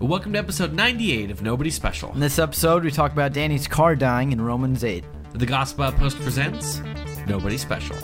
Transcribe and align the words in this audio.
Welcome 0.00 0.34
to 0.34 0.38
episode 0.38 0.74
98 0.74 1.30
of 1.30 1.40
Nobody 1.40 1.70
Special. 1.70 2.12
In 2.12 2.20
this 2.20 2.38
episode, 2.38 2.84
we 2.84 2.90
talk 2.90 3.12
about 3.12 3.32
Danny's 3.32 3.66
car 3.66 3.96
dying 3.96 4.30
in 4.30 4.40
Romans 4.40 4.84
8. 4.84 5.02
The 5.32 5.46
Gospel 5.46 5.84
Outpost 5.84 6.18
presents 6.20 6.80
Nobody 7.26 7.56
Special. 7.56 7.96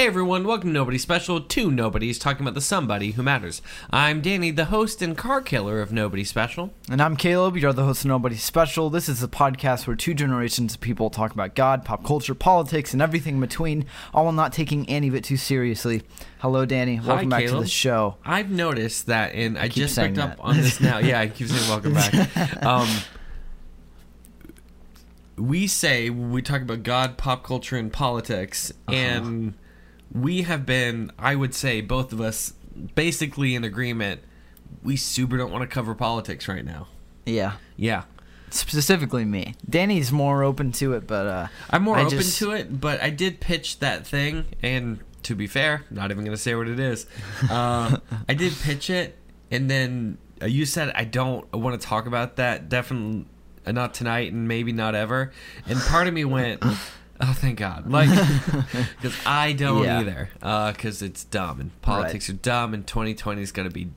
Hey 0.00 0.06
everyone, 0.06 0.44
welcome 0.46 0.70
to 0.70 0.72
Nobody 0.72 0.96
Special, 0.96 1.42
two 1.42 1.70
nobodies 1.70 2.18
talking 2.18 2.40
about 2.40 2.54
the 2.54 2.62
somebody 2.62 3.10
who 3.10 3.22
matters. 3.22 3.60
I'm 3.90 4.22
Danny, 4.22 4.50
the 4.50 4.64
host 4.64 5.02
and 5.02 5.14
car 5.14 5.42
killer 5.42 5.82
of 5.82 5.92
Nobody 5.92 6.24
Special. 6.24 6.72
And 6.90 7.02
I'm 7.02 7.18
Caleb, 7.18 7.58
you're 7.58 7.74
the 7.74 7.84
host 7.84 8.00
of 8.00 8.08
Nobody 8.08 8.36
Special. 8.36 8.88
This 8.88 9.10
is 9.10 9.22
a 9.22 9.28
podcast 9.28 9.86
where 9.86 9.94
two 9.94 10.14
generations 10.14 10.72
of 10.72 10.80
people 10.80 11.10
talk 11.10 11.32
about 11.34 11.54
God, 11.54 11.84
pop 11.84 12.02
culture, 12.02 12.34
politics, 12.34 12.94
and 12.94 13.02
everything 13.02 13.34
in 13.34 13.40
between, 13.42 13.84
all 14.14 14.24
while 14.24 14.32
not 14.32 14.54
taking 14.54 14.88
any 14.88 15.08
of 15.08 15.14
it 15.14 15.22
too 15.24 15.36
seriously. 15.36 16.00
Hello, 16.38 16.64
Danny. 16.64 16.98
Welcome 16.98 17.28
back 17.28 17.42
Caleb. 17.44 17.58
to 17.58 17.64
the 17.64 17.68
show. 17.68 18.16
I've 18.24 18.50
noticed 18.50 19.04
that, 19.08 19.34
and 19.34 19.58
I 19.58 19.64
keep 19.68 19.82
just 19.82 19.96
picked 19.98 20.16
up 20.16 20.38
on 20.42 20.56
this 20.56 20.80
now. 20.80 20.96
Yeah, 21.10 21.20
I 21.20 21.28
keep 21.28 21.48
saying 21.48 21.68
welcome 21.68 21.92
back. 21.92 22.64
Um, 22.64 22.88
we 25.36 25.66
say 25.66 26.08
we 26.08 26.40
talk 26.40 26.62
about 26.62 26.84
God, 26.84 27.18
pop 27.18 27.44
culture, 27.44 27.76
and 27.76 27.92
politics, 27.92 28.72
Uh-huh. 28.88 28.96
and 28.96 29.54
we 30.12 30.42
have 30.42 30.66
been, 30.66 31.12
I 31.18 31.34
would 31.34 31.54
say, 31.54 31.80
both 31.80 32.12
of 32.12 32.20
us, 32.20 32.54
basically 32.94 33.54
in 33.54 33.64
agreement. 33.64 34.20
We 34.82 34.96
super 34.96 35.36
don't 35.36 35.50
want 35.50 35.62
to 35.62 35.66
cover 35.68 35.94
politics 35.94 36.48
right 36.48 36.64
now. 36.64 36.86
Yeah. 37.26 37.54
Yeah, 37.76 38.04
Specifically 38.50 39.24
me. 39.24 39.54
Danny's 39.68 40.10
more 40.10 40.42
open 40.42 40.72
to 40.72 40.94
it, 40.94 41.06
but 41.06 41.26
uh, 41.26 41.46
I'm 41.70 41.82
more 41.82 41.96
I 41.96 42.02
open 42.04 42.18
just- 42.18 42.38
to 42.38 42.50
it, 42.52 42.80
but 42.80 43.00
I 43.00 43.10
did 43.10 43.38
pitch 43.40 43.78
that 43.78 44.06
thing, 44.06 44.44
and 44.62 44.98
to 45.22 45.34
be 45.36 45.46
fair, 45.46 45.84
not 45.90 46.10
even 46.10 46.24
going 46.24 46.36
to 46.36 46.42
say 46.42 46.54
what 46.56 46.66
it 46.68 46.80
is. 46.80 47.06
Uh, 47.50 47.98
I 48.28 48.34
did 48.34 48.52
pitch 48.62 48.90
it, 48.90 49.16
and 49.52 49.70
then 49.70 50.18
uh, 50.42 50.46
you 50.46 50.66
said 50.66 50.92
I 50.94 51.04
don't 51.04 51.50
want 51.52 51.80
to 51.80 51.86
talk 51.86 52.06
about 52.06 52.36
that. 52.36 52.68
Definitely 52.68 53.26
uh, 53.66 53.72
not 53.72 53.94
tonight, 53.94 54.32
and 54.32 54.48
maybe 54.48 54.72
not 54.72 54.94
ever. 54.96 55.32
And 55.66 55.78
part 55.80 56.06
of 56.08 56.14
me 56.14 56.24
went, 56.24 56.62
"Oh, 57.28 57.32
thank 57.34 57.58
God!" 57.58 57.90
Like, 57.90 58.08
because 59.00 59.14
I 59.26 59.52
don't 59.52 59.84
Yeah. 59.84 60.00
either. 60.00 60.30
Because 60.72 61.02
it's 61.02 61.24
dumb, 61.24 61.60
and 61.60 61.82
politics 61.82 62.28
are 62.30 62.34
dumb, 62.34 62.74
and 62.74 62.86
2020 62.86 63.42
is 63.42 63.52
going 63.52 63.68
to 63.68 63.74
be 63.74 63.88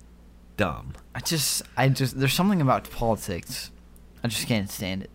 dumb. 0.58 0.94
I 1.16 1.20
just, 1.20 1.62
I 1.78 1.90
just, 1.90 2.20
there's 2.20 2.34
something 2.34 2.62
about 2.62 2.90
politics. 2.92 3.72
I 4.24 4.28
just 4.28 4.48
can't 4.48 4.70
stand 4.70 5.04
it. 5.04 5.10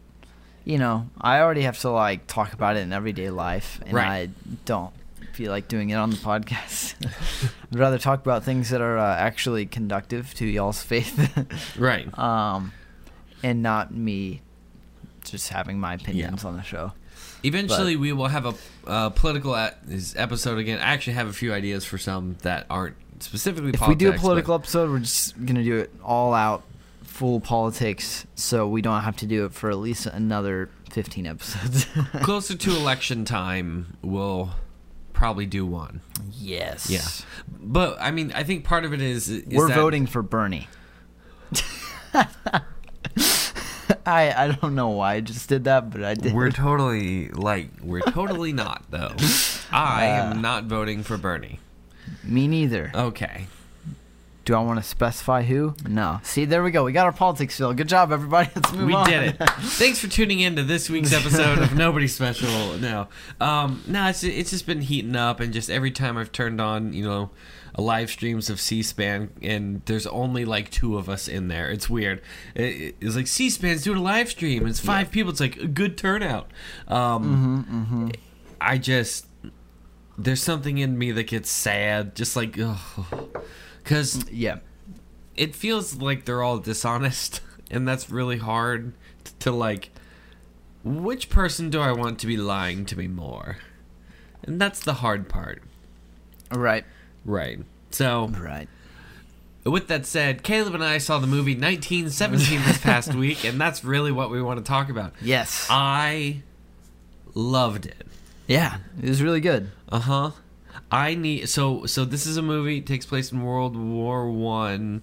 You 0.65 0.77
know, 0.79 1.09
I 1.21 1.41
already 1.41 1.63
have 1.63 1.79
to 1.81 1.91
like 1.91 2.27
talk 2.27 2.53
about 2.53 2.77
it 2.77 2.81
in 2.81 2.93
everyday 2.93 3.31
life, 3.31 3.81
and 3.87 3.95
Right. 3.95 4.29
I 4.29 4.29
don't 4.65 4.93
feel 5.33 5.51
like 5.51 5.69
doing 5.69 5.91
it 5.91 5.95
on 5.95 6.11
the 6.11 6.17
podcast. 6.17 6.95
I'd 7.73 7.79
rather 7.79 7.97
talk 7.99 8.21
about 8.21 8.43
things 8.45 8.71
that 8.71 8.81
are 8.81 8.99
uh, 8.99 9.17
actually 9.17 9.65
conductive 9.67 10.35
to 10.35 10.47
y'all's 10.47 10.83
faith, 10.83 11.17
Right. 11.79 12.07
um, 12.19 12.73
and 13.43 13.63
not 13.63 13.95
me 13.95 14.43
just 15.25 15.51
having 15.51 15.79
my 15.79 15.95
opinions 15.95 16.45
on 16.45 16.57
the 16.57 16.63
show. 16.63 16.93
Eventually, 17.45 17.97
we 17.97 18.13
will 18.13 18.29
have 18.29 18.47
a 18.47 18.55
uh, 18.87 19.11
political 19.11 19.55
episode 19.57 20.59
again. 20.59 20.79
I 20.79 20.93
actually 20.93 21.13
have 21.15 21.29
a 21.29 21.33
few 21.33 21.53
ideas 21.53 21.85
for 21.85 21.99
some 21.99 22.37
that 22.43 22.67
aren't 22.69 22.97
specifically. 23.21 23.71
If 23.71 23.81
politics, 23.81 23.99
we 23.99 24.05
do 24.05 24.09
a 24.09 24.13
but- 24.13 24.21
political 24.21 24.55
episode, 24.55 24.91
we're 24.91 24.99
just 25.01 25.45
gonna 25.47 25.63
do 25.65 25.77
it 25.79 25.91
all 26.03 26.35
out, 26.35 26.63
full 27.05 27.41
politics, 27.41 28.27
so 28.35 28.67
we 28.69 28.83
don't 28.83 29.03
have 29.03 29.17
to 29.19 29.27
do 29.27 29.45
it 29.45 29.53
for 29.53 29.71
at 29.71 29.79
least 29.79 30.07
another 30.07 30.69
15 30.91 31.27
episodes. 31.27 31.87
closer 32.23 32.57
to 32.57 32.71
election 32.77 33.25
time, 33.25 33.97
we'll 34.03 34.51
probably 35.13 35.47
do 35.47 35.65
one. 35.67 36.01
yes. 36.33 36.91
Yeah, 36.91 37.07
but 37.61 37.97
I 38.01 38.11
mean, 38.11 38.33
I 38.35 38.43
think 38.43 38.65
part 38.65 38.85
of 38.85 38.93
it 38.93 39.01
is, 39.01 39.29
is 39.29 39.45
We're 39.49 39.69
voting 39.69 40.07
for 40.07 40.23
Bernie. 40.23 40.69
I 44.07 44.33
I 44.45 44.53
don't 44.53 44.75
know 44.75 44.89
why 44.91 45.15
I 45.15 45.21
just 45.21 45.49
did 45.49 45.65
that, 45.65 45.91
but 45.91 46.03
I 46.05 46.15
did. 46.15 46.33
We're 46.35 46.51
totally 46.51 47.29
like 47.29 47.69
we're 47.83 48.01
totally 48.01 48.53
not 48.53 48.85
though. 48.91 49.15
I 49.73 50.09
Uh. 50.11 50.31
am 50.33 50.41
not 50.43 50.65
voting 50.65 51.03
for 51.03 51.17
Bernie. 51.17 51.61
Me 52.25 52.49
neither. 52.49 52.91
Okay. 52.95 53.47
Do 54.45 54.55
I 54.55 54.61
want 54.61 54.79
to 54.79 54.83
specify 54.83 55.43
who? 55.43 55.75
No. 55.87 56.21
See, 56.23 56.47
there 56.47 56.63
we 56.63 56.71
go. 56.71 56.83
We 56.85 56.93
got 56.93 57.05
our 57.05 57.13
politics 57.13 57.59
filled. 57.59 57.77
Good 57.77 57.89
job, 57.89 58.11
everybody. 58.13 58.49
Let's 58.57 58.73
move 58.73 58.87
we 58.87 58.95
on. 58.95 59.05
We 59.05 59.11
did 59.13 59.37
it. 59.39 59.51
Thanks 59.61 59.99
for 59.99 60.09
tuning 60.09 60.41
in 60.41 60.57
to 60.57 60.63
this 60.63 60.89
week's 60.89 61.13
episode 61.13 61.59
of 61.59 61.75
Nobody 61.77 62.09
Special. 62.09 62.79
No, 62.79 63.09
um, 63.43 63.83
no, 63.87 64.09
it's 64.09 64.25
it's 64.25 64.49
just 64.51 64.65
been 64.65 64.81
heating 64.81 65.17
up, 65.17 65.41
and 65.41 65.53
just 65.53 65.69
every 65.69 65.91
time 65.91 66.17
I've 66.17 66.33
turned 66.33 66.63
on, 66.63 66.95
you 66.95 67.05
know, 67.05 67.29
live 67.81 68.11
streams 68.11 68.51
of 68.51 68.61
C-SPAN, 68.61 69.31
and 69.43 69.83
there's 69.87 70.07
only 70.07 70.45
like 70.45 70.71
two 70.71 70.97
of 70.99 71.09
us 71.09 71.29
in 71.29 71.49
there. 71.49 71.71
It's 71.71 71.89
weird. 71.89 72.23
It, 72.55 72.97
it's 73.01 73.17
like 73.17 73.27
C-SPAN's 73.27 73.83
doing 73.85 73.99
a 73.99 74.03
live 74.03 74.29
stream. 74.29 74.67
It's 74.67 74.81
five 74.81 75.11
people. 75.11 75.31
It's 75.31 75.41
like 75.41 75.57
a 75.57 75.67
good 75.67 75.97
turnout. 75.97 76.51
Um, 76.87 77.65
mm-hmm, 77.69 77.83
mm-hmm. 77.83 78.09
I 78.61 78.79
just 78.79 79.27
there's 80.17 80.43
something 80.43 80.79
in 80.79 80.99
me 80.99 81.13
that 81.13 81.29
gets 81.29 81.51
sad, 81.51 82.15
just 82.17 82.35
like 82.35 82.53
because 82.53 84.17
mm, 84.17 84.29
yeah. 84.33 84.59
it 85.37 85.55
feels 85.55 85.97
like 85.97 86.25
they're 86.25 86.43
all 86.43 86.59
dishonest 86.59 87.41
and 87.71 87.87
that's 87.87 88.11
really 88.11 88.39
hard 88.39 88.95
t- 89.25 89.33
to 89.41 89.53
like 89.53 89.91
which 90.85 91.29
person 91.29 91.69
do 91.69 91.81
i 91.81 91.93
want 91.93 92.19
to 92.19 92.27
be 92.27 92.37
lying 92.37 92.87
to 92.87 92.97
me 92.97 93.07
more 93.07 93.59
and 94.45 94.61
that's 94.61 94.81
the 94.81 94.95
hard 94.95 95.29
part 95.29 95.61
Right. 96.51 96.85
Right 97.25 97.59
so 97.91 98.29
Right. 98.29 98.69
with 99.65 99.89
that 99.89 100.07
said 100.07 100.43
caleb 100.43 100.75
and 100.75 100.85
i 100.85 100.99
saw 100.99 101.19
the 101.19 101.27
movie 101.27 101.55
1917 101.55 102.63
this 102.63 102.79
past 102.79 103.15
week 103.25 103.45
and 103.45 103.61
that's 103.61 103.85
really 103.85 104.13
what 104.13 104.31
we 104.31 104.41
want 104.43 104.59
to 104.59 104.65
talk 104.65 104.89
about 104.91 105.13
Yes. 105.23 105.67
i 105.71 106.43
loved 107.35 107.87
it 107.87 108.07
yeah. 108.47 108.79
It 109.03 109.09
was 109.11 109.23
really 109.23 109.41
good. 109.41 109.71
uh-huh 109.91 110.31
i 110.91 111.15
need 111.15 111.49
so 111.51 111.85
so 111.85 112.05
this 112.07 112.25
is 112.27 112.39
a 112.39 112.43
movie 112.43 112.81
takes 112.81 113.05
place 113.05 113.31
in 113.31 113.43
world 113.43 113.77
war 113.77 114.31
one 114.31 115.03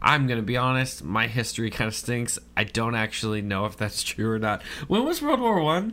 i'm 0.00 0.26
gonna 0.26 0.40
be 0.40 0.56
honest 0.56 1.04
my 1.04 1.26
history 1.26 1.68
kind 1.70 1.88
of 1.88 1.94
stinks 1.94 2.38
i 2.56 2.64
don't 2.64 2.94
actually 2.94 3.42
know 3.42 3.66
if 3.66 3.76
that's 3.76 4.02
true 4.10 4.30
or 4.30 4.38
not 4.38 4.62
when 4.88 5.04
was 5.04 5.20
world 5.20 5.40
war 5.40 5.60
one 5.60 5.92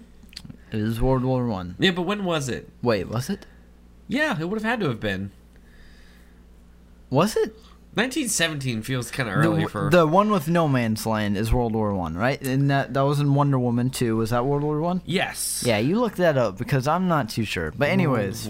It 0.72 0.82
was 0.82 1.02
World 1.02 1.24
War 1.26 1.46
One. 1.46 1.76
yeah 1.78 1.92
but 1.92 2.04
when 2.04 2.24
was 2.24 2.48
it 2.48 2.70
Wait, 2.82 3.10
was 3.10 3.30
it? 3.30 3.46
Yeah 4.12 4.40
it 4.40 4.46
would 4.50 4.60
have 4.62 4.70
had 4.70 4.80
to 4.82 4.88
have 4.88 5.00
been 5.00 5.32
Was 7.10 7.36
it? 7.36 7.56
1917 7.94 8.84
feels 8.84 9.12
kind 9.12 9.28
of 9.28 9.36
early 9.36 9.64
the, 9.64 9.70
for 9.70 9.90
the 9.90 10.08
one 10.08 10.32
with 10.32 10.48
No 10.48 10.70
Man's 10.70 11.06
Land 11.06 11.36
is 11.36 11.52
World 11.52 11.74
War 11.74 11.94
One, 11.94 12.16
right? 12.16 12.42
And 12.42 12.70
that 12.72 12.94
that 12.94 13.02
was 13.02 13.20
in 13.20 13.34
Wonder 13.34 13.60
Woman 13.60 13.90
too. 13.90 14.16
Was 14.16 14.30
that 14.30 14.46
World 14.46 14.64
War 14.64 14.80
One? 14.80 15.02
yes 15.06 15.62
Yeah, 15.68 15.78
you 15.78 16.00
look 16.00 16.16
that 16.16 16.38
up 16.38 16.58
because 16.58 16.88
I'm 16.88 17.10
not 17.10 17.28
too 17.28 17.44
sure. 17.44 17.72
But 17.76 17.90
anyways, 17.90 18.48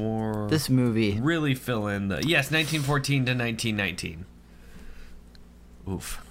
this 0.50 0.70
movie. 0.70 1.20
really 1.20 1.56
fill 1.56 1.88
in 1.88 2.08
the 2.10 2.18
yes 2.18 2.52
1914 2.52 3.26
to 3.26 3.32
1919 3.32 4.26
oof 5.90 6.24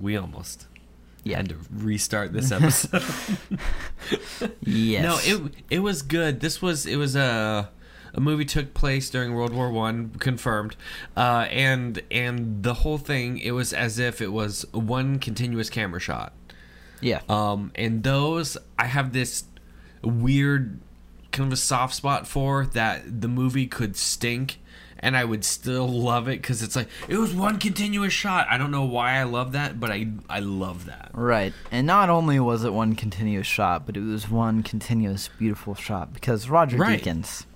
we 0.00 0.16
almost 0.16 0.68
Yeah. 1.24 1.38
had 1.38 1.48
to 1.48 1.56
restart 1.72 2.32
this 2.32 2.52
episode 2.56 3.02
Yes. 4.62 5.02
No, 5.02 5.18
it 5.46 5.54
it 5.70 5.78
was 5.80 6.02
good. 6.02 6.38
This 6.40 6.62
was 6.62 6.86
it 6.86 6.96
was 6.96 7.16
a 7.16 7.70
a 8.14 8.20
movie 8.20 8.44
took 8.44 8.74
place 8.74 9.08
during 9.10 9.34
World 9.34 9.52
War 9.54 9.70
One, 9.70 10.10
confirmed, 10.18 10.76
uh, 11.16 11.46
and 11.50 12.02
and 12.10 12.62
the 12.62 12.74
whole 12.74 12.98
thing 12.98 13.38
it 13.38 13.52
was 13.52 13.72
as 13.72 13.98
if 13.98 14.20
it 14.20 14.32
was 14.32 14.64
one 14.72 15.18
continuous 15.18 15.70
camera 15.70 16.00
shot. 16.00 16.32
yeah. 17.00 17.20
Um, 17.28 17.72
and 17.74 18.02
those 18.02 18.56
I 18.78 18.86
have 18.86 19.12
this 19.12 19.44
weird 20.02 20.80
kind 21.30 21.46
of 21.48 21.52
a 21.54 21.56
soft 21.56 21.94
spot 21.94 22.26
for 22.26 22.66
that 22.66 23.20
the 23.22 23.28
movie 23.28 23.66
could 23.66 23.96
stink 23.96 24.58
and 24.98 25.16
I 25.16 25.24
would 25.24 25.44
still 25.44 25.88
love 25.88 26.28
it 26.28 26.42
because 26.42 26.62
it's 26.62 26.76
like 26.76 26.88
it 27.08 27.16
was 27.16 27.32
one 27.34 27.58
continuous 27.58 28.12
shot. 28.12 28.46
I 28.50 28.56
don't 28.58 28.70
know 28.70 28.84
why 28.84 29.14
I 29.18 29.24
love 29.24 29.52
that, 29.52 29.80
but 29.80 29.90
I 29.90 30.08
I 30.28 30.38
love 30.40 30.84
that. 30.86 31.10
Right. 31.14 31.52
And 31.72 31.86
not 31.86 32.08
only 32.08 32.38
was 32.38 32.62
it 32.64 32.72
one 32.72 32.94
continuous 32.94 33.46
shot, 33.46 33.84
but 33.86 33.96
it 33.96 34.02
was 34.02 34.28
one 34.30 34.62
continuous 34.62 35.28
beautiful 35.38 35.74
shot 35.74 36.12
because 36.12 36.48
Roger 36.48 36.76
Right. 36.76 37.02
Deakins. 37.02 37.46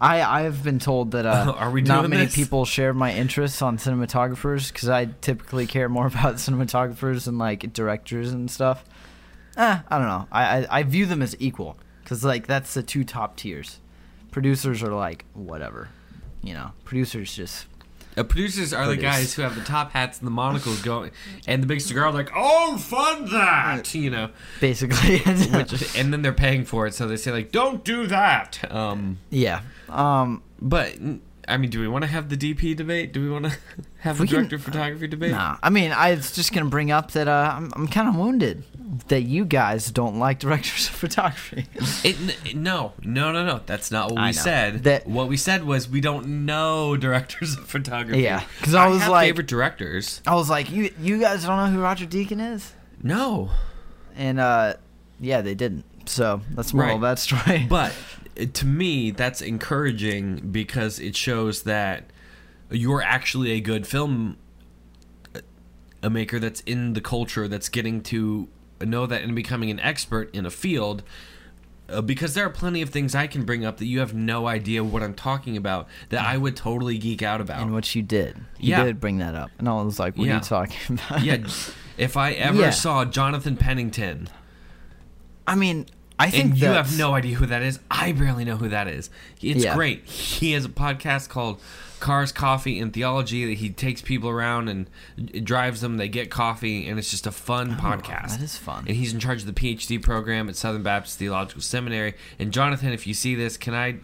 I 0.00 0.22
I 0.22 0.42
have 0.42 0.64
been 0.64 0.78
told 0.78 1.10
that 1.12 1.26
uh, 1.26 1.52
Are 1.58 1.70
we 1.70 1.82
not 1.82 2.08
many 2.08 2.24
this? 2.24 2.34
people 2.34 2.64
share 2.64 2.94
my 2.94 3.12
interests 3.14 3.60
on 3.62 3.76
cinematographers 3.76 4.72
because 4.72 4.88
I 4.88 5.06
typically 5.20 5.66
care 5.66 5.88
more 5.88 6.06
about 6.14 6.36
cinematographers 6.36 7.26
and 7.28 7.38
like 7.38 7.72
directors 7.72 8.32
and 8.32 8.50
stuff. 8.50 8.84
Eh, 9.56 9.78
I 9.88 9.98
don't 9.98 10.06
know. 10.08 10.26
I 10.32 10.42
I, 10.58 10.66
I 10.78 10.82
view 10.84 11.06
them 11.06 11.20
as 11.22 11.36
equal 11.38 11.76
because 12.02 12.24
like 12.24 12.46
that's 12.46 12.72
the 12.74 12.82
two 12.82 13.04
top 13.04 13.36
tiers. 13.36 13.78
Producers 14.30 14.82
are 14.82 14.92
like 14.94 15.24
whatever, 15.34 15.88
you 16.42 16.54
know. 16.54 16.70
Producers 16.84 17.34
just 17.34 17.66
Uh, 18.16 18.22
producers 18.22 18.72
are 18.72 18.86
the 18.86 18.96
guys 18.96 19.34
who 19.34 19.42
have 19.42 19.54
the 19.56 19.64
top 19.64 19.90
hats 19.92 20.18
and 20.18 20.26
the 20.26 20.30
monocles 20.30 20.80
going, 20.82 21.10
and 21.46 21.62
the 21.62 21.66
big 21.66 21.80
cigar 21.80 22.06
are 22.06 22.12
like, 22.12 22.30
"Oh, 22.34 22.76
fund 22.78 23.28
that," 23.28 23.92
you 23.94 24.08
know. 24.10 24.30
basically. 24.60 25.18
Which, 25.52 25.96
and 25.96 26.12
then 26.12 26.22
they're 26.22 26.32
paying 26.32 26.64
for 26.64 26.86
it, 26.86 26.94
so 26.94 27.06
they 27.06 27.16
say 27.16 27.32
like, 27.32 27.52
"Don't 27.52 27.84
do 27.84 28.06
that." 28.06 28.58
Um, 28.72 29.18
yeah. 29.30 29.60
Um. 29.90 30.42
but 30.60 30.96
I 31.48 31.56
mean, 31.56 31.70
do 31.70 31.80
we 31.80 31.88
want 31.88 32.02
to 32.02 32.08
have 32.10 32.28
the 32.28 32.36
DP 32.36 32.76
debate? 32.76 33.12
Do 33.12 33.22
we 33.22 33.30
want 33.30 33.46
to 33.46 33.56
have 34.00 34.18
the 34.18 34.26
director 34.26 34.56
of 34.56 34.62
photography 34.62 35.08
debate? 35.08 35.32
Nah. 35.32 35.56
I 35.62 35.70
mean, 35.70 35.90
I 35.92 36.14
was 36.14 36.32
just 36.32 36.52
gonna 36.52 36.70
bring 36.70 36.90
up 36.90 37.10
that 37.12 37.28
uh, 37.28 37.54
I'm 37.56 37.72
I'm 37.74 37.88
kind 37.88 38.08
of 38.08 38.14
wounded 38.16 38.64
that 39.08 39.22
you 39.22 39.44
guys 39.44 39.90
don't 39.90 40.18
like 40.18 40.38
directors 40.40 40.88
of 40.88 40.94
photography. 40.94 41.66
It, 42.04 42.54
no, 42.56 42.92
no, 43.02 43.30
no, 43.32 43.44
no. 43.44 43.60
That's 43.66 43.90
not 43.90 44.10
what 44.10 44.18
I 44.20 44.26
we 44.30 44.32
know. 44.36 44.42
said. 44.42 44.84
That- 44.84 45.06
what 45.06 45.28
we 45.28 45.36
said 45.36 45.64
was 45.64 45.88
we 45.88 46.00
don't 46.00 46.44
know 46.46 46.96
directors 47.06 47.56
of 47.56 47.66
photography. 47.66 48.22
Yeah, 48.22 48.42
because 48.58 48.74
I 48.74 48.86
was 48.88 49.00
have 49.02 49.10
like- 49.10 49.26
favorite 49.28 49.46
directors. 49.48 50.20
I 50.26 50.34
was 50.34 50.48
like, 50.50 50.70
you 50.70 50.90
you 51.00 51.18
guys 51.18 51.44
don't 51.44 51.56
know 51.56 51.66
who 51.76 51.80
Roger 51.82 52.06
Deakins 52.06 52.54
is, 52.54 52.72
No, 53.02 53.50
and 54.16 54.38
uh, 54.38 54.74
yeah, 55.20 55.40
they 55.40 55.54
didn't. 55.54 55.84
So 56.06 56.40
that's 56.54 56.72
moral 56.74 56.96
of 56.96 57.02
Right. 57.02 57.08
that 57.10 57.18
story. 57.18 57.66
but 57.68 57.92
to 58.36 58.66
me, 58.66 59.10
that's 59.10 59.40
encouraging 59.42 60.48
because 60.50 60.98
it 60.98 61.16
shows 61.16 61.62
that 61.64 62.04
you're 62.70 63.02
actually 63.02 63.50
a 63.52 63.60
good 63.60 63.86
film 63.86 64.36
uh, 65.34 65.40
a 66.02 66.08
maker 66.10 66.38
that's 66.38 66.60
in 66.62 66.92
the 66.94 67.00
culture 67.00 67.48
that's 67.48 67.68
getting 67.68 68.00
to 68.02 68.48
know 68.80 69.06
that 69.06 69.22
and 69.22 69.34
becoming 69.34 69.70
an 69.70 69.80
expert 69.80 70.34
in 70.34 70.46
a 70.46 70.50
field 70.50 71.02
uh, 71.90 72.00
because 72.00 72.34
there 72.34 72.46
are 72.46 72.50
plenty 72.50 72.80
of 72.80 72.88
things 72.90 73.14
I 73.14 73.26
can 73.26 73.44
bring 73.44 73.64
up 73.64 73.78
that 73.78 73.86
you 73.86 73.98
have 73.98 74.14
no 74.14 74.46
idea 74.46 74.82
what 74.84 75.02
I'm 75.02 75.12
talking 75.14 75.56
about 75.56 75.88
that 76.10 76.24
I 76.24 76.36
would 76.38 76.56
totally 76.56 76.96
geek 76.96 77.20
out 77.22 77.40
about. 77.40 77.60
and 77.60 77.72
what 77.74 77.94
you 77.94 78.02
did, 78.02 78.36
you 78.58 78.70
Yeah. 78.70 78.84
did 78.84 79.00
bring 79.00 79.18
that 79.18 79.34
up, 79.34 79.50
and 79.58 79.68
I 79.68 79.72
was 79.82 79.98
like, 79.98 80.16
what 80.16 80.28
are 80.28 80.34
you 80.34 80.40
talking 80.40 80.98
about? 81.08 81.22
yeah, 81.24 81.38
if 81.98 82.16
I 82.16 82.32
ever 82.32 82.60
Yeah. 82.60 82.70
saw 82.70 83.04
Jonathan 83.04 83.56
Pennington 83.56 84.28
I 85.46 85.56
mean, 85.56 85.86
I 86.20 86.30
think 86.30 86.60
you 86.60 86.66
have 86.66 86.98
no 86.98 87.14
idea 87.14 87.36
who 87.36 87.46
that 87.46 87.62
is, 87.62 87.80
I 87.90 88.12
barely 88.12 88.44
know 88.44 88.56
who 88.56 88.68
that 88.68 88.86
is. 88.88 89.10
It's 89.40 89.64
Yeah. 89.64 89.74
great. 89.74 90.04
He 90.04 90.52
has 90.52 90.64
a 90.64 90.68
podcast 90.68 91.28
called 91.28 91.60
Cars, 91.98 92.30
Coffee, 92.32 92.78
and 92.78 92.92
Theology 92.92 93.46
that 93.46 93.58
he 93.58 93.70
takes 93.70 94.00
people 94.02 94.28
around 94.30 94.68
and 94.68 94.88
drives 95.44 95.80
them. 95.80 95.96
They 95.96 96.08
get 96.08 96.30
coffee, 96.30 96.88
and 96.88 96.98
it's 96.98 97.10
just 97.10 97.26
a 97.26 97.30
fun 97.30 97.76
oh, 97.78 97.82
podcast. 97.82 98.24
Oh, 98.24 98.36
that 98.36 98.42
is 98.42 98.56
fun. 98.56 98.84
And 98.86 98.96
he's 98.96 99.12
in 99.12 99.20
charge 99.20 99.40
of 99.40 99.46
the 99.46 99.52
PhD 99.52 100.02
program 100.02 100.48
at 100.48 100.56
Southern 100.56 100.82
Baptist 100.82 101.18
Theological 101.18 101.62
Seminary. 101.62 102.14
And 102.38 102.52
Jonathan, 102.52 102.92
if 102.92 103.06
you 103.06 103.14
see 103.14 103.34
this, 103.34 103.56
can 103.56 103.74
I? 103.74 103.96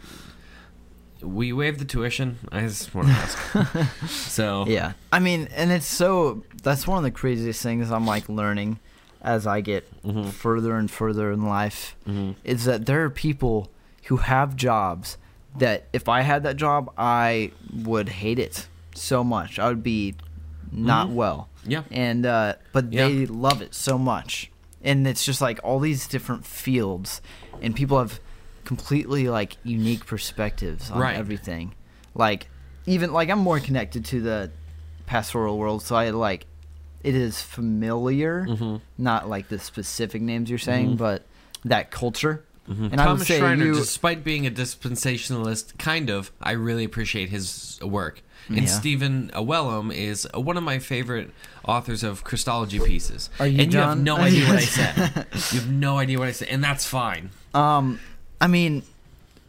We 1.22 1.52
waive 1.52 1.78
the 1.78 1.86
tuition. 1.86 2.38
I 2.52 2.60
just 2.62 2.94
want 2.94 3.08
to 3.08 3.14
ask. 3.14 4.06
so 4.08 4.66
Yeah. 4.66 4.92
I 5.10 5.18
mean, 5.18 5.48
and 5.54 5.72
it's 5.72 5.86
so 5.86 6.44
that's 6.62 6.86
one 6.86 6.98
of 6.98 7.04
the 7.04 7.10
craziest 7.10 7.62
things 7.62 7.90
I'm 7.90 8.06
like 8.06 8.28
learning 8.28 8.78
as 9.26 9.46
I 9.46 9.60
get 9.60 9.82
Mm-hmm. 10.02 10.28
further 10.30 10.76
and 10.76 10.88
further 10.90 11.32
in 11.32 11.44
life 11.46 11.96
is 12.44 12.64
that 12.64 12.86
there 12.86 13.02
are 13.04 13.10
people 13.10 13.70
who 14.04 14.18
have 14.18 14.54
jobs 14.54 15.18
that 15.58 15.88
if 15.92 16.08
I 16.08 16.20
had 16.22 16.44
that 16.44 16.56
job, 16.56 16.92
I 16.96 17.50
would 17.74 18.08
hate 18.08 18.38
it 18.38 18.68
so 18.94 19.24
much. 19.24 19.58
I 19.58 19.66
would 19.68 19.82
be 19.82 20.14
not 20.70 21.08
well. 21.10 21.48
Mm-hmm. 21.62 21.70
Yeah. 21.72 21.82
And 21.90 22.24
uh 22.24 22.54
but 22.72 22.92
Yeah. 22.92 23.08
they 23.08 23.26
love 23.26 23.60
it 23.62 23.74
so 23.74 23.98
much. 23.98 24.50
And 24.82 25.06
it's 25.08 25.24
just 25.24 25.40
like 25.40 25.58
all 25.64 25.80
these 25.80 26.06
different 26.06 26.46
fields 26.46 27.20
and 27.60 27.74
people 27.74 27.98
have 27.98 28.20
completely 28.64 29.28
like 29.28 29.56
unique 29.64 30.06
perspectives 30.06 30.90
on 30.90 30.98
Right. 31.00 31.16
everything. 31.16 31.74
Like 32.14 32.48
even 32.86 33.12
like 33.12 33.28
I'm 33.30 33.40
more 33.40 33.58
connected 33.58 34.04
to 34.06 34.20
the 34.20 34.50
pastoral 35.06 35.58
world, 35.58 35.82
so 35.82 35.96
I 35.96 36.10
like 36.10 36.46
it 37.06 37.14
is 37.14 37.40
familiar, 37.40 38.46
Mhm. 38.48 38.80
not 38.98 39.28
like 39.28 39.48
the 39.48 39.58
specific 39.58 40.20
names 40.22 40.50
you're 40.50 40.58
saying, 40.58 40.92
Mhm. 40.94 40.96
but 40.98 41.24
that 41.64 41.90
culture. 41.90 42.42
And 42.68 42.86
I 43.00 43.04
would 43.06 43.10
Thomas 43.18 43.28
say 43.28 43.38
Schreiner, 43.38 43.64
you, 43.66 43.74
despite 43.74 44.24
being 44.24 44.44
a 44.44 44.50
dispensationalist, 44.50 45.78
kind 45.78 46.10
of, 46.10 46.32
I 46.42 46.52
really 46.52 46.82
appreciate 46.84 47.28
his 47.30 47.78
work. 47.82 48.22
And 48.48 48.58
Yeah. 48.62 48.66
Stephen 48.66 49.30
Wellum 49.34 49.92
is 49.94 50.26
one 50.34 50.56
of 50.56 50.62
my 50.64 50.78
favorite 50.80 51.30
authors 51.64 52.02
of 52.02 52.24
Christology 52.24 52.78
pieces. 52.80 53.28
Are 53.40 53.46
you, 53.46 53.60
and 53.62 53.72
you 53.72 53.78
have 53.78 53.98
no 53.98 54.16
idea 54.16 54.46
what 54.48 54.56
I 54.56 54.60
said. 54.64 55.26
You 55.52 55.60
have 55.60 55.70
no 55.70 55.98
idea 55.98 56.18
what 56.18 56.28
I 56.28 56.32
said, 56.32 56.48
and 56.48 56.62
that's 56.62 56.84
fine. 56.86 57.30
um, 57.54 57.98
I 58.40 58.48
mean, 58.48 58.82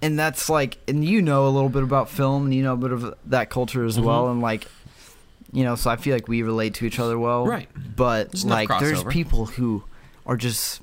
and 0.01 0.18
that's 0.18 0.50
like, 0.50 0.77
and 0.88 1.04
you 1.04 1.21
know 1.21 1.48
a 1.48 1.50
little 1.50 1.69
bit 1.69 1.83
about 1.83 2.09
film, 2.09 2.45
and 2.45 2.54
you 2.54 2.63
know 2.63 2.74
a 2.74 2.77
bit 2.77 2.92
of 2.92 3.13
that 3.25 3.50
culture 3.50 3.83
as 3.83 4.00
well, 4.00 4.25
Mhm. 4.27 4.31
and 4.33 4.42
like, 4.42 4.68
you 5.51 5.63
know, 5.63 5.75
so 5.75 5.89
I 5.89 5.95
feel 5.95 6.13
like 6.15 6.27
we 6.27 6.41
relate 6.44 6.73
to 6.75 6.85
each 6.85 6.99
other 6.99 7.17
well, 7.17 7.45
Right. 7.45 7.69
But 7.95 8.31
There's 8.31 8.45
like, 8.45 8.69
there's 8.79 9.03
people 9.05 9.45
who 9.45 9.83
are 10.25 10.38
just 10.38 10.81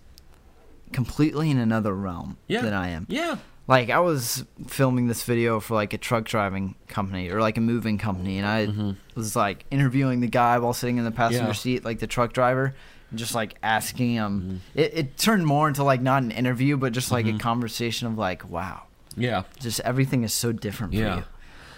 completely 0.93 1.50
in 1.50 1.58
another 1.58 1.94
realm 1.94 2.37
Yeah. 2.46 2.62
than 2.62 2.72
I 2.75 2.88
am. 2.90 3.06
Yeah. 3.08 3.37
like 3.66 3.88
I 3.88 3.99
was 3.99 4.44
filming 4.66 5.06
this 5.06 5.22
video 5.22 5.58
for 5.58 5.75
like 5.75 5.94
a 5.94 5.99
truck 5.99 6.25
driving 6.26 6.75
company 6.87 7.31
or 7.31 7.40
like 7.40 7.56
a 7.56 7.62
moving 7.62 7.96
company, 7.96 8.37
and 8.37 8.46
I 8.46 8.66
Mhm. 8.66 8.96
was 9.14 9.34
like 9.34 9.64
interviewing 9.70 10.20
the 10.20 10.26
guy 10.26 10.58
while 10.58 10.75
sitting 10.75 10.99
in 10.99 11.05
the 11.05 11.11
passenger 11.11 11.46
Yeah. 11.46 11.52
seat, 11.52 11.82
like 11.84 11.99
the 11.99 12.06
truck 12.06 12.34
driver, 12.34 12.75
and 13.08 13.19
just 13.19 13.34
like 13.34 13.55
asking 13.62 14.11
him. 14.12 14.40
Mm-hmm. 14.75 14.78
It, 14.78 14.90
it 14.94 15.16
turned 15.16 15.46
more 15.46 15.66
into 15.66 15.82
like 15.82 16.02
not 16.02 16.22
an 16.22 16.31
interview, 16.31 16.76
but 16.76 16.93
just 16.93 17.11
like 17.11 17.25
a 17.26 17.32
Mhm. 17.32 17.40
conversation 17.40 18.06
of 18.06 18.19
like, 18.19 18.46
wow, 18.50 18.82
Yeah. 19.16 19.44
just 19.61 19.81
everything 19.81 20.25
is 20.25 20.34
so 20.34 20.52
different 20.52 20.93
for 20.93 20.99
Yeah. 20.99 21.22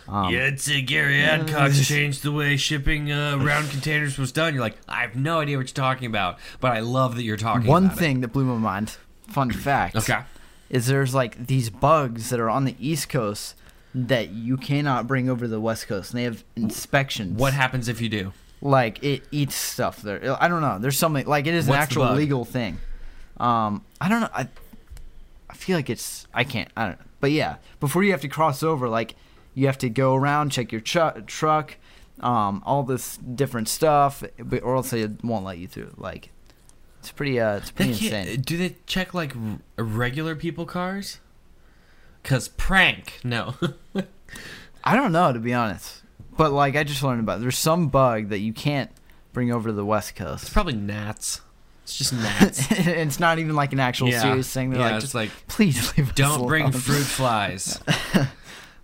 Um, 0.09 0.33
yeah, 0.33 0.47
it's 0.47 0.69
uh, 0.69 0.81
Gary 0.85 1.23
Adcock's 1.23 1.87
changed 1.87 2.23
the 2.23 2.33
way 2.33 2.57
shipping 2.57 3.11
uh, 3.11 3.37
round 3.39 3.71
containers 3.71 4.19
was 4.19 4.33
done. 4.33 4.55
You're 4.55 4.63
like, 4.63 4.77
I 4.89 5.01
have 5.03 5.17
no 5.17 5.41
idea 5.41 5.57
what 5.57 5.67
you're 5.69 5.75
talking 5.75 6.07
about, 6.07 6.39
but 6.61 6.73
I 6.73 6.81
love 6.81 7.17
that 7.17 7.23
you're 7.23 7.37
talking 7.37 7.67
One 7.67 7.91
thing 7.91 8.21
that 8.21 8.29
blew 8.29 8.45
my 8.45 8.57
mind, 8.57 8.97
fun 9.29 9.51
fact. 9.51 9.97
Okay. 9.97 10.21
is 10.71 10.87
there's 10.87 11.15
like 11.15 11.47
these 11.47 11.71
bugs 11.71 12.31
that 12.31 12.39
are 12.41 12.51
on 12.51 12.65
the 12.65 12.77
East 12.79 13.09
Coast 13.09 13.57
that 13.95 14.29
you 14.31 14.57
cannot 14.57 15.07
bring 15.07 15.29
over 15.29 15.47
to 15.47 15.49
the 15.49 15.61
West 15.61 15.89
Coast, 15.89 16.13
and 16.13 16.21
they 16.21 16.25
have 16.25 16.45
inspections. 16.55 17.39
What 17.39 17.53
happens 17.53 17.89
if 17.89 18.01
you 18.01 18.09
do? 18.09 18.33
like 18.63 19.03
it 19.03 19.23
eats 19.31 19.55
stuff 19.55 20.03
there. 20.03 20.43
I 20.43 20.49
don't 20.49 20.61
know. 20.61 20.79
There's 20.79 20.99
something 20.99 21.27
like 21.27 21.47
it 21.47 21.55
is 21.55 21.67
an 21.67 21.71
What's 21.71 21.95
the 21.95 22.01
actual 22.01 22.15
legal 22.15 22.45
thing. 22.45 22.79
Um, 23.39 23.85
I 24.01 24.09
don't 24.09 24.21
know. 24.23 24.31
I 24.35 24.49
I 25.49 25.55
feel 25.55 25.77
like 25.77 25.91
it's 25.91 26.27
I 26.33 26.45
can't. 26.45 26.71
I 26.77 26.89
don't 26.89 26.99
know. 26.99 27.05
But 27.21 27.33
yeah, 27.33 27.57
before 27.81 28.03
you 28.05 28.13
have 28.13 28.21
to 28.23 28.29
cross 28.29 28.63
over, 28.63 28.89
like 28.89 29.15
you 29.57 29.67
have 29.67 29.79
to 29.79 29.89
go 29.89 30.15
around, 30.15 30.51
check 30.53 30.71
your 30.71 30.81
chu- 30.83 31.23
truck, 31.27 31.77
um, 32.21 32.63
all 32.65 32.85
this 32.85 33.17
different 33.17 33.69
stuff, 33.69 34.23
but, 34.39 34.63
or 34.63 34.77
else 34.77 34.91
they 34.91 35.09
won't 35.25 35.45
let 35.45 35.59
you 35.59 35.67
through. 35.67 35.95
Like 35.97 36.31
it's 37.01 37.11
pretty. 37.11 37.41
Uh, 37.41 37.57
it's 37.57 37.71
pretty 37.73 37.91
insane. 37.93 38.41
do 38.43 38.57
they 38.57 38.77
check 38.87 39.15
like 39.15 39.35
r- 39.35 39.85
regular 39.85 40.37
people 40.37 40.67
cars? 40.67 41.19
Cause 42.23 42.49
prank, 42.49 43.21
no. 43.25 43.55
I 44.85 44.95
don't 44.97 45.13
know 45.13 45.33
to 45.33 45.39
be 45.39 45.55
honest. 45.55 46.03
But 46.37 46.53
like 46.53 46.77
I 46.77 46.85
just 46.85 47.03
learned 47.03 47.21
about. 47.21 47.39
It. 47.39 47.41
There's 47.43 47.59
some 47.59 47.89
bug 47.89 48.29
that 48.29 48.41
you 48.41 48.53
can't 48.53 48.91
bring 49.33 49.51
over 49.53 49.69
to 49.71 49.73
the 49.73 49.85
West 49.87 50.15
Coast. 50.17 50.45
it's 50.45 50.53
probably 50.53 50.75
gnats. 50.75 51.41
It's 51.85 51.97
just 51.97 52.13
gnats. 52.15 52.71
and 52.73 52.89
it's 52.89 53.21
not 53.21 53.39
even 53.39 53.55
like 53.55 53.73
an 53.73 53.81
actual 53.81 54.09
Yeah. 54.09 54.21
serious 54.23 54.53
thing. 54.53 54.71
They're 54.71 54.81
Yeah, 54.81 54.87
like, 54.87 54.95
it's 54.97 55.05
just 55.05 55.15
like, 55.15 55.31
please 55.47 55.97
leave 55.97 56.15
Don't 56.15 56.47
bring 56.47 56.73
fruit 56.73 57.05
flies. 57.05 57.81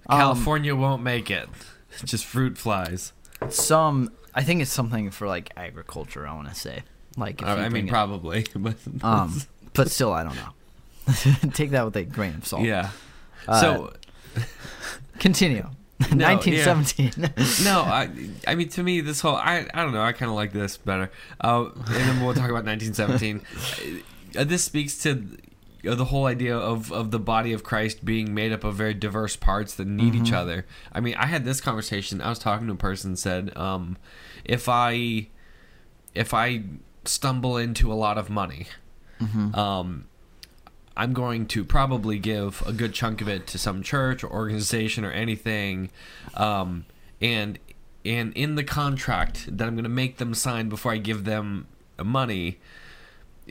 Um, 0.09 0.19
California 0.19 0.75
won't 0.75 1.03
make 1.03 1.31
it. 1.31 1.49
Just 2.05 2.25
fruit 2.25 2.57
flies. 2.59 3.13
some 3.51 4.13
I 4.35 4.43
think 4.43 4.63
it's 4.63 4.71
something 4.71 5.11
for 5.11 5.27
like 5.27 5.51
agriculture. 5.57 6.27
I 6.27 6.35
want 6.35 6.49
to 6.49 6.55
say 6.55 6.83
like 7.17 7.43
if 7.43 7.47
I, 7.49 7.57
you 7.57 7.63
I 7.63 7.69
mean, 7.69 7.87
it- 7.87 7.91
probably. 7.91 8.47
But 8.57 8.77
um, 9.03 9.43
but 9.75 9.91
still 9.91 10.13
I 10.13 10.25
don't 10.25 10.37
know. 10.37 11.51
Take 11.53 11.71
that 11.71 11.85
with 11.85 11.97
a 11.97 12.05
grain 12.05 12.35
of 12.37 12.47
salt. 12.47 12.63
yeah. 12.63 12.91
Uh, 13.47 13.61
so 13.61 13.93
continue. 15.19 15.67
No, 16.13 16.27
1917. 16.35 17.65
no, 17.65 17.81
I 17.83 18.09
I 18.47 18.55
mean 18.57 18.69
to 18.71 18.83
me 18.83 19.01
this 19.01 19.21
whole 19.21 19.37
I 19.37 19.67
I 19.73 19.83
don't 19.83 19.93
know 19.93 20.03
I 20.03 20.13
kind 20.13 20.31
of 20.31 20.35
like 20.37 20.53
this 20.53 20.77
better. 20.77 21.11
Uh, 21.41 21.67
and 21.75 21.85
then 21.87 22.25
we'll 22.25 22.35
talk 22.35 22.51
about 22.51 22.65
1917. 22.65 23.41
Uh, 24.37 24.45
this 24.45 24.65
speaks 24.65 24.99
to 25.03 25.27
the 25.83 26.07
whole 26.07 26.27
idea 26.27 26.57
of 26.57 26.93
of 26.93 27.11
the 27.11 27.19
body 27.19 27.53
of 27.53 27.63
Christ 27.65 28.05
being 28.05 28.33
made 28.35 28.53
up 28.53 28.63
of 28.65 28.75
very 28.77 28.95
diverse 28.95 29.35
parts 29.37 29.75
that 29.75 29.87
need 29.87 30.15
each 30.15 30.33
other. 30.33 30.65
I 30.93 31.01
mean, 31.01 31.15
I 31.17 31.27
had 31.27 31.45
this 31.45 31.61
conversation. 31.61 32.21
I 32.21 32.29
was 32.29 32.39
talking 32.39 32.67
to 32.69 32.73
a 32.73 32.77
person 32.77 33.17
said, 33.17 33.57
um, 33.57 33.97
if 34.45 34.69
I 34.69 35.29
if 36.15 36.33
I 36.33 36.63
stumble 37.05 37.57
into 37.57 37.93
a 37.93 37.95
lot 37.95 38.17
of 38.19 38.31
money, 38.31 38.67
um, 39.55 40.07
I'm 40.97 41.13
going 41.13 41.47
to 41.47 41.65
probably 41.65 42.19
give 42.19 42.63
a 42.67 42.73
good 42.73 42.93
chunk 42.93 43.21
of 43.21 43.29
it 43.29 43.47
to 43.49 43.59
some 43.59 43.83
church 43.83 44.23
or 44.23 44.31
organization 44.31 45.05
or 45.05 45.11
anything, 45.11 45.91
um, 46.35 46.85
and 47.21 47.59
and 48.05 48.33
in 48.35 48.57
the 48.57 48.65
contract 48.65 49.57
that 49.57 49.67
I'm 49.67 49.75
going 49.75 49.85
to 49.85 49.89
make 49.91 50.19
them 50.19 50.35
sign 50.35 50.69
before 50.69 50.93
I 50.93 50.99
give 50.99 51.25
them 51.25 51.67
money, 52.03 52.59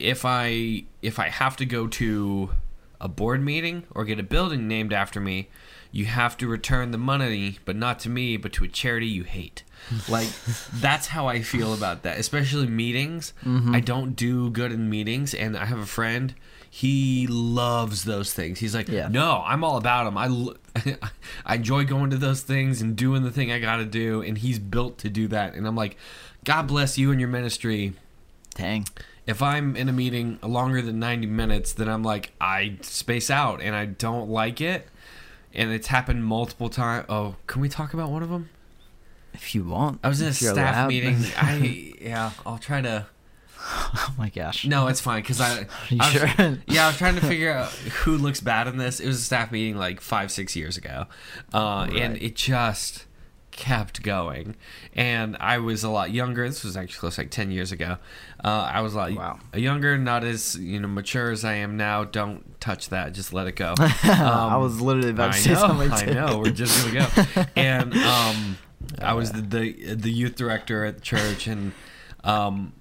if 0.01 0.25
I 0.25 0.83
if 1.01 1.19
I 1.19 1.29
have 1.29 1.55
to 1.57 1.65
go 1.65 1.87
to 1.87 2.51
a 2.99 3.07
board 3.07 3.43
meeting 3.43 3.83
or 3.91 4.05
get 4.05 4.19
a 4.19 4.23
building 4.23 4.67
named 4.67 4.93
after 4.93 5.19
me, 5.19 5.49
you 5.91 6.05
have 6.05 6.37
to 6.37 6.47
return 6.47 6.91
the 6.91 6.97
money, 6.97 7.57
but 7.65 7.75
not 7.75 7.99
to 8.01 8.09
me, 8.09 8.37
but 8.37 8.53
to 8.53 8.63
a 8.63 8.67
charity 8.67 9.07
you 9.07 9.23
hate. 9.23 9.63
Like 10.07 10.27
that's 10.73 11.07
how 11.07 11.27
I 11.27 11.41
feel 11.41 11.73
about 11.73 12.03
that, 12.03 12.19
especially 12.19 12.67
meetings. 12.67 13.33
Mm-hmm. 13.43 13.75
I 13.75 13.79
don't 13.79 14.15
do 14.15 14.49
good 14.49 14.71
in 14.71 14.89
meetings, 14.89 15.33
and 15.33 15.57
I 15.57 15.65
have 15.65 15.79
a 15.79 15.85
friend. 15.85 16.33
He 16.69 17.27
loves 17.27 18.05
those 18.05 18.33
things. 18.33 18.59
He's 18.59 18.73
like, 18.73 18.87
Yeah. 18.87 19.09
no, 19.09 19.43
I'm 19.45 19.63
all 19.63 19.75
about 19.77 20.05
them. 20.05 20.17
I 20.17 20.95
I 21.45 21.55
enjoy 21.55 21.83
going 21.85 22.11
to 22.11 22.17
those 22.17 22.41
things 22.41 22.81
and 22.81 22.95
doing 22.95 23.23
the 23.23 23.31
thing 23.31 23.51
I 23.51 23.59
got 23.59 23.77
to 23.77 23.85
do, 23.85 24.21
and 24.21 24.37
he's 24.37 24.57
built 24.59 24.97
to 24.99 25.09
do 25.09 25.27
that. 25.29 25.53
And 25.55 25.67
I'm 25.67 25.75
like, 25.75 25.97
God 26.45 26.67
bless 26.67 26.97
you 26.97 27.11
and 27.11 27.19
your 27.19 27.29
ministry 27.29 27.93
Dang. 28.55 28.85
If 29.27 29.41
I'm 29.41 29.75
in 29.75 29.87
a 29.89 29.93
meeting 29.93 30.39
longer 30.41 30.81
than 30.81 30.99
90 30.99 31.27
minutes, 31.27 31.73
then 31.73 31.87
I'm 31.87 32.03
like, 32.03 32.31
I 32.41 32.77
space 32.81 33.29
out 33.29 33.61
and 33.61 33.75
I 33.75 33.85
don't 33.85 34.29
like 34.29 34.61
it. 34.61 34.87
And 35.53 35.71
it's 35.71 35.87
happened 35.87 36.25
multiple 36.25 36.69
times. 36.69 37.05
Oh, 37.09 37.35
can 37.47 37.61
we 37.61 37.69
talk 37.69 37.93
about 37.93 38.09
one 38.09 38.23
of 38.23 38.29
them? 38.29 38.49
If 39.33 39.53
you 39.55 39.63
want. 39.63 39.99
I 40.03 40.07
was 40.09 40.21
in 40.21 40.27
a 40.29 40.33
staff 40.33 40.55
allowed. 40.55 40.87
meeting. 40.89 41.17
I, 41.37 41.93
yeah, 42.01 42.31
I'll 42.45 42.57
try 42.57 42.81
to. 42.81 43.05
oh 43.63 44.13
my 44.17 44.29
gosh. 44.29 44.65
No, 44.65 44.87
it's 44.87 44.99
fine 45.01 45.21
because 45.21 45.39
I. 45.39 45.59
Are 45.59 45.67
you 45.89 45.97
I 46.01 46.05
was- 46.05 46.31
sure? 46.31 46.57
Yeah, 46.67 46.85
I 46.85 46.87
was 46.87 46.97
trying 46.97 47.15
to 47.15 47.21
figure 47.21 47.51
out 47.51 47.69
who 47.69 48.17
looks 48.17 48.39
bad 48.41 48.67
in 48.67 48.77
this. 48.77 48.99
It 48.99 49.07
was 49.07 49.19
a 49.19 49.21
staff 49.23 49.51
meeting 49.51 49.77
like 49.77 50.01
five, 50.01 50.31
six 50.31 50.55
years 50.55 50.77
ago. 50.77 51.05
Uh, 51.53 51.87
And 51.95 52.17
it 52.17 52.35
just 52.35 53.05
kept 53.61 54.01
going. 54.01 54.55
And 54.95 55.37
I 55.39 55.59
was 55.59 55.83
a 55.83 55.89
lot 55.89 56.09
younger. 56.11 56.47
This 56.49 56.63
was 56.63 56.75
actually 56.75 56.99
close, 56.99 57.17
like 57.19 57.29
10 57.29 57.51
years 57.51 57.71
ago. 57.71 57.97
Uh, 58.43 58.69
I 58.73 58.81
was 58.81 58.95
a 58.95 58.97
lot 58.97 59.11
Wow. 59.13 59.39
younger, 59.53 59.97
not 59.97 60.23
as 60.23 60.55
you 60.55 60.79
know 60.79 60.87
mature 60.87 61.31
as 61.31 61.45
I 61.45 61.53
am 61.53 61.77
now. 61.77 62.03
Don't 62.03 62.59
touch 62.59 62.89
that. 62.89 63.13
Just 63.13 63.33
let 63.33 63.45
it 63.47 63.55
go. 63.55 63.75
I 63.79 64.51
Um, 64.55 64.61
was 64.61 64.81
literally 64.81 65.11
about 65.11 65.29
I 65.29 65.33
to 65.33 65.39
say 65.39 65.53
know, 65.53 65.59
something. 65.59 65.91
I 65.93 66.05
know. 66.05 66.39
We're 66.39 66.51
just 66.51 66.85
gonna 66.91 67.07
go. 67.07 67.45
And 67.55 67.93
um, 67.95 68.57
I 68.99 69.13
was 69.13 69.31
the, 69.31 69.41
the 69.41 69.93
the 69.93 70.11
youth 70.11 70.35
director 70.35 70.83
at 70.85 70.95
the 70.95 71.01
church, 71.01 71.45
and 71.47 71.71
um, 72.23 72.73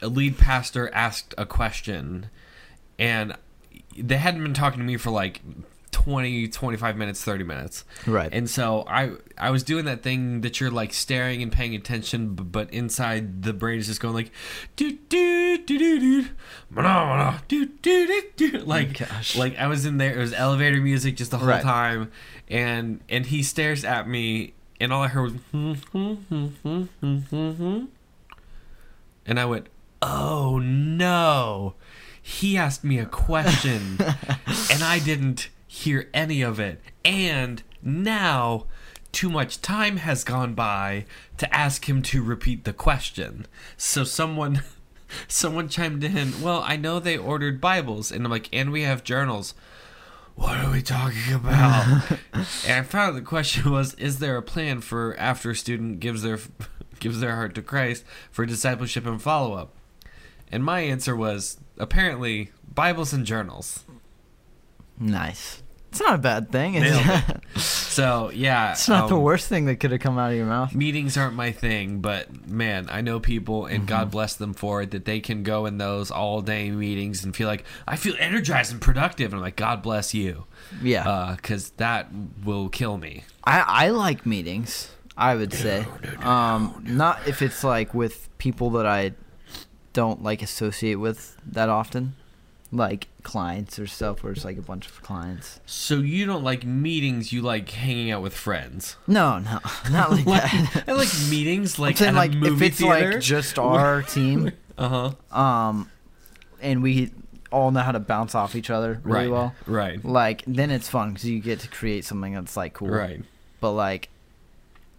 a 0.00 0.06
lead 0.08 0.38
pastor 0.38 0.88
asked 0.94 1.34
a 1.36 1.44
question, 1.44 2.30
and 2.98 3.34
they 3.98 4.16
hadn't 4.18 4.42
been 4.42 4.54
talking 4.54 4.78
to 4.78 4.84
me 4.84 4.96
for 4.96 5.10
like 5.10 5.40
20, 6.04 6.48
25 6.48 6.96
minutes, 6.96 7.22
30 7.22 7.44
minutes. 7.44 7.84
Right. 8.06 8.30
And 8.32 8.48
so 8.48 8.84
I 8.86 9.12
I 9.36 9.50
was 9.50 9.62
doing 9.62 9.84
that 9.84 10.02
thing 10.02 10.40
that 10.40 10.60
you're 10.60 10.70
like 10.70 10.92
staring 10.94 11.42
and 11.42 11.52
paying 11.52 11.74
attention, 11.74 12.34
but 12.34 12.72
inside 12.72 13.42
the 13.42 13.52
brain 13.52 13.78
is 13.78 13.86
just 13.86 14.00
going 14.00 14.14
like, 14.14 14.30
do 14.76 14.92
do 15.08 15.58
do 15.58 15.78
do 15.78 16.22
do, 16.22 16.26
do 17.48 17.66
do 17.66 18.06
do 18.06 18.22
do, 18.36 18.58
like 18.60 18.98
Gosh. 18.98 19.36
like 19.36 19.58
I 19.58 19.66
was 19.66 19.84
in 19.84 19.98
there. 19.98 20.14
It 20.14 20.18
was 20.18 20.32
elevator 20.32 20.80
music 20.80 21.16
just 21.16 21.30
the 21.30 21.38
whole 21.38 21.48
Right. 21.48 21.62
time, 21.62 22.10
and 22.48 23.00
and 23.08 23.26
he 23.26 23.42
stares 23.42 23.84
at 23.84 24.08
me, 24.08 24.54
and 24.80 24.92
all 24.92 25.02
I 25.02 25.08
heard 25.08 25.22
was, 25.22 25.32
hmm, 25.52 25.72
hmm, 25.92 26.14
hmm, 26.14 26.46
hmm, 26.62 26.82
hmm, 27.00 27.16
hmm, 27.18 27.50
hmm. 27.50 27.84
and 29.26 29.38
I 29.38 29.44
went, 29.44 29.66
oh 30.00 30.58
no, 30.58 31.74
he 32.22 32.56
asked 32.56 32.84
me 32.84 32.98
a 32.98 33.06
question, 33.06 33.98
and 34.70 34.82
I 34.82 34.98
didn't 35.04 35.50
hear 35.80 36.08
any 36.14 36.42
of 36.42 36.60
it, 36.60 36.80
and 37.04 37.62
now. 37.82 38.66
Too 39.12 39.28
much 39.28 39.60
time 39.60 39.96
has 39.96 40.22
gone 40.22 40.54
by 40.54 41.04
to 41.38 41.52
ask 41.52 41.88
him 41.88 42.00
to 42.02 42.22
repeat 42.22 42.62
the 42.62 42.72
question. 42.72 43.44
So 43.76 44.04
someone 44.04 44.62
someone 45.28 45.68
chimed 45.68 46.04
in, 46.04 46.40
"Well, 46.40 46.62
I 46.64 46.76
know 46.76 47.00
they 47.00 47.18
ordered 47.18 47.60
Bibles." 47.60 48.12
And 48.12 48.24
I'm 48.24 48.30
like, 48.30 48.48
"And 48.52 48.70
we 48.70 48.82
have 48.82 49.02
journals." 49.02 49.54
What 50.36 50.58
are 50.58 50.70
we 50.70 50.80
talking 50.80 51.34
about? 51.34 52.02
and 52.32 52.46
I 52.66 52.82
found 52.82 53.16
the 53.16 53.22
question 53.22 53.72
was, 53.72 53.94
"Is 53.94 54.20
there 54.20 54.36
a 54.36 54.42
plan 54.42 54.80
for 54.80 55.16
after 55.18 55.50
a 55.50 55.56
student 55.56 55.98
gives 55.98 56.22
their 56.22 56.38
gives 57.00 57.18
their 57.18 57.34
heart 57.34 57.56
to 57.56 57.62
Christ 57.62 58.04
for 58.30 58.46
discipleship 58.46 59.06
and 59.06 59.20
follow-up?" 59.20 59.74
And 60.52 60.64
my 60.64 60.80
answer 60.80 61.14
was, 61.14 61.58
apparently, 61.78 62.50
Bibles 62.72 63.12
and 63.12 63.24
journals. 63.24 63.84
Nice. 64.98 65.59
It's 65.90 66.00
not 66.00 66.14
a 66.14 66.18
bad 66.18 66.50
thing. 66.52 66.74
So, 67.56 68.30
yeah. 68.32 68.70
it's 68.72 68.88
not 68.88 69.08
the 69.08 69.16
um, 69.16 69.22
worst 69.22 69.48
thing 69.48 69.64
that 69.66 69.76
could 69.76 69.90
have 69.90 70.00
come 70.00 70.18
out 70.18 70.30
of 70.30 70.36
your 70.36 70.46
mouth. 70.46 70.72
meetings 70.74 71.16
aren't 71.16 71.34
my 71.34 71.50
thing, 71.52 72.00
but 72.00 72.46
man, 72.48 72.86
I 72.90 73.00
know 73.00 73.18
people, 73.20 73.66
and 73.66 73.80
Mm-hmm. 73.80 73.86
God 73.86 74.10
bless 74.10 74.34
them 74.36 74.54
for 74.54 74.82
it, 74.82 74.92
that 74.92 75.04
they 75.04 75.18
can 75.20 75.42
go 75.42 75.66
in 75.66 75.78
those 75.78 76.10
all 76.12 76.42
day 76.42 76.70
meetings 76.70 77.24
and 77.24 77.34
feel 77.34 77.48
like 77.48 77.64
I 77.88 77.96
feel 77.96 78.14
energized 78.18 78.70
and 78.72 78.80
productive. 78.80 79.32
And 79.32 79.34
I'm 79.34 79.40
like, 79.42 79.56
God 79.56 79.82
bless 79.82 80.14
you, 80.14 80.44
Yeah. 80.80 81.34
because 81.36 81.70
that 81.70 82.08
will 82.44 82.68
kill 82.68 82.96
me. 82.96 83.24
I, 83.42 83.64
I 83.66 83.88
like 83.90 84.24
meetings. 84.24 84.90
I 85.16 85.34
would 85.34 85.52
say, 85.52 85.84
um, 86.20 86.82
not 86.86 87.26
if 87.26 87.42
it's 87.42 87.62
like 87.64 87.92
with 87.94 88.28
people 88.38 88.70
that 88.70 88.86
I 88.86 89.12
don't 89.92 90.22
like 90.22 90.40
associate 90.40 90.94
with 90.94 91.36
that 91.46 91.68
often, 91.68 92.14
like 92.72 93.08
clients 93.22 93.78
or 93.78 93.86
stuff 93.86 94.22
where 94.22 94.32
it's 94.32 94.44
like 94.44 94.56
a 94.56 94.62
bunch 94.62 94.86
of 94.86 95.02
clients. 95.02 95.60
So 95.66 95.96
you 95.96 96.26
don't 96.26 96.44
like 96.44 96.64
meetings? 96.64 97.32
You 97.32 97.42
like 97.42 97.68
hanging 97.70 98.10
out 98.10 98.22
with 98.22 98.34
friends? 98.34 98.96
No, 99.06 99.38
no, 99.38 99.58
not 99.90 100.10
like 100.10 100.24
that. 100.24 100.84
I 100.86 100.92
like 100.92 101.08
meetings, 101.28 101.78
like 101.78 101.98
saying 101.98 102.10
at 102.10 102.14
like 102.14 102.32
a 102.32 102.36
if 102.36 102.40
movie 102.40 102.66
it's 102.66 102.78
theater. 102.78 103.12
like 103.12 103.20
just 103.20 103.58
our 103.58 104.02
team, 104.02 104.52
uh 104.78 105.12
huh. 105.32 105.38
um, 105.38 105.90
and 106.60 106.82
we 106.82 107.10
all 107.50 107.70
know 107.72 107.80
how 107.80 107.92
to 107.92 108.00
bounce 108.00 108.34
off 108.34 108.54
each 108.54 108.70
other 108.70 109.00
really 109.02 109.24
right. 109.24 109.30
well. 109.30 109.54
Right. 109.66 110.04
Like 110.04 110.44
then 110.46 110.70
it's 110.70 110.88
fun 110.88 111.10
because 111.10 111.24
you 111.24 111.40
get 111.40 111.60
to 111.60 111.68
create 111.68 112.04
something 112.04 112.34
that's 112.34 112.56
like 112.56 112.74
cool. 112.74 112.88
Right. 112.88 113.22
But 113.60 113.72
like, 113.72 114.08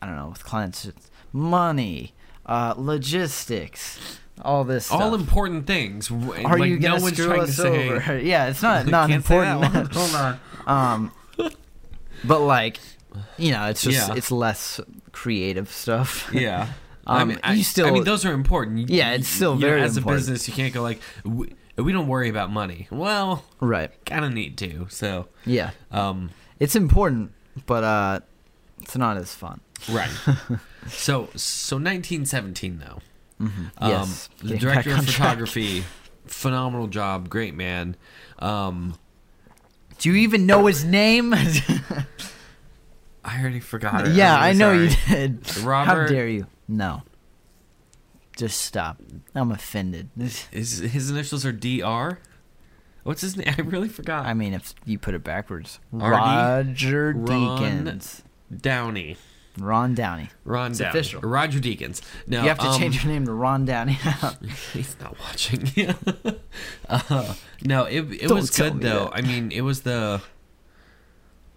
I 0.01 0.05
don't 0.05 0.15
know, 0.15 0.29
with 0.29 0.43
clients, 0.43 0.85
it's 0.85 1.09
money, 1.31 2.13
uh, 2.45 2.73
logistics, 2.77 4.19
all 4.43 4.63
this 4.63 4.85
stuff. 4.87 5.01
All 5.01 5.15
important 5.15 5.67
things. 5.67 6.09
Are 6.11 6.15
like, 6.15 6.69
you 6.69 6.77
gonna 6.79 6.97
no 6.97 7.03
one's 7.03 7.15
screw 7.17 7.27
trying 7.27 7.41
us 7.41 7.55
to 7.55 7.61
say, 7.61 7.89
over? 7.89 8.19
yeah, 8.23 8.47
it's 8.47 8.61
not 8.61 8.85
not 8.87 9.09
Can't 9.09 9.25
say 9.25 9.39
that 9.39 9.55
important. 9.57 9.93
Hold 9.95 10.15
on. 10.15 10.39
um, 10.67 11.11
but 12.23 12.39
like, 12.41 12.79
you 13.37 13.51
know, 13.51 13.65
it's 13.67 13.81
just 13.83 14.07
Yeah. 14.09 14.15
it's 14.15 14.31
less 14.31 14.79
creative 15.11 15.71
stuff. 15.71 16.29
Yeah. 16.33 16.67
I 17.07 17.21
Um, 17.23 17.29
mean, 17.29 17.39
I, 17.43 17.53
you 17.53 17.63
still- 17.63 17.87
I 17.87 17.91
mean, 17.91 18.03
those 18.03 18.25
are 18.25 18.31
important. 18.33 18.77
You- 18.89 18.97
Yeah, 18.97 19.13
it's 19.13 19.27
still 19.27 19.55
know, 19.55 19.61
very 19.61 19.81
as 19.81 19.97
important. 19.97 20.19
a 20.27 20.31
business, 20.31 20.47
you 20.47 20.53
can't 20.53 20.73
go 20.73 20.81
like, 20.83 21.01
we, 21.25 21.53
we 21.77 21.91
don't 21.91 22.07
worry 22.07 22.29
about 22.29 22.51
money. 22.51 22.87
Well, 22.91 23.43
right. 23.59 23.89
kind 24.05 24.23
of 24.23 24.33
need 24.33 24.57
to. 24.59 24.87
So, 24.89 25.27
Yeah, 25.45 25.71
um, 25.91 26.29
it's 26.59 26.75
important, 26.75 27.31
but 27.65 27.83
uh, 27.83 28.19
it's 28.81 28.95
not 28.95 29.17
as 29.17 29.33
fun. 29.33 29.61
right. 29.89 30.11
so, 30.87 31.27
so 31.35 31.77
1917 31.77 32.77
though. 32.79 32.99
Um, 33.41 33.71
yes. 33.89 34.29
the 34.39 34.43
Getting 34.49 34.59
director 34.59 34.91
of 34.93 35.05
photography, 35.05 35.83
phenomenal 36.27 36.87
job, 36.87 37.29
great 37.29 37.53
man. 37.55 37.95
Um, 38.39 38.95
Do 39.99 40.09
you 40.09 40.15
even 40.17 40.45
know 40.45 40.65
his 40.67 40.83
name? 40.85 41.33
I 43.23 43.39
already 43.39 43.59
forgot. 43.59 44.07
it. 44.07 44.15
yeah, 44.15 44.35
I 44.39 44.53
know 44.53 44.71
you 44.71 44.89
sorry. 44.89 45.27
did. 45.27 45.47
How 45.63 46.05
dare 46.07 46.27
you? 46.27 46.47
No. 46.67 47.03
Just 48.37 48.61
stop. 48.61 48.99
I'm 49.35 49.51
offended. 49.51 50.09
His 50.51 50.79
his 50.79 51.11
initials 51.11 51.45
are 51.45 51.51
DR. 51.51 52.17
What's 53.03 53.21
his 53.21 53.35
name? 53.37 53.53
I 53.57 53.61
really 53.61 53.89
forgot. 53.89 54.25
I 54.25 54.33
mean, 54.33 54.53
if 54.53 54.73
you 54.85 54.97
put 54.97 55.13
it 55.13 55.23
backwards, 55.23 55.79
RD? 55.91 56.01
Roger 56.01 57.11
Ron 57.15 57.27
Deakins, 57.27 58.21
Downey. 58.55 59.17
Ron 59.59 59.93
Downey. 59.95 60.29
Ron 60.45 60.71
It's 60.71 60.79
Downey. 60.79 60.89
official. 60.89 61.21
Roger 61.21 61.59
Deakins. 61.59 62.01
No, 62.27 62.41
you 62.41 62.47
have 62.47 62.59
to 62.59 62.67
um, 62.67 62.79
change 62.79 63.03
your 63.03 63.11
name 63.11 63.25
to 63.25 63.33
Ron 63.33 63.65
Downey. 63.65 63.97
He's 64.73 64.95
not 64.99 65.19
watching. 65.19 65.67
uh, 66.89 67.33
no, 67.63 67.83
it 67.85 67.99
it 68.11 68.27
Don't 68.27 68.37
was 68.37 68.49
good 68.49 68.81
though. 68.81 69.05
that. 69.05 69.15
I 69.15 69.21
mean, 69.21 69.51
it 69.51 69.61
was 69.61 69.81
the. 69.81 70.21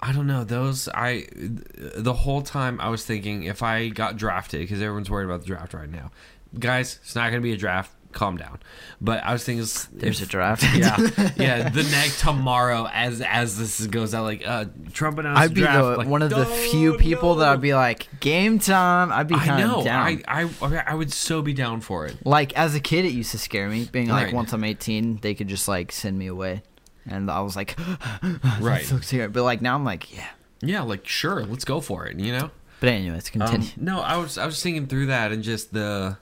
I 0.00 0.12
don't 0.12 0.26
know 0.26 0.44
those. 0.44 0.88
I 0.92 1.26
the 1.32 2.12
whole 2.12 2.42
time 2.42 2.78
I 2.80 2.88
was 2.90 3.04
thinking 3.06 3.44
if 3.44 3.62
I 3.62 3.88
got 3.88 4.16
drafted 4.16 4.60
because 4.60 4.82
everyone's 4.82 5.08
worried 5.08 5.24
about 5.26 5.40
the 5.40 5.46
draft 5.46 5.72
right 5.72 5.88
now, 5.88 6.10
guys. 6.58 6.98
It's 7.02 7.14
not 7.14 7.30
going 7.30 7.40
to 7.40 7.46
be 7.46 7.52
a 7.52 7.56
draft. 7.56 7.90
Calm 8.14 8.36
down. 8.36 8.60
But 9.00 9.22
I 9.24 9.32
was 9.32 9.44
thinking, 9.44 9.66
There's 9.92 10.22
a 10.22 10.26
draft. 10.26 10.62
yeah, 10.74 10.96
yeah. 11.36 11.68
The 11.68 11.82
next 11.82 12.20
tomorrow, 12.20 12.88
as 12.92 13.20
as 13.20 13.58
this 13.58 13.86
goes 13.88 14.14
out, 14.14 14.22
like 14.24 14.42
uh, 14.46 14.66
Trump 14.92 15.18
announced 15.18 15.42
I'd 15.42 15.52
be 15.54 15.60
draft, 15.62 15.78
the, 15.82 15.96
like, 15.98 16.06
one 16.08 16.22
of 16.22 16.30
the 16.30 16.46
few 16.46 16.96
people 16.96 17.34
that. 17.36 17.48
I'd 17.48 17.60
be 17.60 17.74
like, 17.74 18.06
game 18.20 18.58
time. 18.60 19.12
I'd 19.12 19.28
be 19.28 19.34
I 19.34 19.44
kind 19.46 19.66
know. 19.68 19.78
of 19.80 19.84
down. 19.84 20.22
I, 20.26 20.48
I 20.62 20.84
I 20.86 20.94
would 20.94 21.12
so 21.12 21.42
be 21.42 21.52
down 21.52 21.80
for 21.80 22.06
it. 22.06 22.16
like 22.24 22.52
as 22.54 22.74
a 22.74 22.80
kid, 22.80 23.04
it 23.04 23.12
used 23.12 23.32
to 23.32 23.38
scare 23.38 23.68
me. 23.68 23.84
Being 23.90 24.08
like, 24.08 24.26
Right. 24.26 24.34
once 24.34 24.52
I'm 24.52 24.64
18, 24.64 25.18
they 25.20 25.34
could 25.34 25.48
just 25.48 25.66
like 25.68 25.90
send 25.92 26.16
me 26.18 26.28
away, 26.28 26.62
and 27.04 27.30
I 27.30 27.40
was 27.40 27.56
like, 27.56 27.76
Right. 28.60 28.84
so 28.84 29.00
scary. 29.00 29.28
But 29.28 29.42
like 29.42 29.60
now, 29.60 29.74
I'm 29.74 29.84
like, 29.84 30.14
yeah. 30.16 30.28
Yeah, 30.62 30.82
like 30.82 31.06
sure, 31.06 31.44
let's 31.44 31.64
go 31.64 31.80
for 31.80 32.06
it. 32.06 32.18
You 32.18 32.32
know. 32.32 32.50
But 32.80 32.88
anyways, 32.90 33.28
continue. 33.30 33.68
Um, 33.68 33.84
no, 33.84 34.00
I 34.00 34.16
was 34.16 34.38
I 34.38 34.46
was 34.46 34.62
thinking 34.62 34.86
through 34.86 35.06
that 35.06 35.32
and 35.32 35.42
just 35.42 35.72
the 35.72 36.16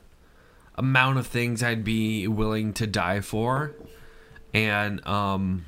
amount 0.77 1.19
of 1.19 1.27
things 1.27 1.63
I'd 1.63 1.85
be 1.85 2.27
willing 2.29 2.73
to 2.75 2.87
die 2.87 3.21
for, 3.21 3.73
and 4.55 5.05
um, 5.07 5.65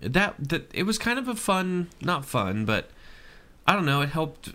that 0.00 0.34
that 0.38 0.70
it 0.74 0.82
was 0.84 0.98
kind 0.98 1.18
of 1.18 1.28
a 1.28 1.34
fun, 1.34 1.88
not 2.00 2.24
fun, 2.24 2.64
but 2.64 2.90
I 3.66 3.74
don't 3.74 3.86
know. 3.86 4.00
It 4.02 4.10
helped 4.10 4.54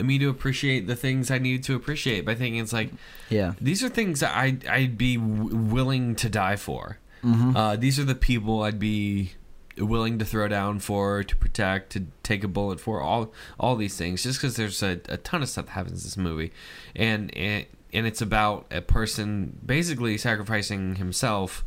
me 0.00 0.18
to 0.18 0.28
appreciate 0.30 0.86
the 0.86 0.96
things 0.96 1.30
I 1.30 1.38
needed 1.38 1.62
to 1.64 1.74
appreciate 1.74 2.24
by 2.24 2.34
thinking 2.34 2.58
it's 2.60 2.72
like 2.72 2.90
Yeah. 3.28 3.52
these 3.60 3.84
are 3.84 3.88
things 3.90 4.20
that 4.20 4.34
I 4.34 4.56
I'd 4.68 4.96
be 4.96 5.16
w- 5.16 5.54
willing 5.56 6.14
to 6.16 6.28
die 6.30 6.56
for. 6.56 6.98
Mm-hmm. 7.22 7.54
Uh, 7.54 7.76
these 7.76 7.98
are 7.98 8.04
the 8.04 8.14
people 8.14 8.62
I'd 8.62 8.78
be 8.78 9.32
willing 9.76 10.18
to 10.18 10.24
throw 10.24 10.48
down 10.48 10.78
for, 10.78 11.22
to 11.22 11.36
protect, 11.36 11.90
to 11.92 12.06
take 12.22 12.42
a 12.42 12.48
bullet 12.48 12.80
for. 12.80 13.02
All 13.02 13.30
all 13.58 13.76
these 13.76 13.96
things, 13.98 14.22
just 14.22 14.40
because 14.40 14.56
there's 14.56 14.82
a, 14.82 15.00
a 15.10 15.18
ton 15.18 15.42
of 15.42 15.50
stuff 15.50 15.66
that 15.66 15.72
happens 15.72 16.02
in 16.02 16.06
this 16.06 16.16
movie, 16.16 16.50
and 16.96 17.34
and 17.36 17.66
and 17.92 18.06
it's 18.06 18.20
about 18.22 18.66
a 18.70 18.80
person 18.80 19.58
basically 19.64 20.16
sacrificing 20.18 20.96
himself 20.96 21.64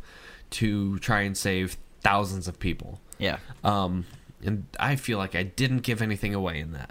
to 0.50 0.98
try 1.00 1.20
and 1.22 1.36
save 1.36 1.76
thousands 2.02 2.48
of 2.48 2.58
people. 2.58 3.00
Yeah. 3.18 3.38
Um, 3.62 4.06
and 4.44 4.66
I 4.78 4.96
feel 4.96 5.18
like 5.18 5.34
I 5.34 5.42
didn't 5.42 5.78
give 5.80 6.02
anything 6.02 6.34
away 6.34 6.60
in 6.60 6.72
that. 6.72 6.90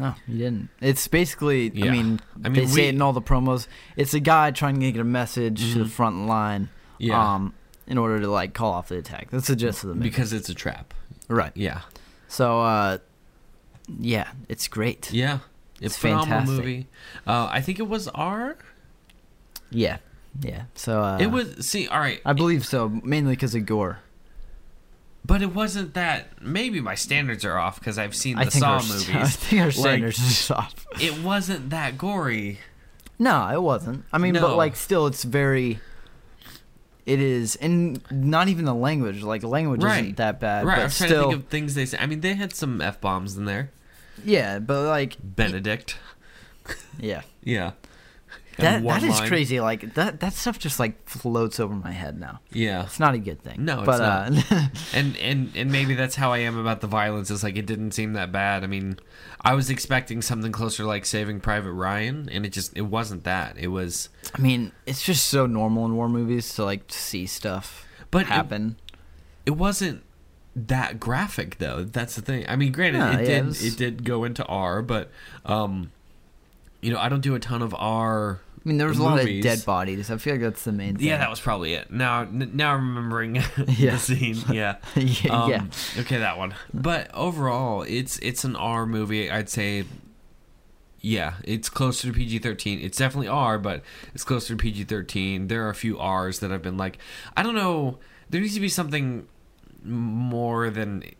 No, 0.00 0.14
you 0.26 0.38
didn't. 0.38 0.68
It's 0.80 1.06
basically. 1.08 1.70
Yeah. 1.74 1.86
I 1.86 1.90
mean, 1.90 2.20
I 2.44 2.48
mean, 2.48 2.52
they 2.54 2.60
we- 2.62 2.66
say 2.66 2.86
it 2.88 2.94
in 2.94 3.02
all 3.02 3.12
the 3.12 3.20
promos. 3.22 3.66
It's 3.96 4.14
a 4.14 4.20
guy 4.20 4.50
trying 4.50 4.80
to 4.80 4.90
get 4.92 5.00
a 5.00 5.04
message 5.04 5.72
to 5.72 5.78
the 5.80 5.84
Mhm. 5.84 5.90
front 5.90 6.26
line. 6.26 6.68
Yeah. 6.98 7.34
Um, 7.34 7.54
in 7.86 7.98
order 7.98 8.20
to 8.20 8.28
like 8.28 8.54
call 8.54 8.72
off 8.72 8.88
the 8.88 8.96
attack. 8.96 9.28
That's 9.30 9.48
the 9.48 9.56
gist 9.56 9.82
of 9.84 9.88
the 9.90 9.94
movie. 9.96 10.08
Because 10.08 10.32
it's 10.32 10.48
a 10.48 10.54
trap. 10.54 10.94
right. 11.28 11.52
Yeah. 11.54 11.80
So, 12.28 12.60
uh, 12.62 12.98
yeah, 13.98 14.28
it's 14.48 14.68
great. 14.68 15.12
Yeah. 15.12 15.40
It's, 15.82 15.94
It's 15.94 15.96
a 15.96 16.00
phenomenal 16.00 16.26
fantastic. 16.38 16.56
movie. 16.64 16.86
Uh, 17.26 17.48
I 17.50 17.60
think 17.60 17.78
it 17.80 17.88
was 17.88 18.08
R. 18.08 18.56
Yeah. 19.70 19.98
Yeah. 20.40 20.62
So 20.74 21.02
uh, 21.02 21.18
it 21.20 21.26
was 21.26 21.66
see, 21.66 21.88
all 21.88 21.98
right, 22.00 22.20
I 22.24 22.32
believe 22.32 22.64
so, 22.64 22.88
mainly 22.88 23.32
because 23.32 23.54
of 23.54 23.66
gore. 23.66 23.98
but 25.24 25.42
it 25.42 25.54
wasn't 25.54 25.94
that. 25.94 26.40
Maybe 26.42 26.80
my 26.80 26.94
standards 26.94 27.44
are 27.44 27.58
off 27.58 27.78
because 27.78 27.98
I've 27.98 28.14
seen 28.14 28.36
the 28.36 28.50
Saw 28.50 28.74
our, 28.76 28.82
movies. 28.82 29.10
I 29.10 29.24
think 29.26 29.60
our 29.60 29.66
Like, 29.66 29.74
standards 29.74 30.18
are 30.18 30.22
just 30.22 30.50
off. 30.50 30.86
it 31.00 31.18
wasn't 31.22 31.70
that 31.70 31.98
gory. 31.98 32.60
No, 33.18 33.46
it 33.52 33.60
wasn't. 33.62 34.04
I 34.12 34.18
mean, 34.18 34.32
No. 34.34 34.40
but 34.40 34.56
like, 34.56 34.74
still, 34.76 35.06
it's 35.06 35.22
very. 35.24 35.80
It 37.04 37.20
is, 37.20 37.56
and 37.56 38.00
not 38.12 38.48
even 38.48 38.64
the 38.64 38.74
language. 38.74 39.22
Like, 39.22 39.40
the 39.40 39.48
language 39.48 39.82
Right. 39.82 40.02
isn't 40.04 40.16
that 40.18 40.38
bad. 40.40 40.64
right, 40.64 40.76
but 40.76 40.82
I'm 40.84 40.90
trying 40.90 41.08
still, 41.08 41.22
to 41.24 41.30
think 41.32 41.42
of 41.44 41.48
things 41.48 41.74
they 41.74 41.84
say. 41.86 41.98
I 41.98 42.06
mean, 42.06 42.20
they 42.20 42.34
had 42.34 42.54
some 42.54 42.80
f 42.80 43.00
bombs 43.00 43.36
in 43.36 43.44
there. 43.44 43.70
Yeah, 44.24 44.58
but 44.58 44.86
like, 44.86 45.16
Benedict. 45.22 45.96
yeah, 46.98 47.22
Yeah. 47.42 47.72
that 48.58 48.82
that 48.84 49.02
is 49.02 49.18
line. 49.18 49.28
crazy. 49.28 49.60
Like 49.60 49.94
that 49.94 50.20
that 50.20 50.34
stuff 50.34 50.58
just 50.58 50.78
like 50.78 51.08
floats 51.08 51.58
over 51.58 51.74
my 51.74 51.90
head 51.90 52.20
now. 52.20 52.40
Yeah. 52.52 52.84
It's 52.84 53.00
not 53.00 53.14
a 53.14 53.18
good 53.18 53.42
thing. 53.42 53.64
No, 53.64 53.78
it's 53.78 53.86
but 53.86 54.00
uh, 54.00 54.30
And 54.94 55.16
and 55.16 55.50
and 55.56 55.72
maybe 55.72 55.94
that's 55.94 56.14
how 56.16 56.32
I 56.32 56.38
am 56.38 56.56
about 56.58 56.80
the 56.82 56.86
violence. 56.86 57.30
Is 57.30 57.42
like 57.42 57.56
it 57.56 57.66
didn't 57.66 57.92
seem 57.92 58.12
that 58.12 58.30
bad. 58.30 58.62
I 58.62 58.66
mean, 58.66 58.98
I 59.40 59.54
was 59.54 59.70
expecting 59.70 60.20
something 60.22 60.52
closer 60.52 60.84
like 60.84 61.06
Saving 61.06 61.40
Private 61.40 61.72
Ryan, 61.72 62.28
and 62.30 62.44
it 62.44 62.50
just 62.52 62.76
it 62.76 62.82
wasn't 62.82 63.24
that. 63.24 63.56
It 63.58 63.68
was. 63.68 64.10
I 64.34 64.40
mean, 64.40 64.72
it's 64.86 65.02
just 65.02 65.26
so 65.26 65.46
normal 65.46 65.86
in 65.86 65.96
war 65.96 66.08
movies 66.10 66.54
to 66.54 66.64
like 66.64 66.84
see 66.92 67.26
stuff 67.26 67.86
But 68.10 68.22
it- 68.22 68.28
happen. 68.28 68.76
It 69.46 69.52
wasn't 69.56 70.04
that 70.54 71.00
graphic 71.00 71.58
though. 71.58 71.84
That's 71.84 72.14
the 72.16 72.22
thing. 72.22 72.44
I 72.48 72.56
mean, 72.56 72.72
granted, 72.72 72.98
Yeah, 72.98 73.08
it 73.10 73.20
yeah, 73.20 73.26
did 73.26 73.36
it 73.38 73.44
was- 73.46 73.64
it 73.64 73.76
did 73.76 74.04
go 74.04 74.24
into 74.24 74.44
R, 74.46 74.82
but 74.82 75.10
um, 75.46 75.90
you 76.80 76.92
know, 76.92 76.98
I 76.98 77.08
don't 77.08 77.20
do 77.22 77.34
a 77.34 77.40
ton 77.40 77.62
of 77.62 77.74
R. 77.78 78.40
I 78.64 78.68
mean, 78.68 78.78
there 78.78 78.86
was 78.86 78.98
a 78.98 79.02
lot 79.02 79.18
of 79.18 79.26
dead 79.26 79.64
bodies. 79.64 80.08
I 80.08 80.18
feel 80.18 80.34
like 80.34 80.42
that's 80.42 80.62
the 80.62 80.70
main 80.70 80.94
thing. 80.96 81.06
Yeah, 81.08 81.18
that 81.18 81.28
was 81.30 81.40
probably 81.40 81.74
it. 81.74 81.90
Now, 81.90 82.20
n- 82.20 82.52
now 82.54 82.74
I'm 82.74 82.94
remembering 82.94 83.34
Yeah. 83.66 83.92
the 83.92 83.98
scene. 83.98 84.36
Yeah. 84.52 84.76
yeah, 84.94 85.30
Um, 85.42 85.50
yeah. 85.50 85.64
Okay, 85.98 86.18
that 86.18 86.38
one. 86.38 86.54
But 86.72 87.10
overall, 87.12 87.82
it's 87.82 88.18
it's 88.18 88.44
an 88.44 88.54
R 88.56 88.86
movie. 88.86 89.30
I'd 89.30 89.48
say. 89.48 89.84
Yeah, 91.04 91.34
it's 91.42 91.68
closer 91.68 92.06
to 92.06 92.12
PG 92.12 92.38
thirteen. 92.38 92.78
It's 92.78 92.96
definitely 92.96 93.26
R, 93.26 93.58
but 93.58 93.82
it's 94.14 94.22
closer 94.22 94.54
to 94.54 94.56
PG 94.62 94.84
thirteen. 94.84 95.48
There 95.48 95.66
are 95.66 95.70
a 95.70 95.74
few 95.74 95.98
R's 95.98 96.38
that 96.38 96.52
I've 96.52 96.62
been 96.62 96.76
like, 96.76 96.98
I 97.36 97.42
don't 97.42 97.56
know. 97.56 97.98
There 98.30 98.40
needs 98.40 98.54
to 98.54 98.60
be 98.60 98.68
something 98.68 99.26
more 99.84 100.70
than. 100.70 101.02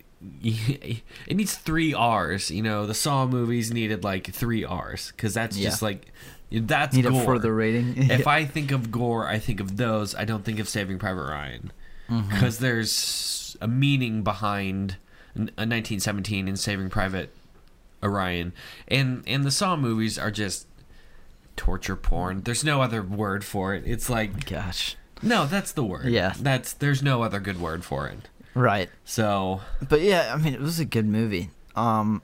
It 0.44 1.36
needs 1.36 1.56
three 1.56 1.92
R's. 1.92 2.50
You 2.50 2.62
know, 2.62 2.86
the 2.86 2.94
Saw 2.94 3.26
movies 3.26 3.72
needed 3.72 4.04
like 4.04 4.32
three 4.32 4.64
R's 4.64 5.12
because 5.16 5.34
that's 5.34 5.56
Yeah. 5.56 5.68
just 5.70 5.82
like 5.82 6.12
that's 6.50 6.94
Need 6.94 7.06
gore. 7.08 7.22
a 7.22 7.24
further 7.24 7.52
rating. 7.54 7.94
if 8.10 8.26
I 8.28 8.44
think 8.44 8.70
of 8.70 8.92
gore, 8.92 9.26
I 9.26 9.38
think 9.40 9.58
of 9.58 9.76
those. 9.78 10.14
I 10.14 10.24
don't 10.24 10.44
think 10.44 10.58
of 10.60 10.68
Saving 10.68 10.98
Private 10.98 11.24
Ryan 11.28 11.72
Mm-hmm. 12.10 12.30
because 12.30 12.58
there's 12.58 13.56
a 13.60 13.66
meaning 13.68 14.22
behind 14.22 14.96
a 15.34 15.38
1917 15.40 16.46
and 16.46 16.58
Saving 16.58 16.90
Private 16.90 17.34
Ryan, 18.02 18.52
and 18.88 19.22
and 19.26 19.44
the 19.44 19.50
Saw 19.50 19.76
movies 19.76 20.18
are 20.18 20.30
just 20.30 20.66
torture 21.56 21.96
porn. 21.96 22.42
There's 22.42 22.64
no 22.64 22.80
other 22.82 23.02
word 23.02 23.44
for 23.44 23.74
it. 23.74 23.84
It's 23.86 24.08
like 24.10 24.46
Gosh. 24.48 24.96
no, 25.22 25.46
that's 25.46 25.72
the 25.72 25.84
word. 25.84 26.06
Yeah. 26.06 26.34
that's 26.38 26.72
there's 26.72 27.02
no 27.02 27.22
other 27.22 27.40
good 27.40 27.60
word 27.60 27.84
for 27.84 28.06
it. 28.08 28.28
Right. 28.54 28.90
So 29.04 29.60
But 29.88 30.00
yeah, 30.02 30.32
I 30.32 30.36
mean, 30.36 30.54
it 30.54 30.60
was 30.60 30.78
a 30.80 30.84
good 30.84 31.06
movie. 31.06 31.50
Um, 31.76 32.22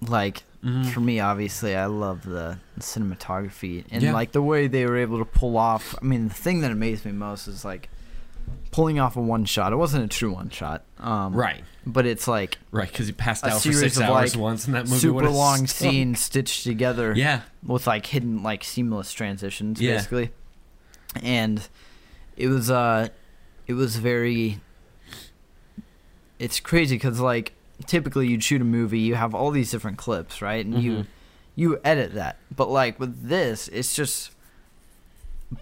like 0.00 0.42
Mhm. 0.64 0.86
for 0.92 1.00
me, 1.00 1.18
obviously, 1.20 1.74
I 1.74 1.86
love 1.86 2.22
the 2.24 2.58
cinematography 2.78 3.84
and 3.90 4.02
Yeah. 4.02 4.12
like 4.12 4.32
the 4.32 4.42
way 4.42 4.66
they 4.68 4.84
were 4.86 4.96
able 4.96 5.18
to 5.18 5.24
pull 5.24 5.56
off. 5.56 5.94
I 6.00 6.04
mean, 6.04 6.28
the 6.28 6.34
thing 6.34 6.60
that 6.60 6.70
amazed 6.70 7.04
me 7.04 7.12
most 7.12 7.48
is 7.48 7.64
like 7.64 7.88
pulling 8.70 8.98
off 9.00 9.16
a 9.16 9.20
one 9.20 9.44
shot. 9.44 9.72
It 9.72 9.76
wasn't 9.76 10.04
a 10.04 10.08
true 10.08 10.32
one 10.32 10.50
shot. 10.50 10.84
Um, 10.98 11.32
right, 11.34 11.62
But 11.86 12.06
it's 12.06 12.26
like 12.28 12.58
right, 12.70 12.88
because 12.90 13.06
he 13.06 13.12
passed 13.12 13.44
out 13.44 13.60
for 13.62 13.72
six 13.72 14.00
hours 14.00 14.34
like, 14.36 14.42
once 14.42 14.66
in 14.66 14.72
that 14.74 14.86
movie. 14.86 14.98
super 15.00 15.28
long 15.30 15.66
stunk. 15.66 15.68
scene 15.92 16.14
stitched 16.14 16.64
together. 16.64 17.12
Yeah, 17.16 17.40
with 17.64 17.86
like 17.86 18.06
hidden 18.06 18.42
like 18.42 18.62
seamless 18.64 19.12
transitions 19.12 19.80
Yeah. 19.80 19.96
basically 19.96 20.30
and 21.22 21.68
it 22.36 22.48
was 22.48 22.70
uh 22.70 23.08
it 23.66 23.74
was 23.74 23.96
very 23.96 24.60
it's 26.42 26.58
crazy 26.60 26.96
because 26.96 27.20
like 27.20 27.52
typically 27.86 28.26
you'd 28.28 28.42
shoot 28.44 28.60
a 28.60 28.64
movie 28.64 28.98
you 28.98 29.14
have 29.14 29.34
all 29.34 29.50
these 29.50 29.70
different 29.70 29.96
clips 29.98 30.42
right 30.42 30.64
and 30.66 30.82
you 30.82 30.92
Mhm. 30.92 31.06
you 31.56 31.80
edit 31.84 32.14
that 32.14 32.36
but 32.54 32.68
like 32.70 32.98
with 33.00 33.28
this 33.28 33.68
it's 33.68 33.94
just 33.94 34.30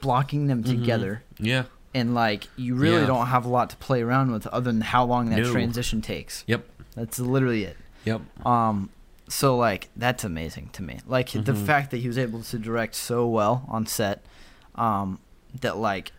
blocking 0.01 0.47
them 0.47 0.63
Mhm. 0.63 0.67
together 0.71 1.23
yeah, 1.39 1.65
and 1.95 2.15
like 2.15 2.49
you 2.57 2.75
really 2.75 3.01
Yeah. 3.01 3.07
don't 3.07 3.27
have 3.27 3.45
a 3.45 3.49
lot 3.49 3.71
to 3.71 3.77
play 3.77 4.03
around 4.03 4.31
with 4.33 4.47
other 4.49 4.71
than 4.71 4.81
how 4.83 5.05
long 5.05 5.31
that 5.31 5.41
No. 5.41 5.53
transition 5.53 6.01
takes 6.01 6.45
yep, 6.47 6.69
that's 6.95 7.19
literally 7.19 7.65
it 7.65 7.77
yep. 8.05 8.21
um, 8.47 8.91
so 9.29 9.57
like 9.57 9.89
that's 9.97 10.25
amazing 10.25 10.71
to 10.73 10.83
me. 10.83 10.99
Like 11.07 11.31
the 11.31 11.41
Mhm. 11.53 11.65
fact 11.67 11.91
that 11.93 11.99
he 11.99 12.09
was 12.09 12.19
able 12.19 12.43
to 12.43 12.59
direct 12.59 12.97
so 12.97 13.29
well 13.29 13.65
on 13.69 13.87
set, 13.87 14.25
um, 14.75 15.21
that 15.61 15.77
like 15.77 16.11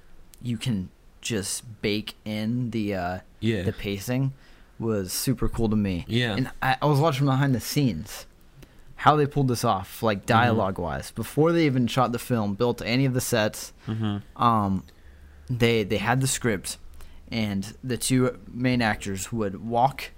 you 0.41 0.57
can 0.57 0.89
just 1.19 1.81
bake 1.81 2.15
in 2.25 2.71
the 2.71 2.95
uh, 2.95 3.19
Yeah, 3.41 3.63
the 3.63 3.73
pacing 3.73 4.31
was 4.81 5.13
super 5.13 5.47
cool 5.47 5.69
to 5.69 5.75
me. 5.75 6.05
yeah. 6.07 6.35
And 6.35 6.49
I, 6.61 6.77
I 6.81 6.85
was 6.87 6.99
watching 6.99 7.25
behind 7.27 7.53
the 7.55 7.59
scenes, 7.61 8.25
how 8.95 9.15
they 9.15 9.25
pulled 9.25 9.47
this 9.47 9.63
off, 9.63 10.01
like 10.03 10.25
dialogue 10.25 10.77
wise, 10.79 11.11
before 11.11 11.51
they 11.51 11.65
even 11.65 11.87
shot 11.87 12.11
the 12.11 12.19
film, 12.19 12.55
built 12.55 12.81
any 12.83 13.05
of 13.05 13.13
the 13.13 13.21
sets. 13.21 13.73
mm-hmm. 13.87 14.17
Um, 14.41 14.83
they 15.49 15.83
they 15.83 15.97
had 15.97 16.21
the 16.21 16.27
script, 16.27 16.77
and 17.29 17.73
the 17.83 17.97
two 17.97 18.39
main 18.47 18.81
actors 18.81 19.31
would 19.31 19.63
walk 19.65 20.11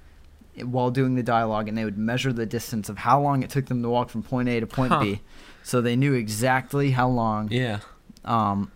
while 0.64 0.92
doing 0.92 1.16
the 1.16 1.24
dialogue, 1.24 1.68
and 1.68 1.78
they 1.78 1.86
would 1.86 1.98
measure 1.98 2.32
the 2.32 2.46
distance 2.46 2.88
of 2.88 3.00
how 3.00 3.20
long 3.20 3.42
it 3.42 3.50
took 3.50 3.66
them 3.66 3.82
to 3.82 3.90
walk 3.90 4.10
from 4.10 4.22
point 4.22 4.48
A 4.48 4.60
to 4.60 4.68
point 4.68 4.94
Huh. 4.94 5.00
B, 5.02 5.22
so 5.64 5.82
they 5.82 5.96
knew 5.96 6.14
exactly 6.14 6.92
how 6.92 7.08
long 7.08 7.50
Yeah, 7.52 7.80
um, 8.24 8.72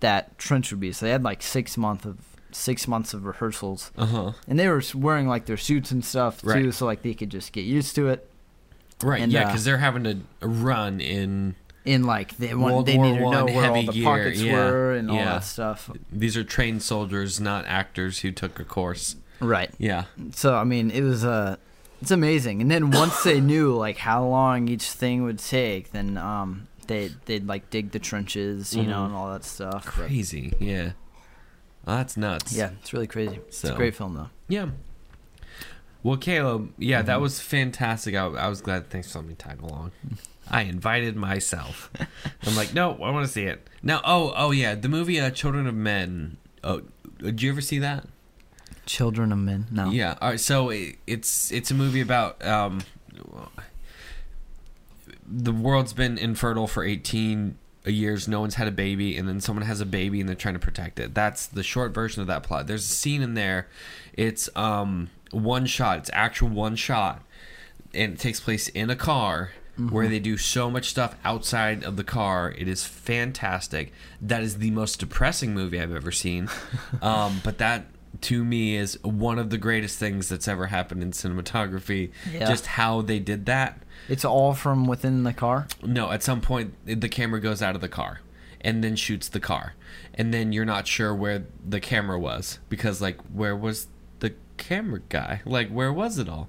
that 0.00 0.38
trench 0.38 0.70
would 0.70 0.80
be. 0.80 0.92
So 0.92 1.04
they 1.06 1.12
had 1.12 1.22
like 1.22 1.42
six 1.42 1.76
months 1.76 2.06
of 2.06 2.16
six 2.52 2.88
months 2.88 3.12
of 3.14 3.24
rehearsals, 3.24 3.90
uh 3.96 4.06
huh. 4.06 4.32
and 4.46 4.58
they 4.58 4.68
were 4.68 4.82
wearing 4.94 5.28
like 5.28 5.46
their 5.46 5.56
suits 5.56 5.90
and 5.90 6.04
stuff 6.04 6.40
too, 6.42 6.48
Right. 6.48 6.74
so 6.74 6.86
like 6.86 7.02
they 7.02 7.14
could 7.14 7.30
just 7.30 7.52
get 7.52 7.64
used 7.64 7.94
to 7.96 8.08
it. 8.08 8.28
Right, 9.02 9.20
And, 9.22 9.30
yeah, 9.32 9.42
uh, 9.44 9.46
because 9.46 9.64
they're 9.64 9.78
having 9.78 10.04
to 10.04 10.18
run 10.46 11.00
in. 11.00 11.54
In 11.84 12.04
like 12.04 12.36
they 12.36 12.52
want, 12.54 12.84
they 12.84 12.98
needed 12.98 13.18
to 13.20 13.30
know 13.30 13.44
where 13.46 13.54
all 13.54 13.74
heavy 13.74 13.86
the 13.86 13.92
gear, 13.92 14.04
pockets 14.04 14.40
yeah, 14.42 14.52
were 14.54 14.92
and 14.94 15.10
all 15.10 15.16
that 15.16 15.44
stuff. 15.44 15.90
These 16.12 16.36
are 16.36 16.44
trained 16.44 16.82
soldiers, 16.82 17.40
not 17.40 17.64
actors 17.66 18.18
who 18.20 18.30
took 18.32 18.58
a 18.60 18.64
course. 18.64 19.16
Right. 19.40 19.70
Yeah, 19.78 20.04
So 20.32 20.54
I 20.56 20.64
mean, 20.64 20.90
it 20.90 21.02
was 21.02 21.24
uh, 21.24 21.56
it's 22.02 22.10
amazing. 22.10 22.60
And 22.60 22.70
then 22.70 22.90
once 22.90 23.22
they 23.22 23.40
knew 23.40 23.74
like 23.74 23.96
how 23.98 24.26
long 24.26 24.68
each 24.68 24.90
thing 24.90 25.22
would 25.22 25.38
take, 25.38 25.92
then 25.92 26.18
um, 26.18 26.66
they 26.88 27.10
they'd 27.26 27.46
like 27.46 27.70
dig 27.70 27.92
the 27.92 27.98
trenches, 28.00 28.74
you 28.74 28.82
know, 28.82 29.02
Mhm. 29.02 29.06
and 29.06 29.14
all 29.14 29.32
that 29.32 29.44
stuff. 29.44 29.84
But, 29.84 29.92
crazy. 30.08 30.52
Yeah, 30.58 30.90
Well, 31.88 31.96
that's 31.96 32.18
nuts. 32.18 32.52
yeah, 32.54 32.72
it's 32.82 32.92
really 32.92 33.06
crazy. 33.06 33.36
It's 33.48 33.64
a 33.64 33.72
great 33.72 33.94
film 33.94 34.12
though. 34.14 34.28
yeah. 34.46 34.68
Well, 36.02 36.16
Caleb, 36.18 36.72
yeah, 36.78 37.00
that 37.02 37.18
Mhm. 37.18 37.22
was 37.22 37.40
fantastic. 37.40 38.14
I, 38.14 38.26
I 38.26 38.48
was 38.48 38.60
glad. 38.60 38.88
Thanks 38.90 39.10
for 39.10 39.18
letting 39.18 39.30
me 39.30 39.34
tag 39.34 39.60
along. 39.62 39.90
I 40.50 40.62
invited 40.62 41.16
myself. 41.16 41.90
I'm 42.46 42.54
like, 42.54 42.72
no, 42.74 42.92
I 43.02 43.10
want 43.10 43.26
to 43.26 43.32
see 43.32 43.44
it 43.44 43.66
now. 43.82 44.00
Oh, 44.04 44.32
oh 44.36 44.50
yeah, 44.50 44.74
the 44.74 44.88
movie 44.88 45.18
uh, 45.18 45.30
Children 45.30 45.66
of 45.66 45.74
Men. 45.74 46.36
Oh, 46.62 46.82
did 47.18 47.40
you 47.42 47.50
ever 47.50 47.60
see 47.62 47.78
that? 47.80 48.06
Children 48.86 49.32
of 49.32 49.38
Men. 49.38 49.66
No. 49.70 49.90
Yeah. 49.90 50.16
All 50.20 50.30
right. 50.30 50.40
So 50.40 50.68
it, 50.70 50.96
it's 51.06 51.50
it's 51.52 51.70
a 51.70 51.74
movie 51.74 52.00
about 52.02 52.44
um, 52.46 52.80
the 55.26 55.52
world's 55.52 55.92
been 55.92 56.16
infertile 56.18 56.66
for 56.66 56.84
18 56.84 57.56
years. 57.84 58.28
No 58.28 58.40
one's 58.40 58.54
had 58.54 58.68
a 58.68 58.72
baby, 58.72 59.16
and 59.16 59.28
then 59.28 59.40
someone 59.40 59.64
has 59.64 59.80
a 59.80 59.86
baby, 59.86 60.20
and 60.20 60.28
they're 60.28 60.36
trying 60.36 60.54
to 60.54 60.60
protect 60.60 60.98
it. 61.00 61.14
That's 61.14 61.46
the 61.46 61.62
short 61.62 61.92
version 61.92 62.20
of 62.20 62.26
that 62.28 62.42
plot. 62.42 62.66
There's 62.66 62.84
a 62.84 62.94
scene 62.94 63.22
in 63.22 63.34
there. 63.34 63.68
It's 64.12 64.48
um 64.56 65.10
one 65.30 65.66
shot. 65.66 65.98
It's 65.98 66.10
actual 66.12 66.48
one 66.48 66.76
shot, 66.76 67.22
and 67.94 68.14
it 68.14 68.18
takes 68.18 68.40
place 68.40 68.68
in 68.68 68.90
a 68.90 68.96
car. 68.96 69.52
Where 69.90 70.08
they 70.08 70.18
do 70.18 70.36
so 70.36 70.72
much 70.72 70.90
stuff 70.90 71.14
outside 71.24 71.84
of 71.84 71.96
the 71.96 72.02
car, 72.02 72.52
it 72.58 72.66
is 72.66 72.82
fantastic. 72.82 73.92
That 74.20 74.42
is 74.42 74.58
the 74.58 74.72
most 74.72 74.98
depressing 74.98 75.54
movie 75.54 75.80
I've 75.80 75.94
ever 75.94 76.10
seen. 76.10 76.48
um, 77.00 77.40
but 77.44 77.58
that 77.58 77.86
to 78.22 78.44
me 78.44 78.76
is 78.76 78.98
one 79.04 79.38
of 79.38 79.50
the 79.50 79.58
greatest 79.58 79.98
things 79.98 80.28
that's 80.28 80.48
ever 80.48 80.66
happened 80.66 81.02
in 81.02 81.12
cinematography. 81.12 82.10
Yeah. 82.32 82.48
Just 82.48 82.66
how 82.66 83.02
they 83.02 83.18
did 83.18 83.46
that. 83.46 83.78
It's 84.08 84.24
all 84.24 84.54
from 84.54 84.86
within 84.86 85.22
the 85.24 85.32
car. 85.32 85.68
No, 85.82 86.10
at 86.10 86.22
some 86.22 86.40
point 86.40 86.74
the 86.84 87.08
camera 87.08 87.40
goes 87.40 87.62
out 87.62 87.74
of 87.74 87.80
the 87.80 87.88
car 87.88 88.20
and 88.60 88.82
then 88.82 88.96
shoots 88.96 89.28
the 89.28 89.40
car. 89.40 89.74
And 90.14 90.32
then 90.34 90.52
you're 90.52 90.64
not 90.64 90.86
sure 90.86 91.14
where 91.14 91.44
the 91.66 91.80
camera 91.80 92.18
was 92.18 92.58
because 92.68 93.00
like 93.00 93.20
where 93.32 93.56
was 93.56 93.86
the 94.20 94.34
camera 94.56 95.00
guy? 95.08 95.42
Like 95.44 95.68
where 95.68 95.92
was 95.92 96.18
it 96.18 96.28
all? 96.28 96.48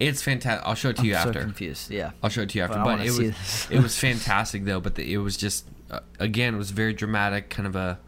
It's 0.00 0.22
fantastic. 0.22 0.66
I'll 0.66 0.74
show 0.74 0.88
it 0.90 0.96
to 0.96 1.06
you 1.06 1.14
after. 1.14 1.28
I'm 1.28 1.34
so 1.34 1.38
after. 1.38 1.46
confused. 1.46 1.90
Yeah. 1.90 2.10
I'll 2.22 2.30
show 2.30 2.42
it 2.42 2.48
to 2.50 2.58
you 2.58 2.64
after. 2.64 2.78
But 2.78 2.98
But, 2.98 3.06
it 3.06 3.10
was 3.10 3.70
it 3.70 3.80
was 3.82 3.98
fantastic 4.08 4.64
though. 4.64 4.80
But 4.80 4.94
the, 4.96 5.12
it 5.12 5.18
was 5.18 5.36
just 5.36 5.66
uh, 5.90 6.00
again 6.18 6.54
it 6.54 6.58
was 6.58 6.70
very 6.70 6.92
dramatic, 6.92 7.50
kind 7.50 7.66
of 7.66 7.76
a 7.76 7.98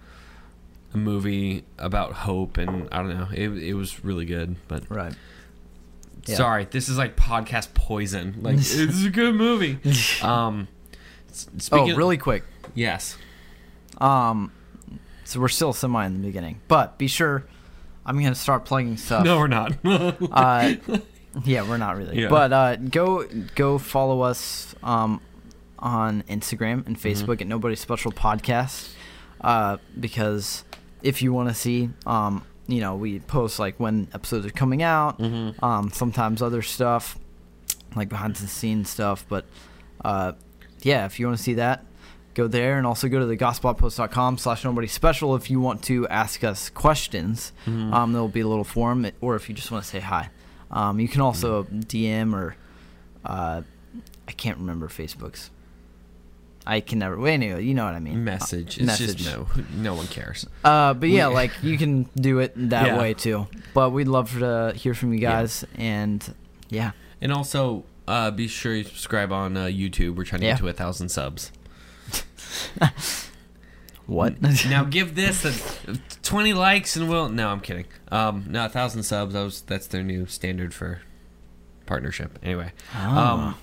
a 0.92 0.96
movie 0.96 1.64
about 1.78 2.12
hope 2.12 2.56
and 2.56 2.88
I 2.90 2.98
don't 2.98 3.08
know. 3.08 3.28
It 3.32 3.48
it 3.50 3.74
was 3.74 4.04
really 4.04 4.24
good. 4.24 4.56
But 4.68 4.88
Right. 4.88 5.14
Yeah. 6.26 6.36
sorry, 6.36 6.64
this 6.70 6.88
is 6.88 6.96
like 6.98 7.16
podcast 7.16 7.74
poison. 7.74 8.36
Like 8.42 8.56
this 8.58 8.74
is 8.74 9.04
a 9.04 9.10
good 9.10 9.34
movie. 9.34 9.78
Um, 10.22 10.68
Oh, 11.72 11.90
of- 11.90 11.96
really 11.96 12.16
quick. 12.16 12.44
yes. 12.74 13.18
Um, 13.98 14.52
so 15.24 15.40
we're 15.40 15.48
still 15.48 15.72
semi 15.72 16.06
in 16.06 16.14
the 16.20 16.26
beginning, 16.26 16.60
but 16.68 16.96
be 16.98 17.08
sure. 17.08 17.44
I'm 18.06 18.16
gonna 18.22 18.34
start 18.34 18.64
plugging 18.66 18.96
stuff. 18.98 19.24
No, 19.24 19.38
we're 19.38 19.46
not. 19.48 19.72
Uh, 19.84 20.74
yeah, 21.44 21.68
we're 21.68 21.78
not 21.78 21.96
really. 21.96 22.20
Yeah. 22.22 22.28
But 22.28 22.52
uh, 22.52 22.76
go 22.76 23.26
go 23.56 23.78
follow 23.78 24.20
us 24.20 24.74
um, 24.82 25.20
on 25.78 26.22
Instagram 26.28 26.86
and 26.86 26.96
Mm-hmm. 26.96 27.08
Facebook 27.08 27.40
at 27.40 27.46
Nobody 27.48 27.74
Special 27.76 28.12
Podcast 28.12 28.90
uh, 29.40 29.78
because 29.98 30.64
if 31.02 31.20
you 31.22 31.32
want 31.32 31.48
to 31.48 31.54
see, 31.54 31.90
um, 32.06 32.44
you 32.66 32.80
know, 32.80 32.96
we 32.96 33.20
post 33.20 33.58
like 33.58 33.78
when 33.78 34.08
episodes 34.14 34.46
are 34.46 34.50
coming 34.50 34.82
out. 34.82 35.18
Mm-hmm. 35.18 35.64
Um, 35.64 35.90
sometimes 35.90 36.42
other 36.42 36.62
stuff 36.62 37.18
like 37.94 38.08
behind 38.08 38.36
the 38.36 38.46
scenes 38.48 38.90
stuff, 38.90 39.24
but 39.28 39.44
uh, 40.04 40.32
yeah, 40.82 41.06
if 41.06 41.20
you 41.20 41.26
want 41.26 41.38
to 41.38 41.42
see 41.42 41.54
that. 41.54 41.84
Go 42.34 42.48
there 42.48 42.78
and 42.78 42.84
also 42.86 43.06
go 43.08 43.20
to 43.20 43.26
the 43.26 43.36
gospelpost.com 43.36 44.38
slash 44.38 44.64
nobody 44.64 44.88
special 44.88 45.36
if 45.36 45.50
you 45.50 45.60
want 45.60 45.84
to 45.84 46.08
ask 46.08 46.42
us 46.42 46.68
questions. 46.68 47.52
Mm-hmm. 47.64 47.94
Um, 47.94 48.12
there'll 48.12 48.26
be 48.26 48.40
a 48.40 48.48
little 48.48 48.64
form, 48.64 49.06
or 49.20 49.36
if 49.36 49.48
you 49.48 49.54
just 49.54 49.70
want 49.70 49.84
to 49.84 49.88
say 49.88 50.00
hi. 50.00 50.30
Um, 50.70 50.98
you 50.98 51.06
can 51.06 51.20
also 51.20 51.62
Mm-hmm. 51.64 51.78
DM 51.80 52.34
or 52.34 52.56
uh, 53.24 53.62
I 54.26 54.32
can't 54.32 54.58
remember 54.58 54.88
Facebook's. 54.88 55.50
I 56.66 56.80
can 56.80 56.98
never. 57.00 57.16
Well, 57.18 57.30
anyway, 57.32 57.62
you 57.64 57.74
know 57.74 57.84
what 57.84 57.94
I 57.94 58.00
mean. 58.00 58.24
Message. 58.24 58.78
Uh, 58.78 58.84
It's 58.84 58.86
message. 59.00 59.16
just 59.18 59.36
no. 59.36 59.46
No 59.76 59.94
one 59.94 60.06
cares. 60.06 60.46
Uh, 60.64 60.94
but 60.94 61.10
yeah, 61.10 61.26
like 61.26 61.50
you 61.62 61.76
can 61.76 62.08
do 62.16 62.38
it 62.38 62.52
that 62.70 62.86
Yeah. 62.86 62.98
way 62.98 63.12
too. 63.14 63.46
But 63.74 63.90
we'd 63.90 64.08
love 64.08 64.38
to 64.38 64.72
hear 64.74 64.94
from 64.94 65.12
you 65.12 65.20
Yeah. 65.20 65.30
guys, 65.32 65.64
and 65.76 66.34
yeah, 66.70 66.92
And 67.20 67.32
also, 67.32 67.84
uh, 68.08 68.30
be 68.30 68.48
sure 68.48 68.74
you 68.74 68.84
subscribe 68.84 69.30
on 69.32 69.56
uh, 69.56 69.64
YouTube. 69.66 70.16
We're 70.16 70.24
trying 70.24 70.40
to 70.40 70.46
Yeah. 70.46 70.52
get 70.54 70.60
to 70.60 70.68
a 70.68 70.72
thousand 70.72 71.10
subs. 71.10 71.52
what? 74.06 74.40
now 74.66 74.84
give 74.84 75.14
this 75.14 75.44
a, 75.44 75.96
20 76.22 76.52
likes 76.52 76.96
and 76.96 77.08
we'll. 77.08 77.28
No, 77.28 77.48
I'm 77.48 77.60
kidding. 77.60 77.86
Um, 78.10 78.44
no, 78.48 78.66
a 78.66 78.68
thousand 78.68 79.02
subs. 79.04 79.32
That 79.34 79.42
was, 79.42 79.62
that's 79.62 79.86
their 79.86 80.02
new 80.02 80.26
standard 80.26 80.74
for 80.74 81.00
partnership. 81.86 82.38
Anyway, 82.42 82.72
Ah. 82.94 83.32
um, 83.48 83.54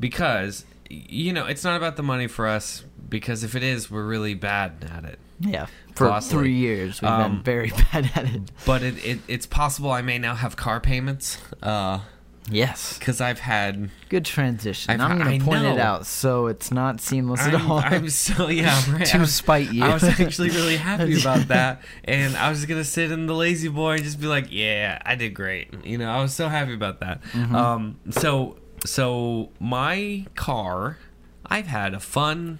because 0.00 0.64
you 0.90 1.32
know 1.32 1.46
it's 1.46 1.64
not 1.64 1.76
about 1.76 1.96
the 1.96 2.02
money 2.02 2.26
for 2.26 2.46
us. 2.46 2.84
Because 3.08 3.44
if 3.44 3.54
it 3.54 3.62
is, 3.62 3.88
we're 3.88 4.04
really 4.04 4.34
bad 4.34 4.84
at 4.92 5.04
it. 5.04 5.20
yeah, 5.38 5.66
for 5.94 6.08
costly. 6.08 6.38
three 6.38 6.54
years 6.54 7.00
we've 7.00 7.08
Um, 7.08 7.34
been 7.36 7.42
very 7.44 7.70
bad 7.92 8.10
at 8.16 8.24
it. 8.34 8.42
But 8.66 8.82
it, 8.82 9.04
it 9.04 9.18
it's 9.28 9.46
possible 9.46 9.92
I 9.92 10.02
may 10.02 10.18
now 10.18 10.34
have 10.34 10.56
car 10.56 10.80
payments. 10.80 11.38
Uh, 11.62 12.00
Yes, 12.48 12.96
because 12.98 13.20
I've 13.20 13.40
had. 13.40 13.90
good 14.08 14.24
transition. 14.24 14.92
I've- 14.92 15.02
I'm 15.02 15.20
I 15.20 15.24
gonna 15.38 15.44
point 15.44 15.64
it 15.64 15.78
out 15.80 16.06
so 16.06 16.46
it's 16.46 16.70
not 16.70 17.00
seamless 17.00 17.40
at 17.40 17.54
I'm, 17.56 17.70
all. 17.70 17.78
I'm 17.80 18.08
so 18.08 18.46
yeah. 18.48 18.80
Right. 18.92 19.02
I 19.14 19.18
to 19.18 19.26
spite 19.26 19.72
you. 19.72 19.82
I 19.84 19.92
was 19.94 20.04
actually 20.04 20.50
really 20.50 20.76
happy 20.90 21.18
about 21.20 21.48
that, 21.48 21.82
and 22.04 22.36
I 22.36 22.48
was 22.50 22.64
gonna 22.66 22.84
sit 22.84 23.10
in 23.10 23.26
the 23.26 23.34
lazy 23.34 23.66
boy 23.68 23.94
and 23.94 24.04
just 24.04 24.20
be 24.20 24.26
like, 24.28 24.46
"Yeah, 24.50 25.00
I 25.04 25.16
did 25.16 25.30
great." 25.34 25.74
You 25.84 25.98
know, 25.98 26.08
I 26.08 26.22
was 26.22 26.34
so 26.34 26.48
happy 26.48 26.72
about 26.74 27.00
that. 27.00 27.20
Mm-hmm. 27.32 27.54
Um, 27.56 27.96
so 28.10 28.56
so 28.86 29.50
my 29.60 30.26
car, 30.34 30.98
I've 31.44 31.66
had 31.66 31.94
a 31.94 32.00
fun 32.00 32.58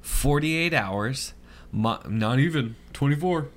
forty-eight 0.00 0.74
hours. 0.74 1.34
My, 1.70 2.00
not 2.08 2.38
even 2.38 2.76
twenty-four. 2.92 3.48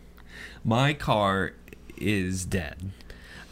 My 0.64 0.94
car 0.94 1.54
is 1.98 2.46
dead. 2.46 2.92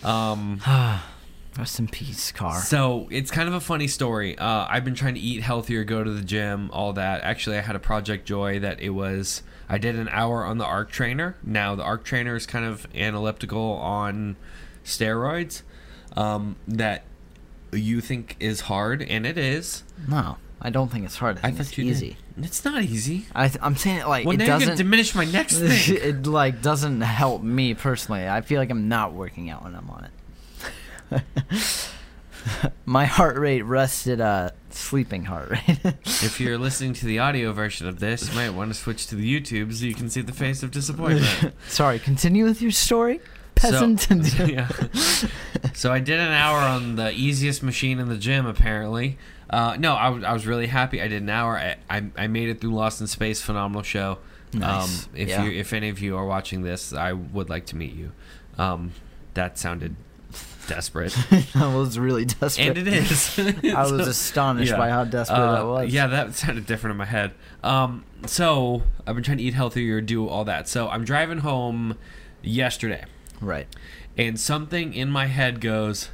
Um, 0.04 0.62
Rest 1.58 1.80
in 1.80 1.88
peace, 1.88 2.32
car. 2.32 2.62
so 2.62 3.08
it's 3.12 3.32
kind 3.32 3.50
of 3.50 3.54
a 3.56 3.60
funny 3.60 3.88
story. 3.88 4.38
Uh, 4.38 4.66
I've 4.70 4.86
been 4.86 4.96
trying 4.96 5.16
to 5.16 5.20
eat 5.20 5.42
healthier, 5.42 5.84
go 5.84 6.04
to 6.04 6.12
the 6.12 6.22
gym, 6.24 6.70
all 6.72 6.94
that. 6.94 7.22
Actually, 7.22 7.58
I 7.58 7.62
had 7.62 7.76
a 7.76 7.80
Project 7.80 8.26
Joy 8.26 8.60
that 8.60 8.80
it 8.80 8.92
was. 8.92 9.44
I 9.68 9.78
did 9.78 9.96
an 9.96 10.08
hour 10.10 10.46
on 10.46 10.58
the 10.58 10.66
Arc 10.66 10.90
Trainer. 10.92 11.36
Now 11.44 11.76
the 11.76 11.84
Arc 11.84 12.04
Trainer 12.04 12.36
is 12.36 12.46
kind 12.46 12.66
of 12.66 12.88
an 12.94 13.14
elliptical 13.14 13.74
on 13.74 14.36
steroids. 14.86 15.64
Um, 16.16 16.56
that 16.68 17.04
you 17.72 18.02
think 18.02 18.36
is 18.40 18.62
hard, 18.62 19.02
and 19.02 19.26
it 19.26 19.38
is. 19.38 19.84
No, 20.08 20.38
I 20.62 20.70
don't 20.70 20.92
think 20.92 21.06
it's 21.06 21.16
hard. 21.18 21.38
I 21.38 21.40
I 21.40 21.42
think 21.44 21.58
thought 21.58 21.68
it's 21.68 21.78
you 21.78 21.84
did. 21.86 21.90
easy. 21.92 22.18
It's 22.42 22.64
not 22.64 22.82
easy. 22.84 23.26
I 23.36 23.48
th- 23.50 23.60
I'm 23.62 23.76
saying 23.76 23.98
it 24.00 24.08
like 24.08 24.26
Well, 24.26 24.40
it 24.40 24.46
doesn't. 24.46 24.78
diminish 24.78 25.14
my 25.16 25.26
next 25.26 25.58
thing. 25.60 25.96
it 26.02 26.26
like 26.28 26.62
doesn't 26.62 27.02
help 27.02 27.42
me 27.44 27.74
personally. 27.74 28.28
I 28.28 28.42
feel 28.42 28.60
like 28.60 28.70
I'm 28.70 28.88
not 28.88 29.14
working 29.14 29.50
out 29.50 29.64
when 29.64 29.76
I'm 29.76 29.90
on 29.90 30.08
it. 31.12 31.22
My 32.86 33.06
heart 33.06 33.38
rate 33.38 33.64
rested 33.64 34.22
uh 34.22 34.52
sleeping 34.70 35.26
heart 35.26 35.50
rate. 35.50 35.80
if 36.06 36.40
you're 36.40 36.58
listening 36.58 36.94
to 36.94 37.06
the 37.06 37.20
audio 37.20 37.52
version 37.52 37.88
of 37.88 38.00
this, 38.00 38.30
you 38.30 38.36
might 38.36 38.52
want 38.52 38.72
to 38.74 38.80
switch 38.80 39.08
to 39.08 39.16
the 39.16 39.40
YouTube 39.42 39.74
so 39.74 39.86
you 39.86 39.94
can 39.94 40.10
see 40.10 40.22
the 40.22 40.32
face 40.32 40.64
of 40.64 40.72
disappointment. 40.72 41.54
Sorry, 41.68 42.00
continue 42.00 42.46
with 42.46 42.62
your 42.62 42.72
story, 42.72 43.20
peasant. 43.60 44.02
So, 44.26 44.44
yeah. 44.46 44.68
so 45.74 45.92
I 45.92 46.00
did 46.00 46.20
an 46.20 46.32
hour 46.32 46.58
on 46.60 46.96
the 46.96 47.12
easiest 47.12 47.62
machine 47.64 48.00
in 48.00 48.10
the 48.10 48.18
gym, 48.18 48.46
apparently. 48.46 49.18
Uh, 49.50 49.76
no, 49.80 49.96
I, 49.96 50.06
w- 50.06 50.26
I 50.26 50.34
was 50.34 50.46
really 50.46 50.68
happy. 50.68 51.02
I 51.02 51.08
did 51.08 51.22
an 51.24 51.30
hour. 51.30 51.58
I, 51.58 51.76
I, 51.90 52.04
I 52.18 52.28
made 52.28 52.50
it 52.50 52.62
through 52.62 52.74
Lost 52.76 53.02
in 53.02 53.08
Space. 53.08 53.42
Phenomenal 53.42 53.84
show. 53.84 54.20
Nice. 54.54 55.06
Um, 55.06 55.12
if 55.16 55.30
Yeah. 55.30 55.44
you 55.44 55.52
if 55.60 55.74
any 55.74 55.90
of 55.90 56.00
you 56.00 56.18
are 56.18 56.26
watching 56.26 56.62
this, 56.64 56.94
I 56.94 57.14
would 57.14 57.50
like 57.50 57.66
to 57.68 57.76
meet 57.76 57.94
you. 57.94 58.12
Um, 58.58 58.92
that 59.36 59.58
sounded 59.58 59.96
desperate, 60.68 61.16
I 61.56 61.74
was 61.76 61.98
really 61.98 62.26
desperate. 62.26 62.78
and 62.78 62.78
it 62.78 62.88
is. 62.88 63.40
I 63.74 63.92
was 63.92 64.08
astonished 64.08 64.76
by 64.78 64.90
how 64.90 65.04
desperate 65.04 65.38
Uh, 65.38 65.52
that 65.56 65.66
was. 65.66 65.94
Yeah, 65.94 66.08
that 66.08 66.36
sounded 66.36 66.68
different 66.68 66.92
in 66.92 66.98
my 66.98 67.06
head. 67.06 67.32
Um, 67.64 68.06
so 68.28 68.84
I've 69.08 69.16
been 69.16 69.24
trying 69.24 69.38
to 69.40 69.44
eat 69.44 69.56
healthier, 69.56 70.00
do 70.02 70.28
all 70.28 70.46
that. 70.46 70.68
So 70.68 70.88
I'm 70.90 71.04
driving 71.06 71.40
home 71.40 71.98
yesterday 72.44 73.06
Right. 73.42 73.68
and 74.18 74.40
something 74.40 74.94
in 74.94 75.10
my 75.10 75.28
head 75.28 75.62
goes, 75.62 76.10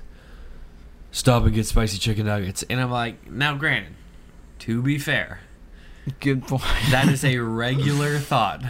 "Stop 1.12 1.44
and 1.46 1.54
get 1.54 1.66
spicy 1.66 1.98
chicken 1.98 2.26
nuggets." 2.26 2.64
And 2.70 2.80
I'm 2.80 2.92
like, 2.92 3.30
now, 3.32 3.56
granted, 3.56 3.94
to 4.60 4.82
be 4.82 4.98
fair, 5.00 5.40
Good 6.20 6.44
point. 6.48 6.64
that 6.92 7.08
is 7.10 7.24
a 7.26 7.38
regular 7.40 8.20
thought 8.20 8.62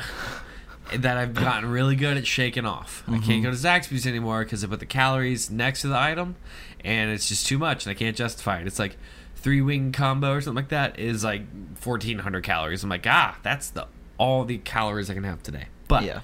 that 0.93 1.17
I've 1.17 1.33
gotten 1.33 1.69
really 1.69 1.95
good 1.95 2.15
at 2.15 2.27
shaking 2.27 2.65
off. 2.65 3.03
I 3.07 3.17
can't 3.17 3.43
go 3.43 3.49
to 3.49 3.57
Zaxby's 3.57 4.05
anymore 4.05 4.43
because 4.43 4.63
I 4.63 4.67
put 4.67 4.79
the 4.79 4.85
calories 4.85 5.49
next 5.49 5.81
to 5.81 5.87
the 5.87 5.97
item, 5.99 6.35
and 6.83 7.09
it's 7.11 7.27
just 7.27 7.47
too 7.47 7.57
much, 7.57 7.85
and 7.85 7.91
I 7.91 7.95
can't 7.95 8.15
justify 8.15 8.59
it. 8.59 8.67
It's 8.67 8.79
like 8.79 8.95
three 9.35 9.61
wing 9.61 9.91
combo 9.91 10.33
or 10.33 10.41
something 10.41 10.55
like 10.63 10.69
that 10.69 10.97
is 10.99 11.23
like 11.23 11.41
1,400 11.83 12.43
calories. 12.43 12.83
I'm 12.83 12.89
like, 12.89 13.05
ah, 13.07 13.37
that's 13.43 13.69
the 13.71 13.87
all 14.17 14.45
the 14.45 14.59
calories 14.59 15.09
I 15.09 15.13
can 15.13 15.23
have 15.23 15.43
today. 15.43 15.65
But 15.87 16.03
yeah. 16.03 16.21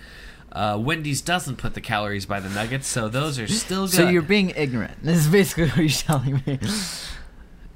Uh, 0.52 0.78
Wendy's 0.80 1.22
doesn't 1.22 1.58
put 1.58 1.74
the 1.74 1.82
calories 1.82 2.26
by 2.26 2.40
the 2.40 2.50
nuggets, 2.50 2.88
so 2.88 3.08
those 3.10 3.40
are 3.40 3.48
still 3.48 3.86
good. 3.86 3.96
So 3.96 4.10
you're 4.10 4.22
being 4.22 4.52
ignorant. 4.52 5.04
This 5.04 5.18
is 5.18 5.28
basically 5.28 5.68
what 5.70 5.78
you're 5.78 5.90
telling 5.90 6.44
me. 6.46 6.60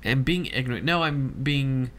and 0.03 0.25
being 0.25 0.45
ignorant. 0.47 0.85
No, 0.85 1.03
I'm 1.03 1.29
being 1.29 1.91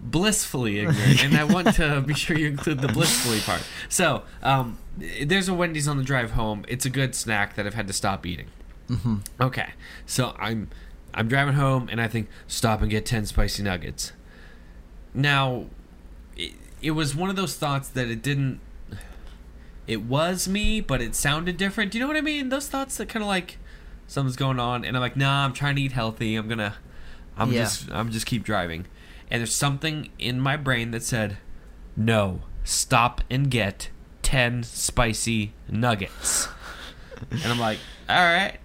blissfully 0.00 0.78
ignorant, 0.78 1.24
and 1.24 1.36
I 1.36 1.44
want 1.44 1.74
to 1.74 2.00
be 2.00 2.14
sure 2.14 2.36
you 2.36 2.46
include 2.48 2.80
the 2.80 2.88
blissfully 2.88 3.40
part. 3.40 3.62
So, 3.88 4.22
um, 4.42 4.78
there's 4.96 5.48
a 5.48 5.54
Wendy's 5.54 5.88
on 5.88 5.96
the 5.98 6.04
drive 6.04 6.32
home. 6.32 6.64
It's 6.68 6.86
a 6.86 6.90
good 6.90 7.14
snack 7.14 7.54
that 7.56 7.66
I've 7.66 7.74
had 7.74 7.86
to 7.88 7.92
stop 7.92 8.24
eating. 8.24 8.46
Mm-hmm. 8.88 9.16
Okay, 9.40 9.70
so 10.06 10.34
I'm 10.38 10.68
I'm 11.14 11.28
driving 11.28 11.54
home, 11.54 11.88
and 11.90 12.00
I 12.00 12.08
think 12.08 12.28
stop 12.46 12.80
and 12.82 12.90
get 12.90 13.04
ten 13.06 13.26
spicy 13.26 13.62
nuggets. 13.62 14.12
Now, 15.12 15.66
it, 16.36 16.52
it 16.80 16.92
was 16.92 17.14
one 17.14 17.30
of 17.30 17.36
those 17.36 17.56
thoughts 17.56 17.88
that 17.90 18.08
it 18.08 18.22
didn't. 18.22 18.60
It 19.90 20.02
was 20.02 20.46
me, 20.46 20.80
but 20.80 21.02
it 21.02 21.16
sounded 21.16 21.56
different. 21.56 21.90
Do 21.90 21.98
you 21.98 22.04
know 22.04 22.06
what 22.08 22.16
I 22.16 22.20
mean? 22.20 22.48
Those 22.48 22.68
thoughts 22.68 22.96
that 22.98 23.08
kind 23.08 23.24
of 23.24 23.26
like 23.28 23.58
something's 24.06 24.36
going 24.36 24.60
on, 24.60 24.84
and 24.84 24.96
I'm 24.96 25.00
like, 25.00 25.16
nah, 25.16 25.44
I'm 25.44 25.52
trying 25.52 25.74
to 25.76 25.82
eat 25.82 25.90
healthy. 25.90 26.36
I'm 26.36 26.46
gonna, 26.46 26.76
I'm 27.36 27.50
Yeah. 27.52 27.62
just, 27.64 27.90
I'm 27.90 28.10
just 28.12 28.24
keep 28.24 28.44
driving. 28.44 28.86
And 29.32 29.40
there's 29.40 29.54
something 29.54 30.10
in 30.18 30.38
my 30.40 30.56
brain 30.56 30.92
that 30.92 31.02
said, 31.02 31.38
no, 31.96 32.42
stop 32.62 33.20
and 33.28 33.50
get 33.50 33.90
ten 34.22 34.62
spicy 34.62 35.54
nuggets. 35.68 36.46
and 37.32 37.44
I'm 37.46 37.58
like, 37.58 37.78
all 38.08 38.16
right. 38.22 38.58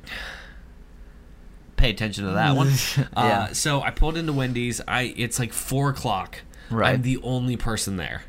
Pay 1.75 1.89
attention 1.89 2.25
to 2.25 2.31
that 2.33 2.55
one. 2.55 2.67
Yeah. 2.97 3.05
Uh, 3.15 3.47
so 3.53 3.81
I 3.81 3.89
pulled 3.89 4.15
into 4.15 4.31
Wendy's. 4.31 4.79
I 4.87 5.13
it's 5.17 5.39
like 5.39 5.53
four 5.53 5.89
o'clock. 5.89 6.41
Right. 6.69 6.93
I'm 6.93 7.01
the 7.01 7.17
only 7.23 7.57
person 7.57 7.97
there. 7.97 8.23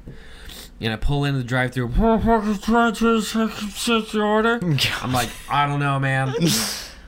And 0.81 0.93
I 0.93 0.97
pull 0.97 1.25
into 1.25 1.39
the 1.39 1.45
drive-through. 1.45 1.89
order. 4.23 4.61
I'm 5.03 5.13
like, 5.13 5.31
I 5.49 5.67
don't 5.67 5.81
know, 5.81 5.99
man. 5.99 6.35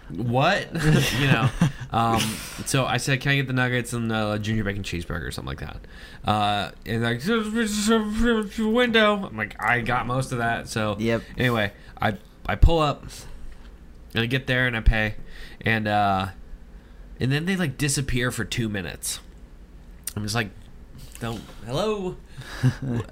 what? 0.08 0.72
you 1.20 1.26
know. 1.26 1.50
Um, 1.90 2.20
so 2.64 2.86
I 2.86 2.96
said, 2.96 3.20
can 3.20 3.32
I 3.32 3.36
get 3.36 3.46
the 3.46 3.52
nuggets 3.52 3.92
and 3.92 4.10
the 4.10 4.38
junior 4.38 4.64
bacon 4.64 4.82
cheeseburger 4.82 5.26
or 5.26 5.30
something 5.30 5.48
like 5.48 5.60
that? 5.60 5.80
Uh, 6.24 6.70
and 6.86 7.02
like 7.02 7.20
window. 8.70 9.26
I'm 9.26 9.36
like, 9.36 9.62
I 9.62 9.80
got 9.80 10.06
most 10.06 10.32
of 10.32 10.38
that. 10.38 10.68
So 10.68 10.96
Yep. 10.98 11.22
Anyway, 11.36 11.72
I 12.00 12.16
I 12.46 12.54
pull 12.54 12.78
up 12.78 13.04
and 14.14 14.22
I 14.22 14.26
get 14.26 14.46
there 14.46 14.66
and 14.66 14.76
I 14.76 14.80
pay, 14.80 15.16
and 15.60 15.86
uh, 15.86 16.28
and 17.20 17.30
then 17.30 17.46
they 17.46 17.56
like 17.56 17.78
disappear 17.78 18.30
for 18.30 18.44
two 18.44 18.68
minutes. 18.68 19.20
I'm 20.16 20.22
just 20.22 20.34
like, 20.34 20.50
don't 21.20 21.40
hello, 21.66 22.16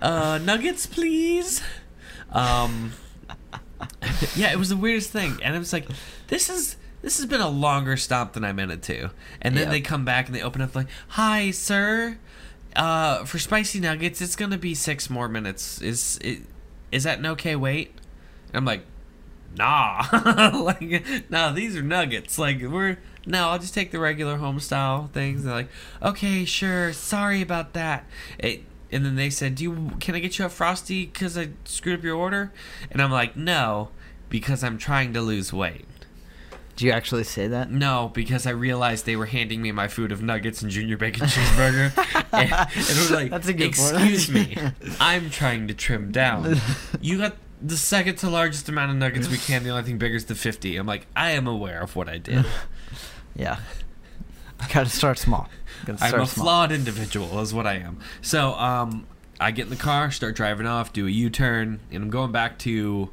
uh, 0.00 0.38
nuggets, 0.42 0.86
please. 0.86 1.62
Um, 2.32 2.92
yeah, 4.36 4.52
it 4.52 4.58
was 4.58 4.68
the 4.68 4.76
weirdest 4.76 5.10
thing, 5.10 5.38
and 5.42 5.54
it 5.54 5.58
was 5.58 5.72
like, 5.72 5.86
this 6.28 6.48
is. 6.50 6.76
This 7.02 7.18
has 7.18 7.26
been 7.26 7.42
a 7.42 7.48
longer 7.48 7.96
stop 7.96 8.32
than 8.32 8.42
I 8.44 8.52
meant 8.52 8.72
it 8.72 8.82
to. 8.84 9.10
And 9.40 9.54
then 9.56 9.64
Yep. 9.64 9.70
they 9.70 9.80
come 9.80 10.04
back 10.04 10.26
and 10.26 10.34
they 10.34 10.42
open 10.42 10.60
up 10.60 10.74
like, 10.74 10.88
"Hi, 11.08 11.52
sir. 11.52 12.18
Uh, 12.74 13.24
for 13.24 13.38
spicy 13.38 13.78
nuggets, 13.78 14.20
it's 14.20 14.34
gonna 14.34 14.58
be 14.58 14.74
six 14.74 15.08
more 15.08 15.28
minutes. 15.28 15.80
Is 15.80 16.18
it? 16.22 16.40
Is 16.90 17.04
that 17.04 17.18
an 17.20 17.26
okay 17.26 17.54
wait?" 17.54 17.94
And 18.48 18.56
I'm 18.56 18.64
like, 18.64 18.84
nah, 19.56 20.06
like, 20.54 21.30
nah, 21.30 21.52
these 21.52 21.76
are 21.76 21.82
nuggets. 21.82 22.38
Like, 22.38 22.60
we're 22.60 22.98
no, 23.26 23.48
I'll 23.48 23.58
just 23.58 23.74
take 23.74 23.90
the 23.90 23.98
regular 23.98 24.36
home 24.36 24.60
style 24.60 25.10
things. 25.12 25.42
They're 25.42 25.52
like, 25.52 25.68
okay, 26.00 26.44
sure, 26.44 26.92
sorry 26.92 27.42
about 27.42 27.72
that. 27.72 28.06
It, 28.38 28.62
and 28.92 29.04
then 29.04 29.16
they 29.16 29.30
said, 29.30 29.56
do 29.56 29.64
you 29.64 29.92
can 29.98 30.14
I 30.14 30.20
get 30.20 30.38
you 30.38 30.44
a 30.44 30.48
frosty 30.48 31.06
because 31.06 31.36
I 31.36 31.50
screwed 31.64 31.98
up 31.98 32.04
your 32.04 32.16
order? 32.16 32.52
And 32.90 33.02
I'm 33.02 33.10
like, 33.10 33.36
no, 33.36 33.90
because 34.28 34.62
I'm 34.62 34.78
trying 34.78 35.12
to 35.14 35.20
lose 35.20 35.52
weight. 35.52 35.86
Do 36.76 36.84
you 36.84 36.92
actually 36.92 37.24
say 37.24 37.48
that? 37.48 37.70
No, 37.70 38.10
because 38.12 38.46
I 38.46 38.50
realized 38.50 39.06
they 39.06 39.16
were 39.16 39.26
handing 39.26 39.62
me 39.62 39.72
my 39.72 39.88
food 39.88 40.12
of 40.12 40.22
nuggets 40.22 40.60
and 40.60 40.70
junior 40.70 40.98
bacon 40.98 41.26
cheeseburger. 41.26 41.90
and, 42.32 42.52
and 42.52 42.70
it 42.74 42.98
was 42.98 43.10
like, 43.10 43.30
That's 43.30 43.48
a 43.48 43.54
good 43.54 43.72
point. 43.72 43.96
excuse 43.96 44.30
me, 44.30 44.56
I'm 45.00 45.30
trying 45.30 45.68
to 45.68 45.74
trim 45.74 46.12
down. 46.12 46.56
You 47.00 47.18
got 47.18 47.36
the 47.62 47.76
second 47.76 48.16
to 48.16 48.30
largest 48.30 48.68
amount 48.68 48.90
of 48.90 48.96
nuggets 48.96 49.28
we 49.28 49.38
can. 49.38 49.62
The 49.64 49.70
only 49.70 49.82
thing 49.82 49.98
bigger 49.98 50.16
is 50.16 50.26
the 50.26 50.34
50. 50.34 50.76
I'm 50.76 50.86
like, 50.86 51.06
I 51.16 51.30
am 51.32 51.46
aware 51.46 51.80
of 51.82 51.96
what 51.96 52.08
I 52.08 52.18
did. 52.18 52.44
Yeah. 53.38 53.58
I 54.58 54.66
gotta 54.72 54.88
start 54.88 55.18
small. 55.18 55.46
Gotta 55.84 56.02
I'm 56.02 56.14
a 56.22 56.26
small. 56.26 56.44
flawed 56.44 56.72
individual, 56.72 57.38
is 57.40 57.52
what 57.52 57.66
I 57.66 57.74
am. 57.74 57.98
So, 58.22 58.54
um, 58.54 59.06
I 59.38 59.50
get 59.50 59.64
in 59.64 59.68
the 59.70 59.76
car, 59.76 60.10
start 60.10 60.34
driving 60.36 60.66
off, 60.66 60.94
do 60.94 61.06
a 61.06 61.10
U-turn, 61.10 61.80
and 61.92 62.02
I'm 62.04 62.08
going 62.08 62.32
back 62.32 62.58
to, 62.60 63.10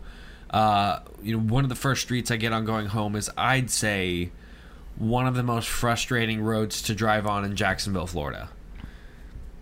uh, 0.51 0.99
you 1.21 1.35
know, 1.35 1.43
one 1.43 1.65
of 1.65 1.69
the 1.69 1.75
first 1.75 2.03
streets 2.03 2.31
I 2.31 2.37
get 2.37 2.53
on 2.53 2.63
going 2.63 2.85
home 2.85 3.17
is 3.17 3.29
I'd 3.35 3.69
say 3.69 4.31
one 4.95 5.27
of 5.27 5.35
the 5.35 5.43
most 5.43 5.67
frustrating 5.67 6.41
roads 6.41 6.81
to 6.83 6.95
drive 6.95 7.27
on 7.27 7.43
in 7.43 7.57
Jacksonville, 7.57 8.07
Florida. 8.07 8.47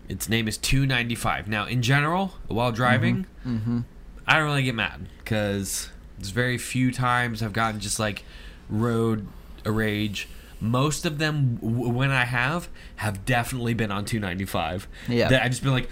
Its 0.08 0.30
name 0.30 0.48
is 0.48 0.58
295. 0.60 1.48
Now, 1.48 1.66
in 1.66 1.82
general, 1.82 2.34
while 2.48 2.72
driving, 2.72 3.26
Mm-hmm. 3.48 3.80
I 4.32 4.38
don't 4.38 4.46
really 4.46 4.64
get 4.64 4.76
mad 4.76 5.08
because 5.18 5.90
there's 6.18 6.30
very 6.30 6.58
few 6.58 6.92
times 6.94 7.44
I've 7.44 7.52
gotten 7.52 7.82
just 7.82 8.00
like 8.00 8.24
road 8.70 9.28
rage. 9.66 10.30
Most 10.62 11.06
of 11.06 11.18
them, 11.18 11.56
w- 11.58 11.90
when 11.90 12.12
I 12.12 12.24
have, 12.24 12.70
have 12.98 13.26
definitely 13.26 13.74
been 13.74 13.92
on 13.92 14.06
295. 14.06 14.88
Yeah. 15.10 15.28
That 15.28 15.44
I've 15.44 15.50
just 15.52 15.64
been 15.64 15.74
like, 15.74 15.90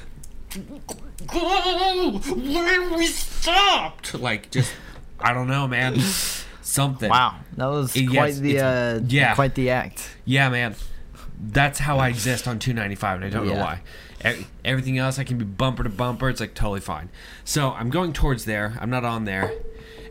go! 1.28 2.12
Why 2.20 2.96
we 2.96 3.06
stopped? 3.08 4.14
Like, 4.14 4.52
just, 4.52 4.74
I 5.20 5.34
don't 5.34 5.48
know, 5.48 5.68
man. 5.68 6.00
Something. 6.62 7.10
Wow, 7.10 7.36
that 7.58 7.66
was 7.66 7.96
It- 7.96 8.06
quite 8.08 8.28
yes, 8.36 8.40
the 8.40 8.60
uh, 8.60 9.00
yeah. 9.08 9.36
quite 9.36 9.56
the 9.56 9.72
act. 9.72 10.16
Yeah, 10.24 10.50
man. 10.50 10.76
That's 11.42 11.80
how 11.80 11.98
I 12.00 12.10
exist 12.10 12.48
on 12.48 12.60
295, 12.60 13.16
and 13.18 13.26
I 13.26 13.30
don't 13.30 13.48
know 13.48 13.56
why. 13.56 13.82
Everything 14.66 14.98
else, 14.98 15.18
I 15.20 15.24
can 15.24 15.38
be 15.38 15.46
bumper 15.46 15.84
to 15.84 15.90
bumper. 15.90 16.30
It's 16.30 16.40
like 16.42 16.54
totally 16.54 16.82
fine. 16.82 17.10
So 17.44 17.72
I'm 17.72 17.90
going 17.90 18.14
towards 18.14 18.46
there. 18.46 18.78
I'm 18.80 18.90
not 18.90 19.06
on 19.06 19.26
there, 19.26 19.52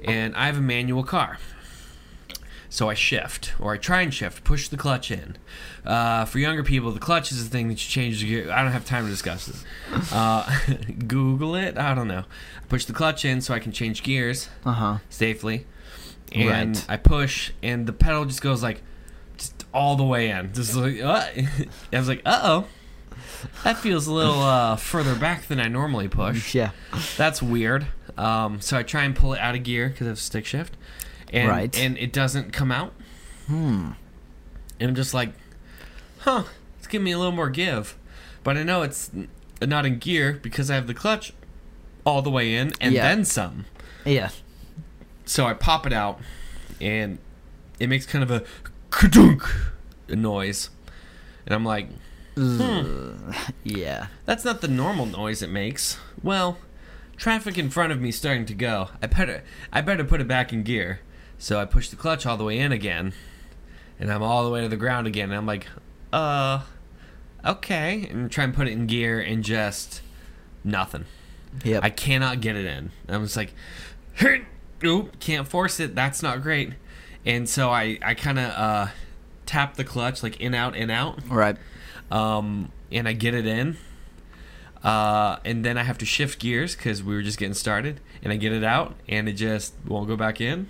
and 0.05 0.35
I 0.37 0.47
have 0.47 0.57
a 0.59 0.63
manual 0.63 1.05
car. 1.05 1.39
So 2.71 2.91
I 2.91 2.95
shift, 2.95 3.55
or 3.59 3.73
I 3.73 3.79
try 3.79 4.03
and 4.03 4.13
shift, 4.13 4.45
push 4.45 4.69
the 4.69 4.77
clutch 4.77 5.11
in. 5.11 5.37
Uh, 5.87 6.27
for 6.27 6.39
younger 6.39 6.63
people, 6.63 6.91
the 6.93 7.01
clutch 7.01 7.33
is 7.33 7.43
the 7.43 7.49
thing 7.51 7.69
that 7.69 7.75
you 7.75 7.89
change 7.91 8.21
the 8.21 8.27
gear. 8.27 8.51
I 8.53 8.63
don't 8.63 8.73
have 8.73 8.85
time 8.85 9.05
to 9.05 9.11
discuss 9.11 9.47
this. 9.47 10.13
Uh, 10.13 10.59
Google 11.07 11.55
it. 11.55 11.79
I 11.79 11.95
don't 11.95 12.09
know. 12.09 12.25
I 12.63 12.67
push 12.69 12.85
the 12.85 12.93
clutch 12.93 13.25
in 13.25 13.41
so 13.41 13.55
I 13.55 13.59
can 13.59 13.73
change 13.73 14.03
gears 14.03 14.51
Uh 14.67 14.73
huh. 14.73 14.99
safely. 15.09 15.67
And 16.31 16.77
Right. 16.77 16.87
I 16.91 16.97
push, 16.99 17.53
and 17.63 17.87
the 17.87 17.95
pedal 17.95 18.27
just 18.27 18.43
goes 18.43 18.63
like, 18.63 18.83
just 19.39 19.65
all 19.73 19.97
the 19.97 20.05
way 20.05 20.29
in. 20.29 20.53
Just 20.53 20.75
like, 20.75 21.01
uh, 21.01 21.25
I 21.93 21.99
was 21.99 22.09
like, 22.09 22.21
uh 22.27 22.41
oh. 22.43 22.65
That 23.65 23.79
feels 23.79 24.07
a 24.07 24.13
little 24.13 24.43
uh, 24.43 24.77
further 24.77 25.15
back 25.15 25.47
than 25.49 25.61
I 25.61 25.69
normally 25.69 26.09
push. 26.09 26.55
Yeah. 26.55 26.71
That's 27.17 27.43
weird. 27.43 27.87
Um, 28.17 28.61
so 28.61 28.77
I 28.77 28.83
try 28.83 29.05
and 29.05 29.15
pull 29.15 29.33
it 29.35 29.41
out 29.41 29.55
of 29.55 29.63
gear 29.63 29.89
because 29.89 30.07
I 30.07 30.11
have 30.11 30.19
stick 30.19 30.45
shift, 30.47 30.77
and 31.33 31.49
Right. 31.49 31.79
and 31.79 31.97
it 31.99 32.13
doesn't 32.13 32.53
come 32.53 32.73
out. 32.73 32.93
Hmm. 33.47 33.91
And 34.81 34.91
I'm 34.91 34.95
just 34.95 35.15
like, 35.15 35.31
huh, 36.21 36.45
it's 36.79 36.87
giving 36.87 37.05
me 37.05 37.13
a 37.13 37.19
little 37.19 37.33
more 37.33 37.51
give, 37.51 37.97
but 38.45 38.57
I 38.57 38.63
know 38.65 38.83
it's 38.83 39.11
not 39.63 39.87
in 39.87 39.99
gear 39.99 40.39
because 40.43 40.71
I 40.71 40.75
have 40.75 40.87
the 40.87 40.95
clutch 40.95 41.33
all 42.05 42.23
the 42.23 42.31
way 42.31 42.55
in 42.55 42.73
and 42.81 42.95
Yeah. 42.95 43.03
then 43.03 43.25
some. 43.25 43.67
Yeah. 44.05 44.31
So 45.27 45.47
I 45.47 45.55
pop 45.55 45.87
it 45.87 45.93
out, 45.93 46.21
and 46.81 47.19
it 47.79 47.89
makes 47.89 48.07
kind 48.07 48.23
of 48.25 48.31
a 48.31 48.43
noise, 50.17 50.71
and 51.47 51.55
I'm 51.55 51.65
like, 51.65 51.89
Ugh. 52.39 53.35
Yeah. 53.65 54.07
that's 54.25 54.45
not 54.45 54.61
the 54.61 54.69
normal 54.69 55.07
noise 55.07 55.43
it 55.43 55.51
makes. 55.51 55.99
Well, 56.23 56.59
traffic 57.17 57.59
in 57.59 57.69
front 57.71 57.93
of 57.93 58.01
me 58.01 58.11
starting 58.11 58.47
to 58.47 58.55
go. 58.55 58.89
I 59.03 59.07
better 59.07 59.43
I 59.73 59.81
better 59.81 60.05
put 60.05 60.21
it 60.21 60.29
back 60.29 60.53
in 60.53 60.63
gear. 60.63 61.01
So 61.39 61.61
I 61.61 61.65
push 61.67 61.89
the 61.89 61.97
clutch 61.97 62.27
all 62.27 62.37
the 62.37 62.45
way 62.45 62.59
in 62.59 62.73
again, 62.73 63.13
and 64.01 64.11
I'm 64.13 64.23
all 64.23 64.45
the 64.45 64.51
way 64.51 64.63
to 64.63 64.69
the 64.69 64.77
ground 64.77 65.07
again. 65.07 65.31
And 65.31 65.39
I'm 65.39 65.47
like, 65.47 65.69
uh, 66.13 66.63
okay, 67.45 68.09
and 68.11 68.29
try 68.31 68.43
and 68.45 68.53
put 68.55 68.67
it 68.67 68.73
in 68.73 68.87
gear 68.89 69.21
and 69.21 69.45
just 69.45 70.03
nothing. 70.65 71.05
Yep. 71.65 71.85
I 71.85 71.91
cannot 71.91 72.41
get 72.41 72.57
it 72.57 72.67
in. 72.67 72.91
I'm 73.09 73.23
just 73.23 73.37
like, 73.37 73.55
oop, 74.85 75.21
can't 75.21 75.47
force 75.47 75.79
it. 75.79 75.95
That's 75.95 76.23
not 76.23 76.43
great. 76.43 76.73
And 77.25 77.49
so 77.49 77.71
I, 77.71 77.99
I 78.03 78.15
kind 78.15 78.39
of 78.39 78.51
uh, 78.51 78.87
tap 79.47 79.75
the 79.77 79.85
clutch 79.85 80.23
like 80.23 80.41
in 80.41 80.55
out 80.55 80.75
in 80.77 80.91
out, 80.91 81.21
right. 81.29 81.57
Um, 82.11 82.71
and 82.93 83.07
I 83.09 83.13
get 83.13 83.35
it 83.35 83.47
in. 83.47 83.77
Uh, 84.83 85.39
and 85.45 85.65
then 85.65 85.77
I 85.77 85.83
have 85.83 85.99
to 85.99 86.07
shift 86.07 86.39
gears 86.39 86.77
because 86.77 87.03
we 87.03 87.15
were 87.15 87.23
just 87.23 87.39
getting 87.39 87.55
started, 87.55 88.01
and 88.23 88.33
I 88.33 88.37
get 88.37 88.53
it 88.53 88.63
out, 88.63 88.95
and 89.09 89.29
it 89.29 89.33
just 89.33 89.75
won't 89.87 90.07
go 90.09 90.17
back 90.17 90.41
in. 90.41 90.69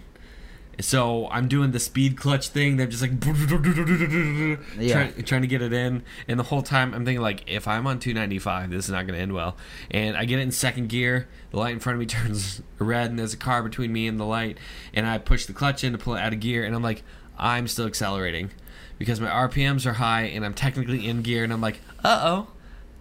So 0.81 1.29
I'm 1.31 1.49
doing 1.49 1.73
the 1.73 1.81
speed 1.81 2.17
clutch 2.17 2.49
thing. 2.49 2.77
They're 2.77 2.87
just 2.87 3.03
like 3.03 3.11
Yeah. 4.79 4.93
trying, 5.11 5.25
trying 5.25 5.43
to 5.43 5.47
get 5.49 5.61
it 5.61 5.73
in, 5.73 6.05
and 6.27 6.39
the 6.39 6.45
whole 6.45 6.63
time 6.63 6.95
I'm 6.95 7.05
thinking 7.05 7.21
like, 7.21 7.45
if 7.47 7.69
I'm 7.69 7.87
on 7.87 7.99
295, 7.99 8.71
this 8.71 8.87
is 8.87 8.91
not 8.91 9.07
going 9.07 9.15
to 9.17 9.21
end 9.21 9.35
well. 9.35 9.57
And 9.91 10.17
I 10.17 10.25
get 10.25 10.39
it 10.39 10.43
in 10.43 10.53
second 10.53 10.89
gear. 10.89 11.29
The 11.51 11.59
light 11.59 11.73
in 11.73 11.81
front 11.81 11.95
of 11.97 12.01
me 12.01 12.07
turns 12.07 12.63
red, 12.79 13.11
and 13.11 13.19
there's 13.19 13.35
a 13.35 13.39
car 13.39 13.63
between 13.63 13.93
me 13.93 14.07
and 14.07 14.19
the 14.19 14.25
light. 14.25 14.57
And 14.95 15.07
I 15.07 15.19
push 15.19 15.45
the 15.47 15.53
clutch 15.53 15.85
in 15.85 15.93
to 15.93 15.99
pull 15.99 16.15
it 16.15 16.21
out 16.21 16.33
of 16.33 16.41
gear, 16.41 16.65
and 16.65 16.75
I'm 16.75 16.83
like, 16.83 17.03
I'm 17.39 17.69
still 17.69 17.87
accelerating 17.87 18.51
because 18.99 19.21
my 19.21 19.29
RPMs 19.29 19.87
are 19.87 19.95
high, 19.95 20.23
and 20.25 20.45
I'm 20.45 20.55
technically 20.55 21.07
in 21.09 21.23
gear, 21.23 21.45
and 21.45 21.53
I'm 21.53 21.61
like, 21.61 21.81
uh 22.05 22.21
oh. 22.25 22.49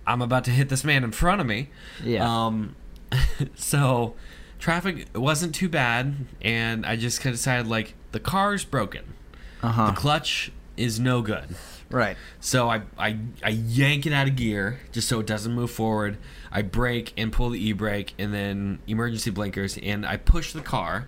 I'm 0.05 0.21
about 0.21 0.45
to 0.45 0.51
hit 0.51 0.69
this 0.69 0.85
man 0.85 1.03
in 1.03 1.11
front 1.11 1.41
of 1.41 1.47
me. 1.47 1.69
Yeah. 2.01 2.23
Um, 2.45 2.77
so 3.55 4.15
traffic 4.57 5.07
wasn't 5.13 5.53
too 5.53 5.67
bad, 5.67 6.15
and 6.41 6.85
I 6.85 6.95
just 6.95 7.19
kind 7.19 7.33
of 7.33 7.39
decided 7.39 7.67
like 7.67 7.93
the 8.13 8.19
car's 8.21 8.63
broken, 8.63 9.13
Uh 9.61 9.71
huh. 9.71 9.87
the 9.87 9.97
clutch 9.97 10.51
is 10.77 10.97
no 10.99 11.21
good. 11.21 11.55
Right. 11.89 12.15
So 12.39 12.69
I, 12.69 12.83
I 12.97 13.17
I 13.43 13.49
yank 13.49 14.05
it 14.05 14.13
out 14.13 14.27
of 14.27 14.35
gear 14.35 14.79
just 14.91 15.07
so 15.07 15.19
it 15.19 15.25
doesn't 15.27 15.53
move 15.53 15.71
forward. 15.71 16.17
I 16.51 16.61
brake 16.61 17.13
and 17.17 17.31
pull 17.31 17.49
the 17.49 17.65
e-brake 17.65 18.13
and 18.17 18.33
then 18.33 18.79
emergency 18.87 19.29
blinkers 19.29 19.77
and 19.77 20.05
I 20.05 20.17
push 20.17 20.53
the 20.53 20.61
car 20.61 21.07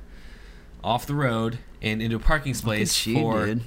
off 0.83 1.05
the 1.05 1.15
road 1.15 1.59
and 1.81 2.01
into 2.01 2.15
a 2.15 2.19
parking 2.19 2.53
space 2.53 3.05
you, 3.05 3.15
for 3.15 3.45
dude. 3.45 3.61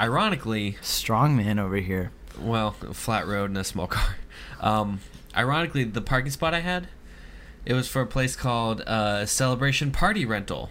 Ironically 0.00 0.76
Strong 0.80 1.36
man 1.36 1.58
over 1.58 1.76
here. 1.76 2.10
well, 2.38 2.72
flat 2.72 3.26
road 3.26 3.50
and 3.50 3.58
a 3.58 3.64
small 3.64 3.86
car. 3.86 4.16
Um, 4.60 5.00
ironically, 5.36 5.82
the 5.82 6.00
parking 6.00 6.30
spot 6.30 6.54
I 6.54 6.60
had, 6.60 6.86
it 7.66 7.72
was 7.74 7.88
for 7.88 8.00
a 8.00 8.06
place 8.06 8.36
called 8.36 8.80
uh, 8.82 9.26
Celebration 9.26 9.90
Party 9.90 10.24
Rental, 10.24 10.70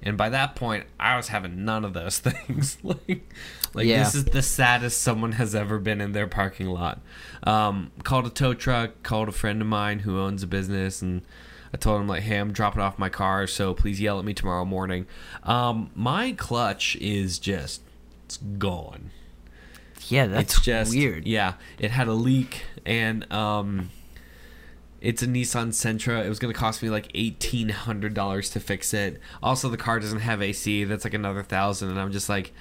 and 0.00 0.16
by 0.16 0.28
that 0.28 0.54
point, 0.54 0.84
I 1.00 1.16
was 1.16 1.28
having 1.28 1.64
none 1.64 1.84
of 1.84 1.94
those 1.94 2.18
things. 2.20 2.78
like, 2.84 3.28
like 3.74 3.86
Yeah. 3.86 4.04
this 4.04 4.14
is 4.14 4.26
the 4.26 4.40
saddest 4.40 5.00
someone 5.00 5.32
has 5.32 5.52
ever 5.52 5.80
been 5.80 6.00
in 6.00 6.12
their 6.12 6.28
parking 6.28 6.68
lot. 6.68 7.00
Um, 7.42 7.90
called 8.04 8.24
a 8.26 8.30
tow 8.30 8.54
truck, 8.54 9.02
called 9.02 9.28
a 9.28 9.32
friend 9.32 9.60
of 9.60 9.66
mine 9.66 9.98
who 10.00 10.20
owns 10.20 10.44
a 10.44 10.46
business, 10.46 11.02
and 11.02 11.22
I 11.72 11.76
told 11.76 12.00
him 12.00 12.06
like, 12.06 12.22
"Hey, 12.22 12.36
I'm 12.38 12.52
dropping 12.52 12.82
off 12.82 13.00
my 13.00 13.08
car, 13.08 13.48
so 13.48 13.74
please 13.74 14.00
yell 14.00 14.20
at 14.20 14.24
me 14.24 14.32
tomorrow 14.32 14.64
morning." 14.64 15.06
Um, 15.42 15.90
my 15.96 16.30
clutch 16.30 16.94
is 17.00 17.40
just 17.40 17.82
it's 18.24 18.36
gone 18.36 19.10
Yeah, 20.08 20.26
that's 20.26 20.54
it's 20.56 20.64
just 20.64 20.90
weird. 20.94 21.26
Yeah, 21.26 21.54
it 21.78 21.90
had 21.90 22.08
a 22.08 22.12
leak, 22.12 22.64
and 22.84 23.30
um, 23.32 23.90
it's 25.00 25.22
a 25.22 25.26
Nissan 25.26 25.68
Sentra. 25.68 26.24
It 26.24 26.28
was 26.28 26.38
going 26.38 26.52
to 26.52 26.58
cost 26.58 26.82
me 26.82 26.90
like 26.90 27.10
eighteen 27.14 27.68
hundred 27.70 28.12
dollars 28.14 28.50
to 28.50 28.60
fix 28.60 28.92
it. 28.94 29.20
Also, 29.42 29.68
the 29.68 29.76
car 29.76 30.00
doesn't 30.00 30.20
have 30.20 30.42
AC. 30.42 30.84
That's 30.84 31.04
like 31.04 31.14
another 31.14 31.42
thousand, 31.42 31.90
and 31.90 31.98
I'm 32.00 32.12
just 32.12 32.28
like, 32.28 32.52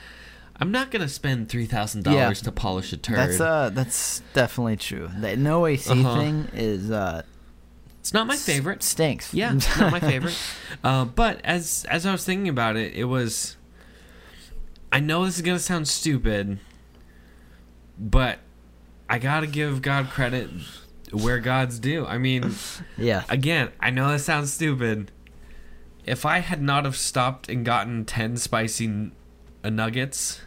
I'm 0.58 0.72
not 0.72 0.90
going 0.92 1.02
to 1.02 1.10
spend 1.10 1.50
three 1.50 1.66
thousand 1.66 2.06
Yeah. 2.08 2.24
dollars 2.24 2.42
to 2.44 2.52
polish 2.52 2.94
a 2.94 2.98
turd. 2.98 3.18
That's 3.18 3.40
uh, 3.42 3.70
that's 3.74 4.22
definitely 4.34 4.78
true. 4.78 5.10
The 5.20 5.36
no 5.36 5.66
AC 5.66 5.90
Uh-huh. 5.90 6.16
thing 6.20 6.48
is 6.54 6.92
uh, 6.92 7.24
it's 8.00 8.14
not 8.14 8.28
my 8.28 8.36
favorite. 8.38 8.84
stinks. 8.84 9.34
Yeah, 9.34 9.54
it's 9.56 9.78
not 9.78 9.92
my 9.92 10.00
favorite. 10.00 10.38
Uh, 10.84 11.06
but 11.06 11.40
as 11.46 11.86
as 11.90 12.06
I 12.06 12.12
was 12.12 12.24
thinking 12.26 12.50
about 12.50 12.76
it, 12.78 12.94
it 12.94 13.06
was. 13.06 13.56
I 14.94 15.00
know 15.00 15.26
this 15.26 15.38
is 15.38 15.42
gonna 15.42 15.58
sound 15.58 15.88
stupid, 15.88 16.60
but 17.98 18.38
I 19.10 19.18
gotta 19.18 19.48
give 19.48 19.82
God 19.82 20.12
credit 20.12 20.52
where 21.12 21.40
God's 21.40 21.80
due. 21.80 22.06
I 22.06 22.20
mean, 22.20 22.54
yeah. 22.98 23.24
again, 23.28 23.72
I 23.80 23.90
know 23.90 24.12
this 24.12 24.24
sounds 24.26 24.54
stupid. 24.54 25.12
If 26.06 26.28
I 26.28 26.40
had 26.40 26.62
not 26.62 26.86
have 26.86 26.96
stopped 26.96 27.50
and 27.50 27.66
gotten 27.66 28.06
ten 28.06 28.38
spicy 28.38 28.86
n- 28.86 29.12
uh, 29.64 29.72
nuggets, 29.72 30.42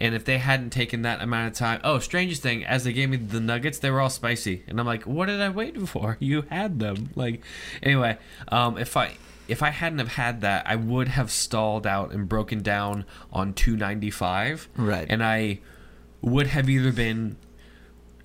and 0.00 0.14
if 0.14 0.24
they 0.24 0.38
hadn't 0.38 0.70
taken 0.70 1.02
that 1.02 1.20
amount 1.20 1.48
of 1.52 1.54
time, 1.58 1.80
oh, 1.84 1.98
strangest 1.98 2.42
thing, 2.42 2.64
as 2.64 2.84
they 2.84 2.92
gave 2.92 3.10
me 3.10 3.16
the 3.18 3.40
nuggets, 3.40 3.78
they 3.78 3.90
were 3.90 4.00
all 4.00 4.08
spicy, 4.10 4.64
and 4.66 4.80
I'm 4.80 4.86
like, 4.86 5.02
what 5.04 5.26
did 5.26 5.40
I 5.40 5.48
wait 5.50 5.80
for? 5.88 6.16
You 6.20 6.42
had 6.50 6.78
them, 6.80 7.10
like, 7.14 7.42
anyway. 7.82 8.16
Um, 8.48 8.78
if 8.78 8.96
I 8.96 9.12
if 9.48 9.62
I 9.64 9.70
hadn't 9.70 9.98
have 9.98 10.14
had 10.14 10.42
that, 10.42 10.64
I 10.66 10.76
would 10.76 11.08
have 11.08 11.30
stalled 11.30 11.84
out 11.86 12.12
and 12.12 12.28
broken 12.28 12.62
down 12.62 13.04
on 13.32 13.52
295, 13.52 14.68
Right. 14.76 15.06
and 15.10 15.24
I 15.24 15.58
would 16.22 16.46
have 16.48 16.70
either 16.70 16.92
been 16.92 17.36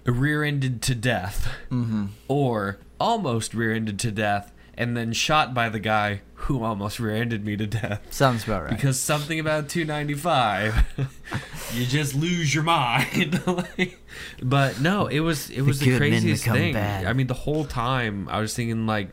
rear-ended 0.05 0.81
to 0.83 0.95
death 0.95 1.49
Mm-hmm. 1.71 2.05
or 2.27 2.77
almost 2.99 3.53
rear-ended 3.53 3.99
to 3.99 4.11
death 4.11 4.51
and 4.77 4.95
then 4.95 5.13
shot 5.13 5.53
by 5.53 5.69
the 5.69 5.79
guy 5.79 6.21
who 6.33 6.63
almost 6.63 6.99
rear-ended 6.99 7.45
me 7.45 7.55
to 7.57 7.65
death 7.65 8.01
Sounds 8.13 8.43
about 8.43 8.63
right. 8.63 8.69
because 8.71 8.99
something 8.99 9.39
about 9.39 9.69
295 9.69 10.85
you 11.73 11.85
just 11.85 12.13
lose 12.15 12.53
your 12.53 12.63
mind 12.63 13.41
Like, 13.47 13.99
but 14.43 14.79
no 14.81 15.07
it 15.07 15.21
was 15.21 15.49
it 15.49 15.61
was 15.61 15.79
the, 15.79 15.85
good 15.87 15.99
men 16.01 16.09
craziest 16.11 16.43
thing 16.45 16.73
bad. 16.73 17.05
i 17.05 17.13
mean 17.13 17.27
the 17.27 17.33
whole 17.33 17.65
time 17.65 18.27
i 18.29 18.39
was 18.39 18.53
thinking 18.55 18.85
like 18.85 19.09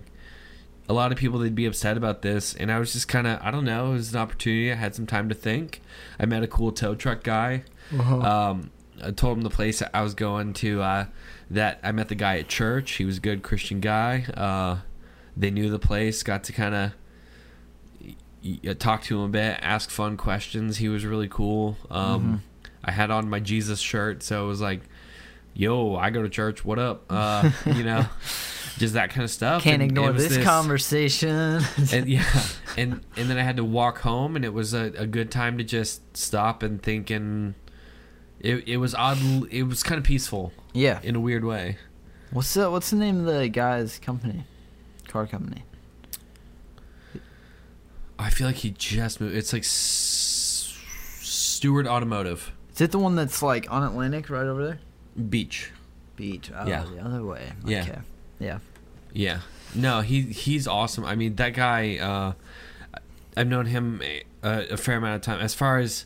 a 0.89 0.93
lot 0.93 1.13
of 1.13 1.19
people 1.19 1.39
they'd 1.39 1.55
be 1.55 1.65
upset 1.67 1.97
about 1.97 2.23
this 2.23 2.55
and 2.55 2.71
i 2.71 2.79
was 2.79 2.93
just 2.93 3.09
kind 3.09 3.27
of 3.27 3.41
i 3.43 3.51
don't 3.51 3.65
know 3.65 3.91
it 3.91 3.95
was 3.95 4.13
an 4.15 4.21
opportunity 4.21 4.71
i 4.71 4.75
had 4.75 4.95
some 4.95 5.07
time 5.07 5.29
to 5.29 5.35
think 5.35 5.81
i 6.19 6.27
met 6.27 6.43
a 6.43 6.47
cool 6.49 6.73
tow 6.73 6.95
truck 6.95 7.23
guy 7.23 7.63
Uh-huh. 7.97 8.19
um, 8.21 8.71
I 9.03 9.11
told 9.11 9.37
him 9.39 9.43
the 9.43 9.51
place 9.51 9.83
I 9.93 10.01
was 10.03 10.15
going 10.15 10.53
to. 10.55 10.81
Uh, 10.81 11.07
that 11.51 11.81
I 11.83 11.91
met 11.91 12.09
the 12.09 12.15
guy 12.15 12.39
at 12.39 12.47
church. 12.47 12.93
He 12.93 13.05
was 13.05 13.17
a 13.17 13.21
good 13.21 13.43
Christian 13.43 13.81
guy. 13.81 14.25
Uh, 14.33 14.77
they 15.37 15.51
knew 15.51 15.71
the 15.71 15.79
place. 15.79 16.23
Got 16.23 16.45
to 16.45 16.53
kind 16.53 16.75
of 16.75 16.93
talk 18.79 19.03
to 19.05 19.19
him 19.19 19.25
a 19.25 19.29
bit, 19.29 19.59
ask 19.63 19.91
fun 19.91 20.17
questions. 20.17 20.79
He 20.79 20.89
was 20.89 21.05
really 21.05 21.29
cool. 21.29 21.77
Um, 21.91 22.43
I 22.85 22.91
had 22.91 23.11
on 23.11 23.29
my 23.29 23.41
Jesus 23.41 23.81
shirt, 23.81 24.23
so 24.23 24.45
it 24.45 24.49
was 24.49 24.61
like, 24.61 24.83
"Yo, 25.55 25.95
I 25.97 26.11
go 26.11 26.23
to 26.23 26.29
church. 26.29 26.65
What 26.65 26.79
up?" 26.79 27.05
Uh, 27.09 27.51
you 27.67 27.85
know, 27.85 28.07
just 28.79 28.95
that 28.95 29.11
kind 29.11 29.23
of 29.23 29.31
stuff. 29.31 29.63
Can't 29.63 29.83
And 29.83 29.91
ignore 29.91 30.13
was 30.13 30.29
this, 30.29 30.45
conversation. 30.45 31.63
and 31.93 32.09
yeah, 32.09 32.43
and 32.77 33.01
and 33.17 33.31
then 33.31 33.39
I 33.39 33.43
had 33.43 33.57
to 33.57 33.65
walk 33.65 33.99
home, 33.99 34.37
and 34.37 34.45
it 34.45 34.53
was 34.53 34.75
a, 34.75 34.93
a 34.97 35.07
good 35.07 35.31
time 35.31 35.59
to 35.59 35.65
just 35.65 36.17
stop 36.17 36.63
and 36.63 36.83
think, 36.83 37.11
and 37.11 37.55
it 38.41 38.67
it 38.67 38.77
was 38.79 38.95
odd. 38.95 39.19
It 39.51 39.65
was 39.65 39.83
kind 39.83 39.99
of 39.99 40.05
peaceful 40.05 40.53
yeah. 40.73 41.01
in 41.03 41.15
a 41.15 41.21
weird 41.21 41.45
way. 41.45 41.79
What's 42.33 42.55
the 42.55 42.71
What's 42.71 42.91
the 42.91 42.97
name 42.97 43.21
of 43.21 43.27
the 43.27 43.49
guy's 43.49 43.99
company? 43.99 44.45
Car 45.13 45.27
company. 45.27 45.63
I 48.19 48.31
feel 48.31 48.47
like 48.47 48.57
he 48.57 48.71
just 48.71 49.21
moved. 49.21 49.35
It's 49.37 49.53
like 49.53 49.63
S- 49.63 50.79
Stewart 51.21 51.87
Automotive 51.87 52.53
Is 52.75 52.81
it 52.81 52.93
the 52.93 52.99
one 52.99 53.15
that's 53.17 53.43
like 53.43 53.71
on 53.71 53.83
Atlantic 53.83 54.31
right 54.31 54.47
over 54.47 54.65
there? 54.65 54.81
Beach. 55.29 55.71
Beach. 56.17 56.51
Oh, 56.57 56.67
Yeah. 56.67 56.85
the 56.85 57.01
other 57.05 57.25
way. 57.25 57.53
Yeah. 57.65 57.83
Okay. 57.83 57.99
Yeah. 58.39 58.59
Yeah. 59.13 59.41
No, 59.75 60.01
he 60.01 60.23
he's 60.23 60.67
awesome. 60.67 61.05
I 61.05 61.15
mean, 61.17 61.37
that 61.37 61.55
guy. 61.55 61.99
Uh, 61.99 62.33
I've 63.37 63.47
known 63.49 63.67
him 63.67 64.01
a, 64.03 64.23
a 64.43 64.77
fair 64.77 64.97
amount 64.99 65.17
of 65.17 65.23
time. 65.23 65.41
As 65.41 65.55
far 65.55 65.79
as 65.79 66.05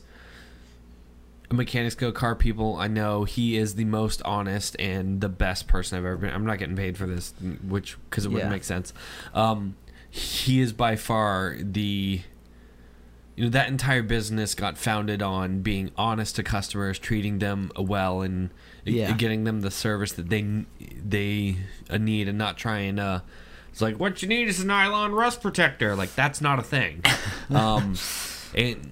mechanics 1.55 1.95
go, 1.95 2.11
car 2.11 2.35
people, 2.35 2.75
I 2.75 2.87
know 2.87 3.23
he 3.23 3.55
is 3.57 3.75
the 3.75 3.85
most 3.85 4.21
honest 4.23 4.75
and 4.79 5.21
the 5.21 5.29
best 5.29 5.67
person 5.67 5.97
I've 5.97 6.05
ever 6.05 6.17
been. 6.17 6.29
I'm 6.33 6.45
not 6.45 6.57
getting 6.59 6.75
paid 6.75 6.97
for 6.97 7.05
this, 7.07 7.33
which 7.67 7.97
because 8.09 8.25
it 8.25 8.29
wouldn't 8.29 8.49
Yeah. 8.49 8.55
make 8.55 8.63
sense. 8.65 8.93
Um, 9.33 9.75
he 10.09 10.59
is 10.59 10.73
by 10.73 10.95
far 10.95 11.55
the. 11.59 12.21
You 13.35 13.43
know 13.43 13.49
that 13.51 13.67
entire 13.67 14.01
business 14.01 14.55
got 14.55 14.79
founded 14.79 15.21
on 15.21 15.61
being 15.61 15.91
honest 15.95 16.35
to 16.37 16.43
customers, 16.43 16.97
treating 16.97 17.37
them 17.37 17.71
well, 17.77 18.21
and 18.21 18.49
Yeah. 18.83 19.11
getting 19.13 19.43
them 19.43 19.61
the 19.61 19.69
service 19.69 20.11
that 20.13 20.29
they 20.29 20.65
they 21.07 21.57
uh, 21.89 21.97
need, 21.99 22.27
and 22.27 22.37
not 22.39 22.57
trying 22.57 22.95
to. 22.95 23.21
It's 23.71 23.79
like 23.79 23.99
what 23.99 24.23
you 24.23 24.27
need 24.27 24.47
is 24.47 24.59
a 24.59 24.65
nylon 24.65 25.11
rust 25.11 25.41
protector. 25.43 25.95
Like 25.95 26.15
that's 26.15 26.41
not 26.41 26.57
a 26.57 26.63
thing. 26.63 27.03
um, 27.51 27.93
and 28.55 28.89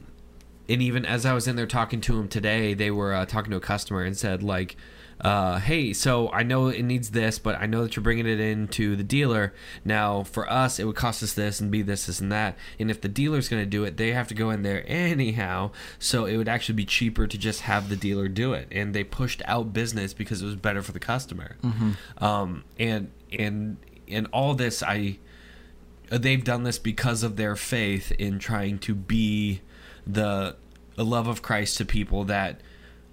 and 0.68 0.82
even 0.82 1.06
as 1.06 1.26
I 1.26 1.34
was 1.34 1.48
in 1.48 1.56
there 1.56 1.68
talking 1.68 2.02
to 2.02 2.20
him 2.20 2.28
today, 2.28 2.74
they 2.74 2.92
were 2.92 3.14
uh, 3.14 3.26
talking 3.26 3.52
to 3.52 3.58
a 3.58 3.62
customer 3.62 4.04
and 4.04 4.18
said 4.18 4.42
like, 4.44 4.76
uh, 5.22 5.60
"Hey, 5.60 5.94
so 5.94 6.30
I 6.32 6.44
know 6.44 6.68
it 6.68 6.84
needs 6.84 7.12
this, 7.12 7.40
but 7.40 7.56
I 7.62 7.66
know 7.68 7.84
that 7.84 7.96
you're 7.96 8.04
bringing 8.04 8.28
it 8.28 8.40
in 8.40 8.68
to 8.70 8.96
the 8.96 9.04
dealer. 9.04 9.54
Now, 9.86 10.24
for 10.24 10.50
us, 10.52 10.80
it 10.80 10.86
would 10.86 10.96
cost 10.96 11.24
us 11.24 11.34
this 11.34 11.60
and 11.60 11.72
be 11.72 11.82
this, 11.82 12.08
this, 12.08 12.20
and 12.20 12.32
that. 12.32 12.58
And 12.80 12.90
if 12.92 13.00
the 13.00 13.08
dealer's 13.08 13.48
going 13.48 13.62
to 13.62 13.70
do 13.70 13.84
it, 13.84 13.98
they 13.98 14.12
have 14.12 14.28
to 14.30 14.34
go 14.34 14.50
in 14.50 14.64
there 14.64 14.84
anyhow. 14.88 15.72
So 16.00 16.26
it 16.26 16.36
would 16.38 16.50
actually 16.50 16.76
be 16.76 16.86
cheaper 16.86 17.28
to 17.28 17.38
just 17.38 17.62
have 17.62 17.90
the 17.90 17.96
dealer 17.96 18.28
do 18.28 18.54
it. 18.54 18.68
And 18.72 18.94
they 18.94 19.04
pushed 19.04 19.42
out 19.46 19.72
business 19.72 20.14
because 20.14 20.42
it 20.42 20.46
was 20.46 20.56
better 20.56 20.82
for 20.82 20.92
the 20.92 21.00
customer. 21.00 21.56
Um, 22.18 22.64
and 22.80 23.12
and 23.32 23.78
and 24.08 24.28
all 24.34 24.54
this, 24.54 24.84
I 24.84 25.20
they've 26.10 26.44
done 26.44 26.64
this 26.64 26.78
because 26.78 27.24
of 27.24 27.36
their 27.36 27.56
faith 27.56 28.12
in 28.14 28.38
trying 28.40 28.80
to 28.80 28.94
be 28.94 29.62
the, 30.08 30.56
love 30.98 31.28
of 31.28 31.42
Christ 31.42 31.78
to 31.78 31.86
people 31.86 32.24
that 32.26 32.62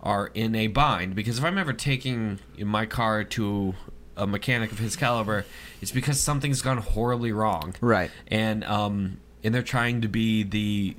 are 0.01 0.29
in 0.35 0.55
a 0.55 0.69
bind. 0.69 1.15
Because 1.15 1.39
if 1.39 1.45
I'm 1.45 1.59
ever 1.59 1.73
taking 1.73 2.39
my 2.59 2.87
car 2.87 3.25
to 3.25 3.75
a 4.17 4.27
mechanic 4.27 4.71
of 4.73 4.79
his 4.79 4.95
caliber, 4.95 5.45
it's 5.81 5.91
because 5.91 6.21
something's 6.21 6.63
gone 6.63 6.79
horribly 6.79 7.33
wrong. 7.33 7.75
Right. 7.81 8.11
And 8.29 8.63
um 8.65 9.19
and 9.43 9.53
they're 9.55 9.63
trying 9.63 10.01
to 10.03 10.09
be 10.09 10.43
the 10.45 10.97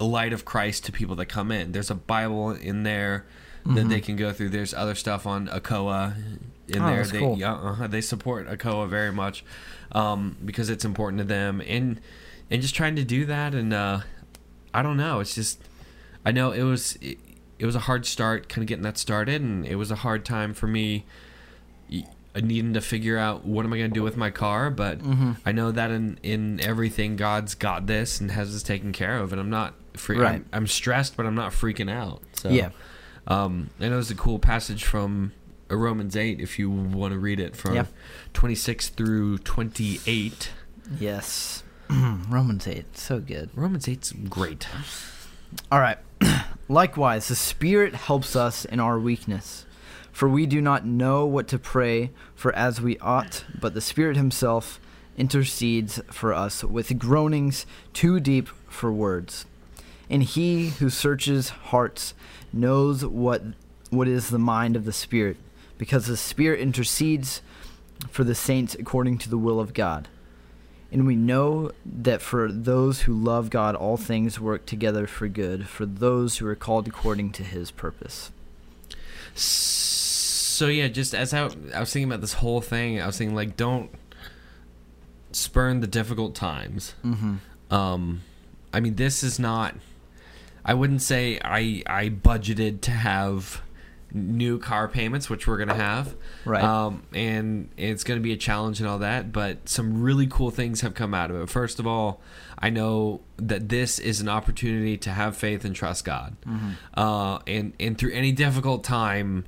light 0.00 0.32
of 0.32 0.44
Christ 0.44 0.84
to 0.86 0.92
people 0.92 1.16
that 1.16 1.26
come 1.26 1.50
in. 1.50 1.72
There's 1.72 1.90
a 1.90 1.94
Bible 1.94 2.50
in 2.52 2.82
there 2.82 3.26
that 3.66 3.88
they 3.90 4.00
can 4.00 4.16
go 4.16 4.32
through. 4.32 4.48
There's 4.48 4.72
other 4.72 4.94
stuff 4.94 5.26
on 5.26 5.46
Akoa 5.48 6.14
in 6.68 6.80
Oh, 6.82 6.86
there. 6.86 7.04
they 7.04 7.18
cool. 7.18 7.36
yeah, 7.36 7.54
uh, 7.54 7.86
they 7.86 8.00
support 8.00 8.48
Akoa 8.48 8.88
very 8.88 9.12
much 9.12 9.44
um, 9.92 10.36
because 10.44 10.70
it's 10.70 10.84
important 10.86 11.18
to 11.18 11.24
them 11.24 11.60
and 11.66 12.00
and 12.50 12.62
just 12.62 12.74
trying 12.74 12.96
to 12.96 13.04
do 13.04 13.24
that 13.26 13.54
and 13.54 13.72
uh, 13.72 14.00
I 14.74 14.82
don't 14.82 14.96
know. 14.96 15.20
It's 15.20 15.34
just 15.34 15.60
I 16.24 16.32
know 16.32 16.52
it 16.52 16.62
was 16.62 16.96
it, 17.00 17.18
it 17.58 17.66
was 17.66 17.74
a 17.74 17.80
hard 17.80 18.06
start 18.06 18.48
kind 18.48 18.62
of 18.62 18.66
getting 18.68 18.84
that 18.84 18.98
started 18.98 19.42
and 19.42 19.66
it 19.66 19.74
was 19.76 19.90
a 19.90 19.96
hard 19.96 20.24
time 20.24 20.54
for 20.54 20.66
me 20.66 21.04
needing 22.40 22.74
to 22.74 22.80
figure 22.80 23.18
out 23.18 23.44
what 23.44 23.64
am 23.64 23.72
I 23.72 23.78
going 23.78 23.90
to 23.90 23.94
do 23.94 24.02
with 24.02 24.16
my 24.16 24.30
car, 24.30 24.70
but 24.70 24.98
Mm-hmm. 25.00 25.32
I 25.44 25.52
know 25.52 25.72
that 25.72 25.90
in 25.90 26.18
in 26.22 26.60
everything 26.60 27.16
God's 27.16 27.54
got 27.54 27.86
this 27.86 28.20
and 28.20 28.30
has 28.30 28.52
this 28.52 28.62
taken 28.62 28.92
care 28.92 29.18
of, 29.18 29.32
and 29.32 29.40
I'm 29.40 29.50
not 29.50 29.74
free. 29.94 30.18
Right. 30.18 30.34
I'm, 30.36 30.46
I'm 30.52 30.66
stressed, 30.68 31.16
but 31.16 31.26
I'm 31.26 31.34
not 31.34 31.50
freaking 31.52 31.90
out. 31.90 32.22
So 32.34 32.50
Yeah. 32.50 32.70
um, 33.26 33.70
I 33.80 33.88
know 33.88 33.98
it's 33.98 34.10
a 34.10 34.14
cool 34.14 34.38
passage 34.38 34.84
from 34.84 35.32
uh, 35.70 35.76
Romans 35.76 36.14
eight 36.16 36.40
if 36.40 36.58
you 36.58 36.70
want 36.70 37.12
to 37.12 37.18
read 37.18 37.40
it 37.40 37.56
from 37.56 37.74
Yeah. 37.74 37.86
26 38.34 38.90
through 38.90 39.38
28. 39.38 40.50
Yes. 41.00 41.64
Romans 42.28 42.66
8. 42.66 42.96
So 42.96 43.20
good. 43.20 43.50
Romans 43.54 43.86
8's 43.86 44.12
great. 44.12 44.66
All 45.72 45.80
right. 45.80 45.98
Likewise, 46.68 47.28
the 47.28 47.34
Spirit 47.34 47.94
helps 47.94 48.36
us 48.36 48.64
in 48.64 48.80
our 48.80 48.98
weakness. 48.98 49.64
For 50.12 50.28
we 50.28 50.46
do 50.46 50.60
not 50.60 50.84
know 50.84 51.24
what 51.24 51.46
to 51.48 51.58
pray 51.58 52.10
for 52.34 52.52
as 52.54 52.80
we 52.80 52.98
ought, 52.98 53.44
but 53.60 53.72
the 53.74 53.80
Spirit 53.80 54.16
Himself 54.16 54.80
intercedes 55.16 56.00
for 56.10 56.32
us 56.34 56.64
with 56.64 56.98
groanings 56.98 57.66
too 57.92 58.20
deep 58.20 58.48
for 58.68 58.92
words. 58.92 59.46
And 60.10 60.22
He 60.22 60.70
who 60.70 60.90
searches 60.90 61.50
hearts 61.50 62.14
knows 62.52 63.04
what 63.04 63.42
what 63.90 64.08
is 64.08 64.28
the 64.28 64.38
mind 64.38 64.76
of 64.76 64.84
the 64.84 64.92
Spirit, 64.92 65.38
because 65.78 66.06
the 66.06 66.16
Spirit 66.16 66.60
intercedes 66.60 67.40
for 68.10 68.24
the 68.24 68.34
saints 68.34 68.74
according 68.74 69.18
to 69.18 69.30
the 69.30 69.38
will 69.38 69.60
of 69.60 69.72
God. 69.72 70.08
And 70.90 71.06
we 71.06 71.16
know 71.16 71.72
that 71.84 72.22
for 72.22 72.50
those 72.50 73.02
who 73.02 73.12
love 73.12 73.50
God, 73.50 73.74
all 73.74 73.98
things 73.98 74.40
work 74.40 74.64
together 74.64 75.06
for 75.06 75.28
good, 75.28 75.68
for 75.68 75.84
those 75.84 76.38
who 76.38 76.46
are 76.46 76.54
called 76.54 76.88
according 76.88 77.32
to 77.32 77.42
his 77.42 77.70
purpose. 77.70 78.30
So 79.34 80.66
yeah, 80.66 80.88
just 80.88 81.14
as 81.14 81.34
I, 81.34 81.50
I 81.74 81.80
was 81.80 81.92
thinking 81.92 82.10
about 82.10 82.22
this 82.22 82.32
whole 82.34 82.62
thing, 82.62 83.00
I 83.02 83.06
was 83.06 83.18
thinking 83.18 83.36
like, 83.36 83.56
don't 83.56 83.90
spurn 85.32 85.80
the 85.80 85.86
difficult 85.86 86.34
times. 86.34 86.94
Mm-hmm. 87.04 87.74
Um, 87.74 88.22
I 88.72 88.80
mean, 88.80 88.96
this 88.96 89.22
is 89.22 89.38
not. 89.38 89.74
I 90.64 90.74
wouldn't 90.74 91.02
say 91.02 91.38
I 91.44 91.82
I 91.86 92.08
budgeted 92.08 92.80
to 92.82 92.90
have 92.90 93.62
new 94.12 94.58
car 94.58 94.88
payments, 94.88 95.28
which 95.28 95.46
we're 95.46 95.58
gonna 95.58 95.74
have. 95.74 96.14
Right. 96.44 96.62
Um, 96.62 97.02
and 97.12 97.68
it's 97.76 98.04
gonna 98.04 98.20
be 98.20 98.32
a 98.32 98.36
challenge 98.36 98.80
and 98.80 98.88
all 98.88 98.98
that, 99.00 99.32
but 99.32 99.68
some 99.68 100.02
really 100.02 100.26
cool 100.26 100.50
things 100.50 100.80
have 100.80 100.94
come 100.94 101.12
out 101.14 101.30
of 101.30 101.36
it. 101.42 101.48
First 101.48 101.78
of 101.78 101.86
all, 101.86 102.20
I 102.58 102.70
know 102.70 103.20
that 103.36 103.68
this 103.68 103.98
is 103.98 104.20
an 104.20 104.28
opportunity 104.28 104.96
to 104.98 105.10
have 105.10 105.36
faith 105.36 105.64
and 105.64 105.74
trust 105.76 106.04
God. 106.04 106.36
Uh, 106.96 107.38
and 107.46 107.72
and 107.78 107.96
through 107.98 108.12
any 108.12 108.32
difficult 108.32 108.82
time, 108.82 109.44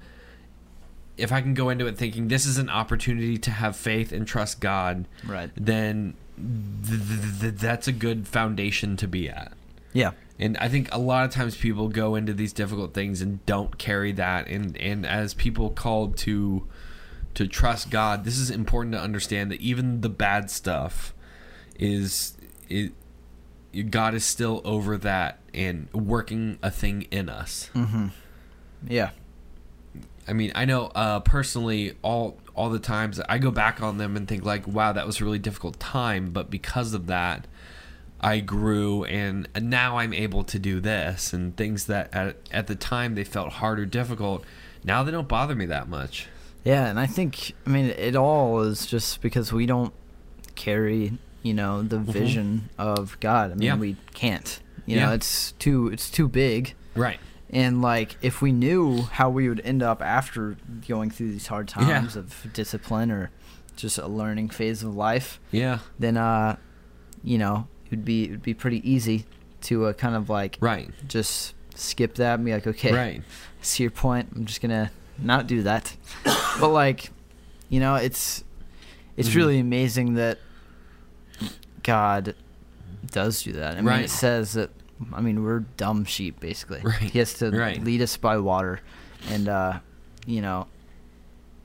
if 1.17 1.33
I 1.33 1.41
can 1.41 1.55
go 1.55 1.69
into 1.69 1.87
it 1.87 1.97
thinking 1.99 2.29
this 2.29 2.47
is 2.47 2.57
an 2.59 2.69
opportunity 2.71 3.37
to 3.39 3.51
have 3.51 3.77
faith 3.77 4.13
and 4.13 4.27
trust 4.27 4.61
God, 4.61 5.07
Right. 5.27 5.51
then 5.57 6.15
th- 6.37 7.01
th- 7.09 7.41
th- 7.41 7.55
that's 7.55 7.89
a 7.89 7.93
good 7.93 8.27
foundation 8.29 8.97
to 8.99 9.09
be 9.09 9.29
at. 9.29 9.53
Yeah. 9.93 10.13
And 10.41 10.57
I 10.57 10.69
think 10.69 10.89
a 10.91 10.99
lot 10.99 11.27
of 11.27 11.31
times 11.31 11.55
people 11.55 11.89
go 11.89 12.15
into 12.15 12.33
these 12.33 12.55
difficult 12.55 12.95
things 12.95 13.21
and 13.21 13.45
don't 13.45 13.77
carry 13.77 14.11
that. 14.13 14.49
And, 14.49 14.75
and 14.79 15.05
as 15.05 15.35
people 15.35 15.71
called 15.71 16.17
to 16.19 16.67
to 17.35 17.47
trust 17.47 17.91
God, 17.91 18.25
this 18.25 18.39
is 18.39 18.51
important 18.51 18.95
to 18.95 19.01
understand 19.01 19.53
that 19.53 19.61
even 19.61 20.01
the 20.01 20.09
bad 20.09 20.51
stuff 20.51 21.15
is 21.79 22.37
it 22.69 22.93
God 23.91 24.15
is 24.15 24.25
still 24.25 24.61
over 24.65 24.97
that 24.99 25.39
and 25.55 25.93
working 25.93 26.59
a 26.63 26.71
thing 26.71 27.03
in 27.11 27.29
us. 27.29 27.71
Mm-hmm. 27.75 28.09
Yeah. 28.89 29.11
I 30.27 30.33
mean, 30.33 30.53
I 30.55 30.65
know 30.65 30.87
uh, 30.87 31.21
personally 31.21 31.97
all 32.03 32.39
all 32.55 32.71
the 32.71 32.79
times 32.79 33.21
I 33.21 33.39
go 33.39 33.51
back 33.51 33.83
on 33.83 33.99
them 33.99 34.17
and 34.17 34.27
think 34.27 34.45
like, 34.45 34.67
wow, 34.67 34.93
that 34.93 35.07
was 35.07 35.21
a 35.21 35.25
really 35.25 35.39
difficult 35.39 35.79
time, 35.79 36.31
but 36.31 36.51
because 36.51 36.95
of 36.95 37.07
that, 37.09 37.47
I 38.21 38.41
grew 38.41 39.05
and 39.05 39.49
now 39.61 39.97
I'm 39.99 40.13
able 40.13 40.45
to 40.45 40.59
do 40.59 40.81
this 40.81 41.33
and 41.33 41.57
things 41.57 41.87
that 41.87 42.13
at, 42.15 42.37
at 42.51 42.67
the 42.67 42.75
time 42.75 43.15
they 43.15 43.25
felt 43.25 43.53
hard 43.55 43.81
or 43.81 43.87
difficult. 43.87 44.45
Now 44.85 45.03
they 45.03 45.11
don't 45.11 45.29
bother 45.29 45.55
me 45.55 45.67
that 45.67 45.89
much. 45.89 46.29
Yeah, 46.65 46.87
and 46.87 47.01
I 47.01 47.07
think 47.07 47.55
I 47.67 47.71
mean 47.71 47.87
it 47.87 48.15
all 48.17 48.61
is 48.61 48.85
just 48.87 49.23
because 49.23 49.53
we 49.53 49.65
don't 49.67 49.95
carry, 50.55 51.19
you 51.43 51.55
know, 51.55 51.83
the 51.83 51.99
vision 51.99 52.69
of 52.79 53.19
God. 53.21 53.53
I 53.53 53.55
mean, 53.55 53.63
Yeah. 53.67 53.77
we 53.77 53.97
can't. 54.13 54.61
You 54.85 54.97
Yeah. 54.97 55.07
know, 55.07 55.13
it's 55.15 55.53
too 55.53 55.89
it's 55.89 56.11
too 56.11 56.29
big. 56.29 56.75
Right. 56.95 57.19
And 57.49 57.81
like 57.81 58.17
if 58.21 58.43
we 58.43 58.53
knew 58.53 59.03
how 59.03 59.31
we 59.31 59.49
would 59.49 59.61
end 59.65 59.83
up 59.83 60.03
after 60.03 60.57
going 60.87 61.11
through 61.11 61.31
these 61.33 61.47
hard 61.47 61.73
Yeah. 61.79 61.85
times 62.01 62.17
of 62.17 62.47
discipline 62.53 63.11
or 63.11 63.31
just 63.77 63.97
a 63.97 64.07
learning 64.07 64.51
phase 64.51 64.83
of 64.83 64.95
life, 64.95 65.41
Yeah. 65.51 65.79
then 65.99 66.19
uh 66.19 66.57
you 67.23 67.39
know, 67.39 67.69
it 67.91 67.97
would 67.97 68.05
be 68.05 68.25
it 68.25 68.31
would 68.31 68.43
be 68.43 68.55
pretty 68.55 68.89
easy 68.89 69.25
to 69.63 69.87
uh, 69.87 69.93
kind 69.93 70.15
of 70.15 70.31
like 70.31 70.57
Right. 70.61 70.91
just 71.09 71.55
skip 71.75 72.15
that 72.17 72.35
and 72.37 72.45
be 72.45 72.53
like, 72.53 72.67
okay, 72.67 72.93
Right. 72.93 73.21
I 73.21 73.63
see 73.63 73.83
your 73.83 73.91
point. 73.91 74.29
I'm 74.35 74.45
just 74.45 74.61
gonna 74.61 74.91
not 75.19 75.47
do 75.47 75.63
that. 75.65 75.97
but 76.61 76.69
like, 76.69 77.11
you 77.69 77.81
know, 77.81 77.97
it's 77.97 78.45
it's 79.17 79.31
Mhm. 79.31 79.35
really 79.37 79.59
amazing 79.59 80.15
that 80.15 80.39
God 81.83 82.35
does 83.11 83.43
do 83.43 83.53
that. 83.53 83.73
I 83.73 83.77
mean, 83.77 83.87
Right. 83.87 84.05
it 84.05 84.11
says 84.11 84.53
that. 84.55 84.71
I 85.15 85.23
mean, 85.23 85.43
we're 85.43 85.61
dumb 85.79 86.05
sheep, 86.05 86.41
basically. 86.41 86.81
Right. 86.85 87.01
He 87.01 87.19
has 87.21 87.33
to 87.35 87.51
Right. 87.51 87.83
lead 87.83 88.03
us 88.03 88.17
by 88.19 88.37
water, 88.39 88.81
and 89.31 89.49
uh, 89.49 89.81
you 90.27 90.43
know, 90.43 90.67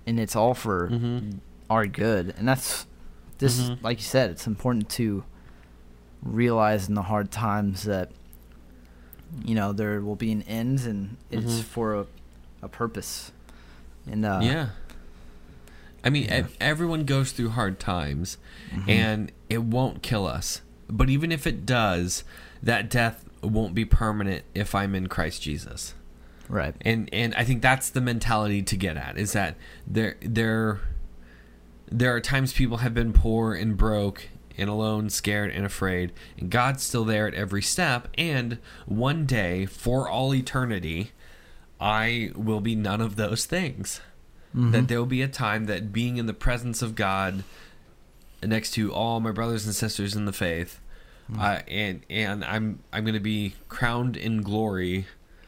and 0.07 0.19
it's 0.19 0.35
all 0.37 0.53
for 0.53 0.89
Mhm. 0.89 1.39
our 1.69 1.85
good. 1.85 2.33
And 2.37 2.47
that's 2.47 2.85
this, 3.39 3.59
Mhm. 3.61 3.83
like 3.83 3.97
you 3.97 4.03
said, 4.05 4.29
it's 4.31 4.47
important 4.47 4.87
to 4.91 5.25
realize 6.23 6.87
in 6.89 6.95
the 6.95 7.03
hard 7.03 7.31
times 7.31 7.83
that 7.83 8.11
you 9.43 9.55
know 9.55 9.73
there 9.73 10.01
will 10.01 10.15
be 10.15 10.31
an 10.31 10.41
end, 10.43 10.81
and 10.81 11.17
it's 11.31 11.59
Mhm. 11.59 11.63
for 11.63 11.93
a, 11.95 12.05
a 12.61 12.67
purpose. 12.69 13.31
And 14.09 14.25
uh, 14.25 14.39
yeah. 14.41 14.69
I 16.03 16.09
mean, 16.11 16.25
yeah. 16.25 16.45
everyone 16.61 17.05
goes 17.05 17.31
through 17.31 17.49
hard 17.49 17.79
times, 17.79 18.37
mhm. 18.71 18.87
and 18.89 19.31
it 19.49 19.63
won't 19.63 20.03
kill 20.03 20.27
us. 20.27 20.61
But 20.87 21.09
even 21.09 21.31
if 21.31 21.47
it 21.47 21.65
does, 21.65 22.23
that 22.61 22.89
death 22.91 23.25
won't 23.41 23.73
be 23.73 23.85
permanent 23.85 24.43
if 24.53 24.75
I'm 24.75 24.93
in 24.95 25.07
Christ 25.07 25.41
Jesus. 25.41 25.95
right, 26.47 26.75
And 26.81 27.09
and 27.11 27.33
I 27.33 27.43
think 27.43 27.63
that's 27.63 27.89
the 27.89 28.01
mentality 28.01 28.61
to 28.61 28.77
get 28.77 28.97
at 28.97 29.17
is 29.17 29.33
that 29.33 29.55
there 29.87 30.15
there 30.21 30.79
there 31.91 32.15
are 32.15 32.21
times 32.21 32.53
people 32.53 32.77
have 32.77 32.93
been 32.93 33.13
poor 33.13 33.55
and 33.55 33.75
broke 33.75 34.29
and 34.57 34.69
alone, 34.69 35.09
scared 35.09 35.51
and 35.51 35.65
afraid, 35.65 36.11
and 36.37 36.49
God's 36.49 36.83
still 36.83 37.03
there 37.05 37.27
at 37.27 37.33
every 37.33 37.61
step. 37.61 38.07
And 38.17 38.57
one 38.85 39.25
day, 39.25 39.65
for 39.65 40.09
all 40.09 40.33
eternity, 40.33 41.11
I 41.79 42.31
will 42.35 42.61
be 42.61 42.75
none 42.75 43.01
of 43.01 43.15
those 43.15 43.45
things. 43.45 44.01
Mhm. 44.55 44.71
That 44.71 44.87
there 44.87 44.99
will 44.99 45.05
be 45.05 45.21
a 45.21 45.27
time 45.27 45.65
that 45.65 45.91
being 45.91 46.17
in 46.17 46.25
the 46.27 46.33
presence 46.33 46.81
of 46.81 46.95
God, 46.95 47.43
next 48.41 48.71
to 48.71 48.93
all 48.93 49.19
my 49.19 49.31
brothers 49.31 49.65
and 49.65 49.75
sisters 49.75 50.15
in 50.15 50.25
the 50.25 50.31
faith, 50.33 50.79
uh, 51.37 51.59
and 51.67 52.01
and 52.09 52.45
I'm 52.45 52.79
I'm 52.93 53.03
going 53.03 53.15
to 53.15 53.19
be 53.19 53.55
crowned 53.67 54.15
in 54.15 54.41
glory 54.43 55.07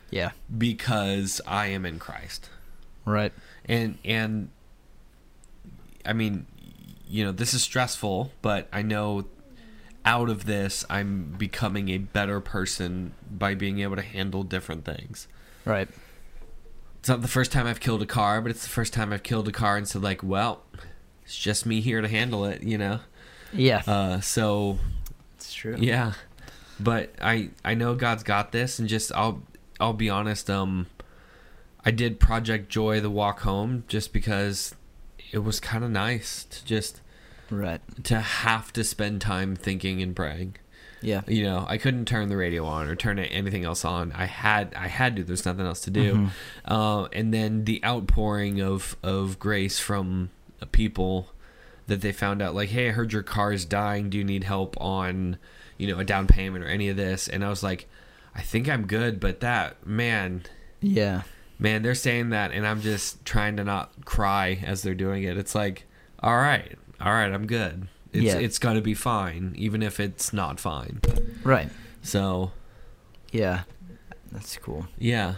yeah, 0.10 0.32
because 0.58 1.39
I 1.47 1.68
am 1.68 1.86
in 1.86 1.99
Christ. 1.99 2.49
right, 3.05 3.32
And 3.66 3.97
and 4.03 4.49
I 6.05 6.14
mean, 6.14 6.45
you 7.10 7.24
know, 7.24 7.32
this 7.32 7.53
is 7.53 7.62
stressful, 7.64 8.32
but 8.41 8.68
I 8.72 8.82
know 8.82 9.26
out 10.05 10.30
of 10.30 10.45
this 10.45 10.86
I'm 10.89 11.36
becoming 11.38 11.89
a 11.89 11.97
better 11.97 12.39
person 12.39 13.14
by 13.30 13.55
being 13.55 13.80
able 13.80 13.95
to 13.97 14.01
handle 14.01 14.43
different 14.43 14.86
things. 14.86 15.28
right, 15.66 15.88
It's 16.99 17.10
not 17.10 17.22
the 17.22 17.28
first 17.28 17.51
time 17.51 17.68
I've 17.68 17.80
killed 17.80 18.01
a 18.01 18.05
car, 18.05 18.41
but 18.41 18.51
it's 18.51 18.64
the 18.64 18.70
first 18.70 18.93
time 18.93 19.12
I've 19.12 19.24
killed 19.24 19.47
a 19.47 19.51
car 19.51 19.76
and 19.78 19.88
said 19.88 20.01
like, 20.03 20.24
well, 20.24 20.64
it's 21.24 21.38
just 21.38 21.66
me 21.66 21.82
here 21.82 22.01
to 22.01 22.08
handle 22.08 22.45
it, 22.45 22.64
you 22.64 22.78
know. 22.78 22.99
yeah, 23.51 23.82
Uh, 23.86 24.22
so 24.22 24.80
it's 25.36 25.53
true. 25.53 25.76
Yeah, 25.78 26.14
but 26.80 27.14
I 27.22 27.49
I 27.66 27.74
know 27.74 27.95
God's 27.95 28.24
got 28.24 28.51
this, 28.53 28.80
and 28.80 28.88
just 28.88 29.12
I'll 29.14 29.41
I'll 29.80 29.93
be 29.93 30.10
honest. 30.10 30.49
Um, 30.49 30.88
I 31.84 31.91
did 31.91 32.20
Project 32.20 32.70
Joy 32.70 32.99
the 33.01 33.10
walk 33.10 33.41
home 33.41 33.84
just 33.88 34.12
because 34.14 34.74
it 35.32 35.40
was 35.40 35.60
kind 35.60 35.84
of 35.84 35.92
nice 35.92 36.46
to 36.46 36.66
just 36.66 37.02
right, 37.50 37.82
to 38.06 38.20
have 38.20 38.72
to 38.74 38.84
spend 38.84 39.22
time 39.22 39.56
thinking 39.56 40.02
and 40.02 40.16
praying. 40.16 40.56
yeah, 41.02 41.22
You 41.28 41.44
know, 41.44 41.66
I 41.68 41.78
couldn't 41.78 42.06
turn 42.06 42.30
the 42.30 42.38
radio 42.38 42.66
on 42.66 42.88
or 42.88 42.96
turn 42.96 43.20
anything 43.20 43.64
else 43.64 43.86
on. 43.86 44.12
I 44.14 44.26
had 44.26 44.74
I 44.76 44.88
had 44.88 45.16
to. 45.18 45.24
There's 45.24 45.46
nothing 45.46 45.66
else 45.66 45.82
to 45.82 45.92
do. 45.92 46.14
Mhm. 46.14 46.30
Uh, 46.66 47.04
and 47.14 47.34
then 47.34 47.66
the 47.66 47.84
outpouring 47.86 48.62
of 48.62 48.96
of 49.04 49.38
grace 49.40 49.80
from 49.80 50.30
people 50.72 51.30
that 51.88 52.02
they 52.02 52.12
found 52.12 52.42
out 52.42 52.54
like, 52.56 52.70
hey, 52.70 52.90
I 52.90 52.92
heard 52.92 53.14
your 53.14 53.24
car 53.24 53.54
is 53.54 53.64
dying. 53.64 54.10
Do 54.10 54.18
you 54.18 54.24
need 54.24 54.44
help 54.44 54.76
on, 54.82 55.38
you 55.78 55.88
know, 55.88 56.00
a 56.00 56.04
down 56.04 56.28
payment 56.28 56.64
or 56.66 56.68
any 56.68 56.90
of 56.90 56.98
this? 56.98 57.28
And 57.30 57.46
I 57.46 57.50
was 57.50 57.64
like, 57.64 57.88
I 58.36 58.42
think 58.42 58.68
I'm 58.68 58.86
good, 58.88 59.20
but 59.22 59.40
that 59.40 59.86
man, 59.86 60.44
yeah, 60.82 61.22
man, 61.60 61.82
they're 61.82 61.95
saying 61.95 62.30
that, 62.30 62.51
and 62.51 62.66
I'm 62.68 62.82
just 62.82 63.24
trying 63.26 63.58
to 63.58 63.64
not 63.64 64.05
cry 64.05 64.60
as 64.66 64.82
they're 64.84 64.93
doing 64.95 65.24
it. 65.24 65.38
It's 65.38 65.55
like, 65.55 65.86
all 66.22 66.38
right, 66.38 66.78
all 67.01 67.12
right, 67.14 67.32
I'm 67.32 67.47
good. 67.47 67.88
It's 68.14 68.24
Yeah. 68.24 68.38
it's 68.38 68.58
gonna 68.60 68.82
be 68.82 68.93
fine, 68.93 69.53
even 69.58 69.82
if 69.84 69.99
it's 69.99 70.32
not 70.34 70.60
fine. 70.60 71.01
Right. 71.43 71.70
So 72.01 72.51
Yeah. 73.32 73.64
That's 74.32 74.58
cool. 74.58 74.88
yeah. 74.97 75.36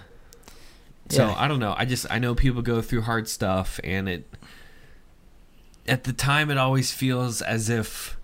So 1.10 1.28
Yeah. 1.28 1.36
I 1.38 1.48
don't 1.48 1.60
know. 1.60 1.74
I 1.78 1.86
just 1.86 2.06
I 2.12 2.20
know 2.20 2.36
people 2.36 2.62
go 2.62 2.82
through 2.82 3.02
hard 3.02 3.28
stuff, 3.28 3.80
and 3.84 4.08
it 4.08 4.32
at 5.88 6.04
the 6.04 6.14
time 6.14 6.52
it 6.52 6.58
always 6.58 6.92
feels 6.92 7.42
as 7.42 7.70
if 7.70 8.16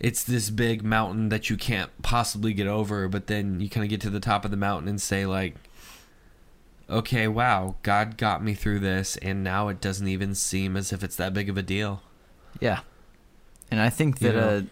it's 0.00 0.24
this 0.24 0.50
big 0.50 0.82
mountain 0.82 1.28
that 1.28 1.48
you 1.48 1.56
can't 1.56 1.90
possibly 2.02 2.52
get 2.52 2.66
over. 2.66 3.06
But 3.08 3.28
then 3.28 3.60
you 3.60 3.68
kind 3.70 3.84
of 3.84 3.90
get 3.90 4.00
to 4.02 4.10
the 4.10 4.20
top 4.20 4.44
of 4.44 4.50
the 4.50 4.56
mountain 4.56 4.88
and 4.88 5.00
say 5.00 5.24
like, 5.24 5.54
okay, 6.88 7.28
wow, 7.28 7.76
God 7.82 8.16
got 8.16 8.42
me 8.44 8.54
through 8.54 8.80
this, 8.80 9.16
and 9.18 9.42
now 9.44 9.68
it 9.68 9.80
doesn't 9.80 10.08
even 10.08 10.34
seem 10.34 10.76
as 10.76 10.92
if 10.92 11.02
it's 11.04 11.16
that 11.16 11.32
big 11.34 11.48
of 11.48 11.56
a 11.56 11.62
deal. 11.62 12.02
Yeah. 12.60 12.80
And 13.70 13.80
I 13.80 13.90
think 13.90 14.20
You 14.20 14.28
that 14.32 14.34
know? 14.36 14.48
uh 14.58 14.62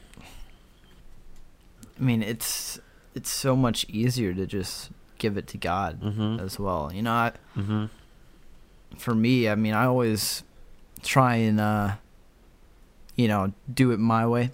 I 1.99 2.03
mean 2.03 2.23
it's 2.23 2.79
it's 3.15 3.31
so 3.31 3.55
much 3.57 3.85
easier 3.89 4.33
to 4.35 4.47
just 4.47 4.91
give 5.19 5.37
it 5.37 5.47
to 5.49 5.59
God 5.59 6.01
Mm-hmm. 6.01 6.41
as 6.41 6.59
well. 6.59 6.91
You 6.93 7.03
know, 7.03 7.13
I, 7.13 7.33
Mm-hmm. 7.57 7.87
for 8.99 9.15
me, 9.15 9.49
I 9.49 9.55
mean, 9.55 9.75
I 9.75 9.85
always 9.87 10.43
try 11.03 11.37
and 11.37 11.61
uh 11.61 11.93
you 13.17 13.29
know, 13.29 13.53
do 13.73 13.91
it 13.93 13.99
my 13.99 14.27
way. 14.27 14.51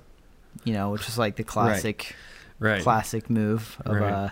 You 0.64 0.72
know, 0.72 0.90
which 0.90 1.08
is 1.08 1.16
like 1.18 1.36
the 1.36 1.44
classic 1.44 2.14
Right. 2.58 2.82
classic 2.82 3.30
move 3.30 3.76
of 3.84 3.96
Right. 3.96 4.12
uh 4.12 4.28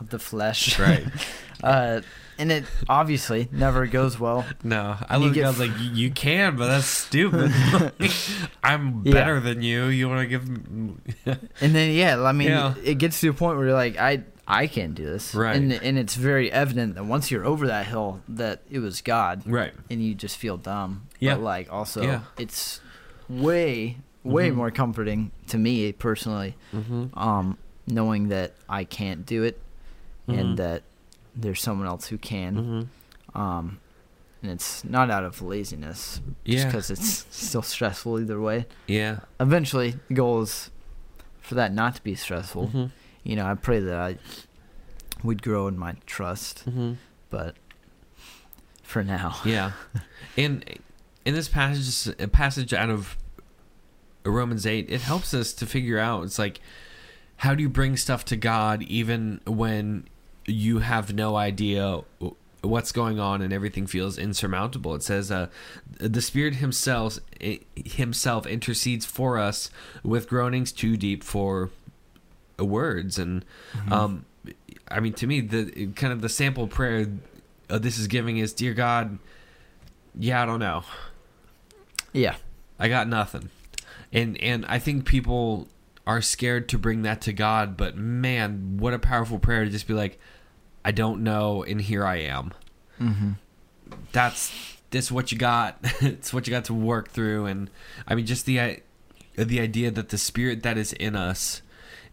of 0.00 0.10
the 0.10 0.18
flesh. 0.18 0.78
Right. 0.78 1.06
uh 1.62 2.00
and 2.38 2.52
it 2.52 2.64
obviously 2.88 3.48
never 3.52 3.86
goes 3.86 4.18
well. 4.20 4.44
No, 4.62 4.96
I 5.08 5.16
look 5.16 5.34
get 5.34 5.42
at 5.42 5.46
I 5.46 5.48
was 5.50 5.58
like, 5.60 5.70
"You- 5.94 6.10
can, 6.10 6.56
but 6.56 6.66
that's 6.68 6.86
stupid. 6.86 7.52
I'm 8.62 9.02
Yeah. 9.04 9.12
better 9.12 9.40
than 9.40 9.62
you. 9.62 9.86
You 9.86 10.08
want 10.08 10.20
to 10.22 10.26
give? 10.26 10.44
And 11.60 11.74
then 11.74 11.92
yeah, 11.92 12.20
I 12.22 12.32
mean, 12.32 12.48
Yeah. 12.48 12.74
it 12.84 12.96
gets 12.98 13.20
to 13.20 13.28
a 13.28 13.32
point 13.32 13.56
where 13.56 13.66
you're 13.66 13.74
like, 13.74 13.96
I 13.98 14.22
I 14.48 14.68
can't 14.68 14.94
do 14.94 15.04
this, 15.04 15.34
Right. 15.34 15.56
And 15.56 15.72
and 15.72 15.98
it's 15.98 16.14
very 16.14 16.52
evident 16.52 16.94
that 16.94 17.04
once 17.04 17.30
you're 17.30 17.44
over 17.44 17.66
that 17.66 17.86
hill, 17.86 18.20
that 18.28 18.60
it 18.70 18.78
was 18.78 19.00
God, 19.02 19.42
right. 19.46 19.72
and 19.90 20.00
you 20.02 20.14
just 20.14 20.36
feel 20.36 20.56
dumb. 20.56 21.08
Yeah. 21.18 21.34
But 21.34 21.42
like 21.42 21.72
also, 21.72 22.02
Yeah. 22.02 22.20
it's 22.38 22.80
way 23.28 23.96
way 24.22 24.50
Mhm. 24.50 24.54
more 24.56 24.70
comforting 24.70 25.30
to 25.48 25.56
me 25.58 25.92
personally, 25.92 26.56
Mm-hmm. 26.74 27.16
um, 27.18 27.58
knowing 27.86 28.28
that 28.28 28.54
I 28.68 28.82
can't 28.84 29.24
do 29.26 29.42
it, 29.44 29.60
Mhm. 30.28 30.38
and 30.40 30.56
that 30.58 30.82
there's 31.36 31.60
someone 31.60 31.86
else 31.86 32.06
who 32.08 32.18
can. 32.18 32.56
Mm-hmm. 33.34 33.38
Um, 33.40 33.78
and 34.42 34.50
it's 34.52 34.84
not 34.84 35.10
out 35.10 35.24
of 35.24 35.42
laziness, 35.42 36.20
just 36.44 36.58
Yeah. 36.58 36.66
because 36.66 36.90
it's 36.90 37.26
still 37.30 37.62
stressful 37.62 38.20
either 38.20 38.40
way. 38.40 38.66
Yeah. 38.86 39.20
Eventually, 39.40 39.96
the 40.08 40.14
goal 40.14 40.42
is 40.42 40.70
for 41.40 41.54
that 41.56 41.72
not 41.74 41.96
to 41.96 42.02
be 42.02 42.14
stressful. 42.14 42.68
Mhm. 42.68 42.90
You 43.24 43.36
know, 43.36 43.46
I 43.46 43.54
pray 43.54 43.80
that 43.80 43.96
I 43.96 44.18
would 45.22 45.42
grow 45.42 45.66
in 45.68 45.76
my 45.78 45.94
trust, 46.06 46.64
Mhm. 46.68 46.96
but 47.30 47.56
for 48.82 49.02
now, 49.02 49.36
Yeah. 49.44 49.72
And 50.36 50.64
in 51.24 51.34
this 51.34 51.48
passage, 51.48 52.14
a 52.20 52.28
passage 52.28 52.72
out 52.72 52.90
of 52.90 53.16
Romans 54.24 54.66
eight, 54.66 54.86
it 54.90 55.00
helps 55.02 55.32
us 55.34 55.52
to 55.54 55.66
figure 55.66 55.98
out. 55.98 56.24
It's 56.24 56.38
like, 56.38 56.60
how 57.38 57.54
do 57.54 57.62
you 57.62 57.68
bring 57.68 57.96
stuff 57.96 58.24
to 58.26 58.36
God 58.36 58.82
even 58.82 59.40
when 59.46 60.06
you 60.46 60.78
have 60.78 61.12
no 61.14 61.36
idea 61.36 62.00
what's 62.62 62.90
going 62.90 63.20
on 63.20 63.42
and 63.42 63.52
everything 63.52 63.86
feels 63.86 64.18
insurmountable? 64.18 64.94
It 64.94 65.02
says, 65.02 65.30
uh, 65.30 65.48
"The 65.98 66.20
Spirit 66.22 66.56
Himself 66.56 67.18
Himself 67.74 68.46
intercedes 68.46 69.06
for 69.06 69.38
us 69.38 69.70
with 70.02 70.28
groanings 70.28 70.72
too 70.72 70.96
deep 70.96 71.22
for 71.22 71.70
words." 72.58 73.18
And 73.18 73.44
um, 73.90 74.24
I 74.88 75.00
mean, 75.00 75.12
to 75.14 75.26
me, 75.26 75.40
the 75.40 75.88
kind 75.88 76.12
of 76.12 76.20
the 76.20 76.28
sample 76.28 76.66
prayer 76.66 77.06
uh, 77.68 77.78
this 77.78 77.98
is 77.98 78.06
giving 78.06 78.38
is, 78.38 78.52
"Dear 78.52 78.74
God." 78.74 79.18
Yeah, 80.18 80.42
I 80.42 80.46
don't 80.46 80.60
know. 80.60 80.82
yeah, 82.12 82.36
I 82.78 82.88
got 82.88 83.08
nothing. 83.08 83.50
And 84.12 84.40
and 84.40 84.64
I 84.66 84.78
think 84.78 85.04
people 85.04 85.68
are 86.06 86.22
scared 86.22 86.68
to 86.70 86.78
bring 86.78 87.02
that 87.02 87.20
to 87.22 87.32
God, 87.32 87.76
but 87.76 87.96
man, 87.96 88.76
what 88.78 88.94
a 88.94 88.98
powerful 88.98 89.38
prayer 89.38 89.64
to 89.64 89.70
just 89.70 89.88
be 89.88 89.92
like, 89.92 90.20
I 90.86 90.92
don't 90.92 91.24
know, 91.24 91.64
and 91.64 91.80
here 91.80 92.06
I 92.06 92.18
am. 92.18 92.52
hmm 92.96 93.32
That's 94.12 94.52
this 94.90 95.10
what 95.10 95.32
you 95.32 95.36
got. 95.38 95.78
it's 96.00 96.32
what 96.32 96.46
you 96.46 96.52
got 96.52 96.66
to 96.66 96.74
work 96.74 97.08
through, 97.08 97.46
and 97.46 97.68
I 98.06 98.14
mean, 98.14 98.24
just 98.24 98.46
the 98.46 98.80
the 99.34 99.60
idea 99.60 99.90
that 99.90 100.10
the 100.10 100.16
Spirit 100.18 100.62
that 100.62 100.78
is 100.78 100.92
in 100.92 101.16
us 101.16 101.60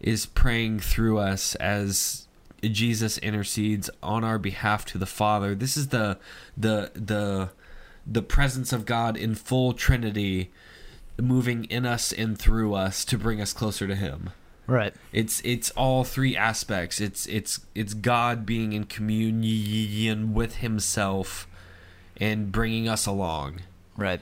is 0.00 0.26
praying 0.26 0.80
through 0.80 1.18
us 1.18 1.54
as 1.54 2.26
Jesus 2.62 3.16
intercedes 3.18 3.88
on 4.02 4.24
our 4.24 4.40
behalf 4.40 4.84
to 4.86 4.98
the 4.98 5.06
Father. 5.06 5.54
This 5.54 5.76
is 5.76 5.88
the 5.88 6.18
the 6.56 6.90
the 6.94 7.50
the 8.04 8.22
presence 8.22 8.72
of 8.72 8.86
God 8.86 9.16
in 9.16 9.36
full 9.36 9.72
Trinity 9.72 10.50
moving 11.16 11.64
in 11.66 11.86
us 11.86 12.12
and 12.12 12.36
through 12.36 12.74
us 12.74 13.04
to 13.04 13.16
bring 13.16 13.40
us 13.40 13.52
closer 13.52 13.86
to 13.86 13.94
him. 13.94 14.30
Right, 14.66 14.94
It's 15.12 15.40
it's 15.44 15.70
all 15.72 16.04
three 16.04 16.36
aspects. 16.36 17.00
It's 17.00 17.26
it's 17.26 17.60
it's 17.74 17.94
God 17.94 18.44
being 18.46 18.72
in 18.72 18.84
communion 18.84 20.34
with 20.34 20.56
himself 20.56 21.46
and 22.18 22.50
bringing 22.52 22.88
us 22.88 23.06
along. 23.06 23.60
right, 23.96 24.20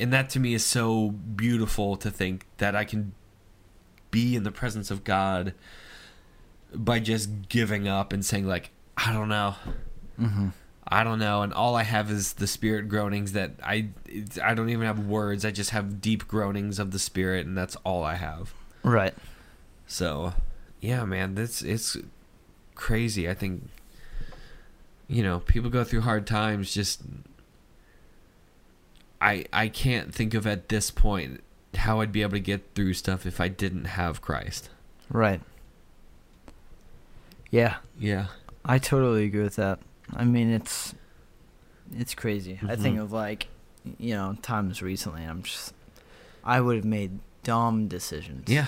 And 0.00 0.12
that 0.12 0.30
to 0.30 0.40
me 0.40 0.54
is 0.54 0.64
so 0.64 1.10
beautiful 1.10 1.96
to 1.96 2.10
think 2.10 2.46
that 2.58 2.74
I 2.74 2.84
can 2.84 3.12
be 4.10 4.34
in 4.36 4.42
the 4.42 4.50
presence 4.50 4.90
of 4.90 5.04
God 5.04 5.52
by 6.74 6.98
just 6.98 7.48
giving 7.48 7.86
up 7.88 8.12
and 8.12 8.24
saying 8.24 8.46
like 8.46 8.70
I 8.96 9.12
don't 9.12 9.28
know. 9.28 9.54
hmm 10.16 10.48
I 10.90 11.04
don't 11.04 11.18
know, 11.18 11.42
and 11.42 11.52
all 11.52 11.74
I 11.76 11.82
have 11.82 12.10
is 12.10 12.32
the 12.34 12.46
spirit 12.46 12.88
groanings 12.88 13.32
that 13.32 13.52
I 13.62 13.90
I 14.42 14.54
don't 14.54 14.70
even 14.70 14.86
have 14.86 15.06
words. 15.06 15.44
I 15.44 15.50
just 15.50 15.70
have 15.70 16.00
deep 16.00 16.26
groanings 16.26 16.78
of 16.78 16.92
the 16.92 16.98
spirit, 16.98 17.46
and 17.46 17.56
that's 17.56 17.76
all 17.84 18.02
I 18.02 18.14
have. 18.14 18.54
right, 18.82 19.12
So, 19.88 20.34
yeah, 20.80 21.04
man, 21.04 21.34
this 21.34 21.62
it's 21.62 21.96
crazy. 22.76 23.28
I 23.28 23.34
think 23.34 23.68
you 25.08 25.22
know 25.22 25.40
people 25.40 25.70
go 25.70 25.82
through 25.82 26.02
hard 26.02 26.26
times. 26.26 26.72
Just 26.72 27.00
I 29.20 29.46
I 29.52 29.68
can't 29.68 30.14
think 30.14 30.34
of 30.34 30.46
at 30.46 30.68
this 30.68 30.90
point 30.90 31.40
how 31.74 32.00
I'd 32.00 32.12
be 32.12 32.22
able 32.22 32.32
to 32.32 32.40
get 32.40 32.74
through 32.74 32.94
stuff 32.94 33.26
if 33.26 33.40
I 33.40 33.48
didn't 33.48 33.84
have 33.86 34.20
Christ. 34.20 34.70
right. 35.10 35.40
Yeah, 37.50 37.76
Yeah. 37.98 38.26
I 38.64 38.78
totally 38.78 39.24
agree 39.24 39.42
with 39.42 39.56
that. 39.56 39.78
I 40.14 40.24
mean, 40.24 40.50
it's 40.50 40.94
it's 41.96 42.14
crazy. 42.14 42.58
I 42.66 42.76
think 42.76 42.98
Mhm. 42.98 43.02
of 43.04 43.12
like, 43.12 43.46
you 43.98 44.14
know, 44.14 44.36
times 44.42 44.82
recently. 44.82 45.24
I'm 45.24 45.42
just, 45.42 45.72
I 46.44 46.60
would 46.60 46.76
have 46.76 46.84
made 46.84 47.20
dumb 47.42 47.88
decisions. 47.88 48.50
Yeah. 48.50 48.66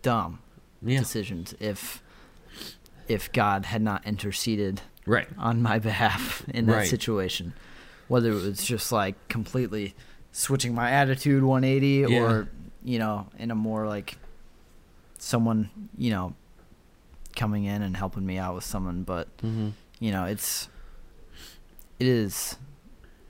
dumb 0.00 0.38
Yeah. 0.84 0.98
decisions 1.00 1.54
if 1.60 2.02
if 3.08 3.30
God 3.32 3.66
had 3.66 3.82
not 3.82 4.06
interceded 4.06 4.80
Right. 5.06 5.28
on 5.38 5.60
my 5.62 5.78
behalf 5.78 6.44
in 6.48 6.66
that 6.66 6.76
Right. 6.76 6.88
situation. 6.88 7.52
Whether 8.08 8.30
it 8.32 8.42
was 8.42 8.64
just 8.64 8.90
like 8.92 9.16
completely 9.28 9.94
switching 10.32 10.74
my 10.74 10.90
attitude 10.90 11.42
180 11.42 12.06
Yeah. 12.12 12.20
or, 12.22 12.48
you 12.82 12.98
know, 12.98 13.28
in 13.38 13.50
a 13.50 13.54
more 13.54 13.86
like 13.86 14.16
someone, 15.18 15.70
you 15.96 16.10
know, 16.10 16.34
coming 17.36 17.64
in 17.64 17.82
and 17.82 17.96
helping 17.96 18.24
me 18.24 18.38
out 18.38 18.54
with 18.54 18.64
someone, 18.64 19.02
but 19.02 19.28
Mm-hmm. 19.38 19.70
you 20.00 20.12
know, 20.12 20.24
it's 20.24 20.68
it 21.98 22.06
is 22.06 22.56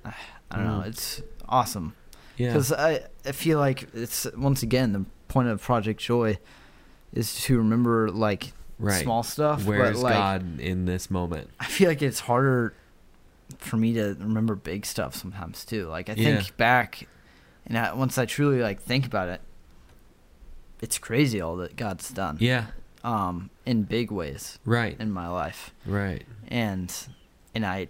I 0.05 0.57
don't 0.57 0.67
know, 0.67 0.81
Mhm. 0.85 0.87
it's 0.87 1.23
awesome 1.49 1.95
Yeah. 2.37 2.49
because 2.53 2.71
I, 2.73 3.07
I 3.25 3.33
feel 3.33 3.59
like 3.59 3.89
it's 3.95 4.27
once 4.37 4.63
again 4.63 4.93
the 4.93 5.05
point 5.29 5.49
of 5.49 5.61
Project 5.63 6.01
Joy 6.01 6.39
is 7.15 7.35
to 7.45 7.57
remember 7.59 8.11
like 8.11 8.53
Right. 8.79 9.03
small 9.03 9.23
stuff. 9.23 9.65
Where 9.65 9.79
but 9.85 9.93
is 9.95 10.03
like, 10.03 10.15
God 10.15 10.61
in 10.61 10.85
this 10.85 11.11
moment? 11.11 11.49
I 11.61 11.65
feel 11.67 11.89
like 11.89 12.03
it's 12.03 12.21
harder 12.21 12.75
for 13.59 13.77
me 13.77 13.95
to 13.95 14.17
remember 14.19 14.55
big 14.57 14.85
stuff 14.85 15.15
sometimes 15.15 15.65
too. 15.65 15.87
Like 15.89 16.11
I 16.11 16.15
think 16.15 16.27
Yeah. 16.43 16.55
back, 16.57 17.07
and 17.67 17.79
I, 17.79 17.93
once 17.95 18.19
I 18.19 18.27
truly 18.27 18.61
like 18.61 18.83
think 18.83 19.07
about 19.07 19.29
it, 19.29 19.41
it's 20.81 20.99
crazy 20.99 21.41
all 21.41 21.57
that 21.57 21.77
God's 21.77 22.11
done. 22.11 22.37
Yeah. 22.41 22.67
Um, 23.05 23.51
in 23.67 23.83
big 23.85 24.11
ways 24.11 24.59
Right. 24.65 24.97
in 24.99 25.11
my 25.13 25.29
life, 25.29 25.73
Right. 25.87 26.27
and 26.49 26.93
and 27.55 27.65
I 27.65 27.89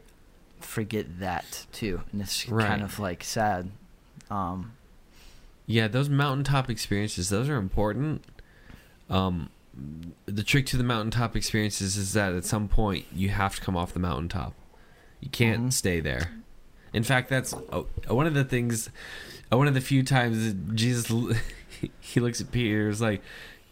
forget 0.61 1.21
that 1.21 1.67
too, 1.73 2.03
and 2.13 2.21
it's 2.21 2.49
Right. 2.49 2.67
kind 2.67 2.83
of 2.83 2.99
like 2.99 3.25
sad. 3.25 3.71
Um, 4.31 4.73
Yeah, 5.67 5.89
those 5.89 6.11
mountaintop 6.11 6.69
experiences, 6.69 7.31
those 7.31 7.49
are 7.49 7.57
important. 7.57 8.23
Um, 9.11 9.51
the 10.27 10.43
trick 10.43 10.67
to 10.67 10.77
the 10.77 10.85
mountaintop 10.85 11.35
experiences 11.37 11.97
is 11.97 12.13
that 12.13 12.33
at 12.33 12.45
some 12.45 12.69
point 12.69 13.07
you 13.13 13.31
have 13.31 13.57
to 13.57 13.61
come 13.61 13.77
off 13.77 13.93
the 13.93 14.01
mountaintop. 14.01 14.55
You 15.21 15.31
can't 15.31 15.73
stay 15.73 16.01
there. 16.01 16.31
In 16.93 17.03
fact, 17.03 17.29
that's 17.29 17.55
oh, 17.73 17.87
one 18.09 18.27
of 18.27 18.35
the 18.35 18.45
things. 18.45 18.89
uh, 19.53 19.57
One 19.57 19.67
of 19.67 19.75
the 19.75 19.81
few 19.81 20.03
times 20.05 20.45
that 20.47 20.75
Jesus 20.77 21.11
he 22.01 22.21
looks 22.21 22.41
at 22.41 22.53
Peter 22.53 22.89
is 22.89 23.01
like, 23.01 23.21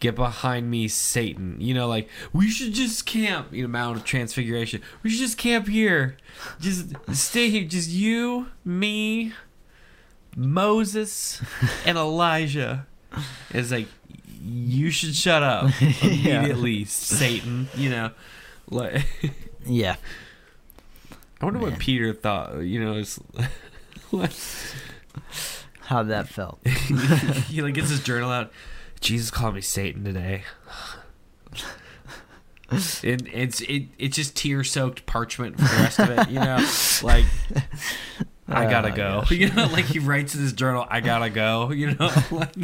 "Get 0.01 0.15
behind 0.15 0.69
me, 0.69 0.89
Satan." 0.89 1.55
You 1.61 1.73
know, 1.73 1.87
like 1.87 2.09
we 2.33 2.49
should 2.49 2.73
just 2.73 3.05
camp. 3.05 3.53
You 3.53 3.61
know, 3.63 3.69
Mount 3.69 3.97
of 3.97 4.03
Transfiguration. 4.03 4.81
We 5.03 5.09
should 5.09 5.19
just 5.19 5.37
camp 5.37 5.67
here. 5.69 6.17
Just 6.59 6.95
stay 7.13 7.49
here. 7.49 7.63
Just 7.63 7.89
you, 7.89 8.47
me, 8.65 9.31
Moses, 10.35 11.41
and 11.85 11.97
Elijah. 11.97 12.87
It's 13.51 13.71
like 13.71 13.87
you 14.43 14.91
should 14.91 15.15
shut 15.15 15.41
up 15.43 15.71
Yeah. 16.01 16.39
immediately, 16.39 16.85
Satan. 16.85 17.69
You 17.75 17.89
know, 17.89 18.11
like. 18.69 19.05
Yeah. 19.65 19.95
I 21.39 21.45
wonder 21.45 21.59
Man. 21.61 21.71
what 21.71 21.79
Peter 21.79 22.13
thought. 22.13 22.59
You 22.63 22.83
know, 22.83 22.97
it's 22.97 23.17
like 24.11 24.31
How 25.79 26.03
that 26.03 26.27
felt. 26.27 26.59
he 27.47 27.61
like 27.61 27.73
gets 27.73 27.89
his 27.89 28.03
journal 28.03 28.29
out. 28.29 28.51
Jesus 28.99 29.31
called 29.31 29.55
me 29.55 29.61
Satan 29.61 30.03
today. 30.03 30.43
And 33.03 33.27
it's 33.31 33.61
it 33.61 33.83
it's 33.99 34.15
just 34.15 34.35
tear 34.35 34.63
soaked 34.63 35.05
parchment 35.05 35.57
for 35.57 35.63
the 35.63 35.81
rest 35.83 35.99
of 35.99 36.09
it. 36.09 36.29
You 36.29 36.39
know, 36.39 36.67
like 37.03 37.25
I 38.47 38.69
gotta 38.69 38.89
Oh, 38.91 38.95
go. 38.95 39.19
gosh. 39.21 39.31
You 39.39 39.49
know, 39.51 39.65
like 39.67 39.85
he 39.85 39.99
writes 39.99 40.35
in 40.35 40.41
his 40.41 40.53
journal, 40.53 40.85
I 40.89 40.99
gotta 41.01 41.29
go. 41.29 41.71
You 41.71 41.95
know, 41.95 42.11
like 42.31 42.55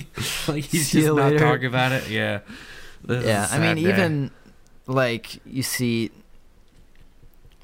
like 0.47 0.63
he's 0.65 0.89
See 0.89 1.01
just 1.01 1.07
not 1.15 1.31
later. 1.31 1.39
talking 1.39 1.65
about 1.67 1.91
it. 1.93 2.09
Yeah. 2.09 2.39
This 3.03 3.25
yeah, 3.25 3.47
I 3.49 3.59
mean, 3.59 3.83
day. 3.83 3.89
even 3.89 4.31
like 4.87 5.39
you 5.45 5.63
see 5.63 6.11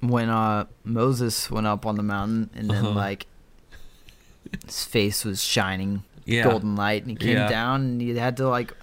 when 0.02 0.30
uh 0.30 0.66
Moses 0.84 1.50
went 1.50 1.68
up 1.68 1.86
on 1.86 1.96
the 1.96 2.04
mountain 2.04 2.50
and 2.56 2.70
then 2.70 2.86
Uh-huh. 2.86 2.92
like 2.96 3.26
his 4.66 4.84
face 4.86 5.26
was 5.26 5.44
shining 5.44 6.04
yeah. 6.26 6.44
golden 6.44 6.76
light 6.76 7.02
and 7.02 7.12
he 7.12 7.16
came 7.18 7.36
Yeah. 7.38 7.48
down 7.50 7.82
and 7.82 8.02
he 8.02 8.16
had 8.16 8.38
to 8.38 8.48
like 8.48 8.74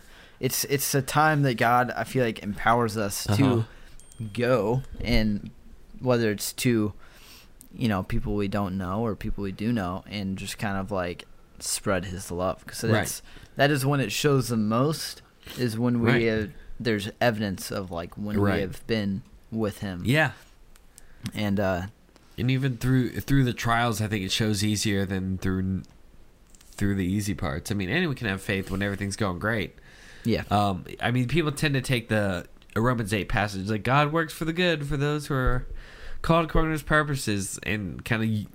it's 0.41 0.64
it's 0.64 0.95
a 0.95 1.03
time 1.03 1.43
that 1.43 1.55
God 1.55 1.93
I 1.97 2.05
feel 2.05 2.24
like 2.24 2.43
empowers 2.43 2.97
us 2.97 3.26
Uh-huh. 3.28 3.37
to 3.39 3.64
go 4.33 4.83
and 5.03 5.51
whether 6.01 6.30
it's 6.30 6.53
to 6.55 6.93
you 7.75 7.89
know 7.89 8.03
people 8.03 8.35
we 8.35 8.49
don't 8.49 8.77
know 8.77 9.01
or 9.01 9.14
people 9.16 9.43
we 9.45 9.53
do 9.53 9.73
know 9.73 10.05
and 10.09 10.37
just 10.39 10.59
kind 10.59 10.77
of 10.77 10.91
like 10.91 11.25
spread 11.59 12.05
his 12.07 12.31
love 12.31 12.61
because 12.64 12.83
Right. 12.85 12.93
that's 13.01 13.23
that 13.57 13.70
is 13.70 13.85
when 13.87 14.01
it 14.01 14.12
shows 14.12 14.49
the 14.49 14.57
most 14.57 15.23
is 15.59 15.79
when 15.79 16.01
we 16.01 16.09
Right. 16.11 16.23
have, 16.27 16.51
there's 16.81 17.11
evidence 17.20 17.70
of 17.70 17.91
like 17.91 18.16
when 18.18 18.39
Right. 18.41 18.55
we 18.57 18.61
have 18.62 18.87
been 18.87 19.23
with 19.51 19.79
him 19.79 20.03
Yeah. 20.05 20.33
and 21.35 21.61
uh 21.61 21.83
and 22.39 22.51
even 22.51 22.77
through 22.79 23.11
through 23.20 23.45
the 23.45 23.53
trials 23.53 24.01
i 24.01 24.07
think 24.07 24.25
it 24.25 24.33
shows 24.33 24.64
easier 24.64 25.05
than 25.07 25.39
through 25.39 25.83
through 26.73 26.95
the 26.95 27.05
easy 27.05 27.35
parts 27.35 27.70
i 27.70 27.75
mean 27.75 27.89
anyone 27.91 28.16
can 28.16 28.27
have 28.29 28.41
faith 28.43 28.70
when 28.70 28.83
everything's 28.83 29.16
going 29.16 29.39
great 29.39 29.75
yeah 30.25 30.43
um 30.51 30.85
i 31.01 31.11
mean 31.11 31.29
people 31.29 31.53
tend 31.53 31.75
to 31.75 31.81
take 31.83 32.09
the 32.09 32.47
romans 32.75 33.12
8 33.12 33.29
passage 33.29 33.68
like 33.68 33.83
god 33.85 34.12
works 34.12 34.33
for 34.33 34.45
the 34.47 34.53
good 34.55 34.87
for 34.87 34.97
those 34.97 35.27
who 35.27 35.35
are 35.35 35.66
called 36.23 36.51
his 36.53 36.83
purposes 36.83 37.59
and 37.64 38.05
kind 38.05 38.23
of 38.23 38.47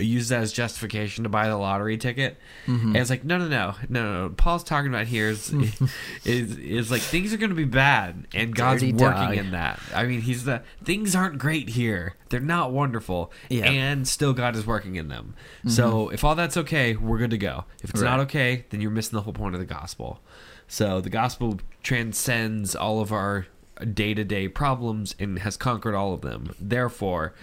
use 0.00 0.28
that 0.28 0.42
as 0.42 0.52
justification 0.52 1.24
to 1.24 1.28
buy 1.28 1.48
the 1.48 1.56
lottery 1.56 1.98
ticket. 1.98 2.36
Mhm. 2.68 2.82
and 2.84 2.96
it's 2.96 3.10
like 3.10 3.24
no 3.24 3.36
no 3.36 3.48
no 3.48 3.74
no 3.88 4.02
no 4.04 4.22
no. 4.22 4.34
Paul's 4.34 4.62
talking 4.62 4.88
about 4.88 5.08
here 5.08 5.28
is 5.28 5.52
is, 6.24 6.56
is 6.56 6.90
like 6.92 7.00
things 7.02 7.32
are 7.34 7.36
going 7.36 7.50
to 7.50 7.56
be 7.56 7.64
bad 7.64 8.28
and 8.32 8.54
god's 8.54 8.80
Dirty 8.82 8.92
working 8.92 9.20
dog. 9.30 9.36
in 9.36 9.50
that. 9.50 9.80
I 9.92 10.04
mean 10.04 10.20
he's 10.20 10.44
the 10.44 10.62
things 10.84 11.16
aren't 11.16 11.38
great 11.38 11.70
here. 11.70 12.14
They're 12.28 12.38
not 12.38 12.70
wonderful. 12.70 13.32
Yeah. 13.48 13.64
and 13.68 14.06
still 14.06 14.32
god 14.32 14.54
is 14.54 14.64
working 14.64 14.94
in 14.94 15.08
them. 15.08 15.34
So 15.66 16.10
if 16.10 16.22
all 16.22 16.36
that's 16.36 16.56
okay 16.58 16.94
we're 16.94 17.18
good 17.18 17.30
to 17.30 17.38
go. 17.38 17.64
If 17.82 17.90
it's 17.90 18.00
not 18.00 18.20
okay 18.20 18.66
then 18.70 18.80
you're 18.80 18.92
missing 18.92 19.16
the 19.16 19.22
whole 19.22 19.32
point 19.32 19.56
of 19.56 19.60
the 19.60 19.66
gospel. 19.66 20.20
So 20.68 21.00
the 21.00 21.10
gospel 21.10 21.58
transcends 21.82 22.76
all 22.76 23.00
of 23.00 23.10
our 23.10 23.46
day-to-day 23.84 24.48
problems 24.48 25.14
and 25.18 25.40
has 25.40 25.56
conquered 25.56 25.94
all 25.94 26.12
of 26.12 26.20
them 26.20 26.54
therefore 26.60 27.34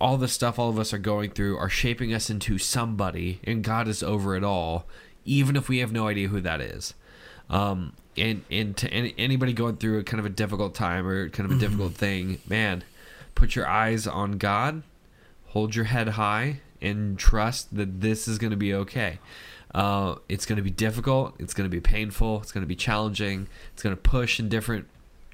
all 0.00 0.16
the 0.16 0.28
stuff 0.28 0.58
all 0.58 0.68
of 0.68 0.78
us 0.78 0.92
are 0.92 0.98
going 0.98 1.30
through 1.30 1.56
are 1.58 1.68
shaping 1.68 2.14
us 2.14 2.30
into 2.30 2.58
somebody, 2.58 3.40
and 3.44 3.64
God 3.64 3.88
is 3.88 4.02
over 4.02 4.36
it 4.36 4.44
all, 4.44 4.86
even 5.24 5.56
if 5.56 5.68
we 5.68 5.78
have 5.78 5.92
no 5.92 6.08
idea 6.08 6.28
who 6.28 6.40
that 6.40 6.60
is. 6.60 6.94
Um, 7.50 7.94
and 8.16 8.42
and 8.50 8.76
to 8.76 8.88
any, 8.92 9.14
anybody 9.18 9.52
going 9.52 9.76
through 9.76 9.98
a 9.98 10.04
kind 10.04 10.20
of 10.20 10.26
a 10.26 10.30
difficult 10.30 10.74
time 10.74 11.06
or 11.06 11.28
kind 11.30 11.50
of 11.50 11.56
a 11.56 11.60
difficult 11.60 11.94
thing, 11.94 12.40
man, 12.48 12.84
put 13.34 13.56
your 13.56 13.66
eyes 13.66 14.06
on 14.06 14.38
God, 14.38 14.82
hold 15.46 15.74
your 15.74 15.86
head 15.86 16.10
high, 16.10 16.60
and 16.80 17.18
trust 17.18 17.74
that 17.74 18.00
this 18.00 18.28
is 18.28 18.38
going 18.38 18.50
to 18.50 18.56
be 18.56 18.74
okay. 18.74 19.18
Uh, 19.74 20.16
it's 20.28 20.46
going 20.46 20.56
to 20.56 20.62
be 20.62 20.70
difficult. 20.70 21.34
It's 21.38 21.52
going 21.52 21.68
to 21.68 21.74
be 21.74 21.80
painful. 21.80 22.40
It's 22.40 22.52
going 22.52 22.62
to 22.62 22.68
be 22.68 22.76
challenging. 22.76 23.48
It's 23.74 23.82
going 23.82 23.94
to 23.94 24.00
push 24.00 24.40
in 24.40 24.48
different 24.48 24.86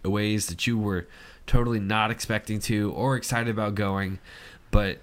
ways 0.05 0.47
that 0.47 0.67
you 0.67 0.79
were 0.79 1.07
totally 1.47 1.81
not 1.81 2.11
expecting 2.11 2.59
to 2.61 2.91
or 2.93 3.17
excited 3.17 3.49
about 3.51 3.75
going. 3.75 4.19
But 4.71 4.99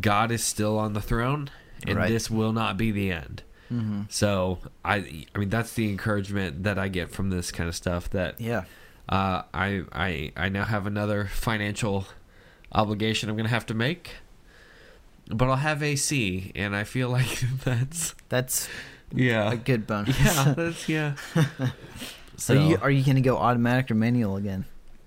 God 0.00 0.30
is 0.30 0.42
still 0.44 0.78
on 0.78 0.92
the 0.92 1.00
throne, 1.00 1.50
and 1.86 1.96
Right. 1.98 2.08
this 2.08 2.30
will 2.30 2.52
not 2.52 2.76
be 2.76 2.90
the 2.92 3.10
end. 3.12 3.42
hmm 3.68 4.02
So 4.08 4.58
I, 4.84 5.24
I 5.34 5.38
mean, 5.38 5.48
that's 5.50 5.72
the 5.74 5.88
encouragement 5.90 6.62
that 6.64 6.78
I 6.78 6.88
get 6.88 7.10
from 7.10 7.30
this 7.30 7.50
kind 7.50 7.68
of 7.68 7.74
stuff. 7.76 8.08
That 8.10 8.40
yeah 8.40 8.64
uh, 9.08 9.42
I, 9.52 9.82
I, 9.92 10.32
I 10.36 10.48
now 10.48 10.64
have 10.64 10.86
another 10.86 11.24
financial 11.26 12.06
obligation 12.72 13.28
I'm 13.28 13.36
gonna 13.36 13.48
have 13.48 13.66
to 13.66 13.74
make, 13.74 14.12
but 15.28 15.48
I'll 15.48 15.56
have 15.56 15.82
AC, 15.82 16.52
and 16.54 16.74
I 16.76 16.84
feel 16.84 17.08
like 17.18 17.40
that's 17.64 18.14
that's 18.28 18.68
yeah, 19.12 19.50
a 19.52 19.56
good 19.56 19.86
bonus 19.88 20.16
yeah, 20.20 20.54
that's 20.54 20.88
yeah. 20.88 21.14
So 22.40 22.54
are 22.56 22.60
you 22.68 22.78
are 22.82 22.90
you 22.90 23.04
gonna 23.04 23.20
go 23.20 23.36
automatic 23.36 23.90
or 23.90 23.94
manual 23.94 24.36
again 24.36 24.64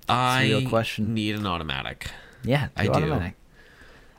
I 0.07 0.43
real 0.43 0.69
question. 0.69 1.13
need 1.13 1.35
an 1.35 1.47
automatic. 1.47 2.09
Yeah, 2.43 2.67
I 2.77 2.87
do 2.87 2.99
do. 2.99 3.13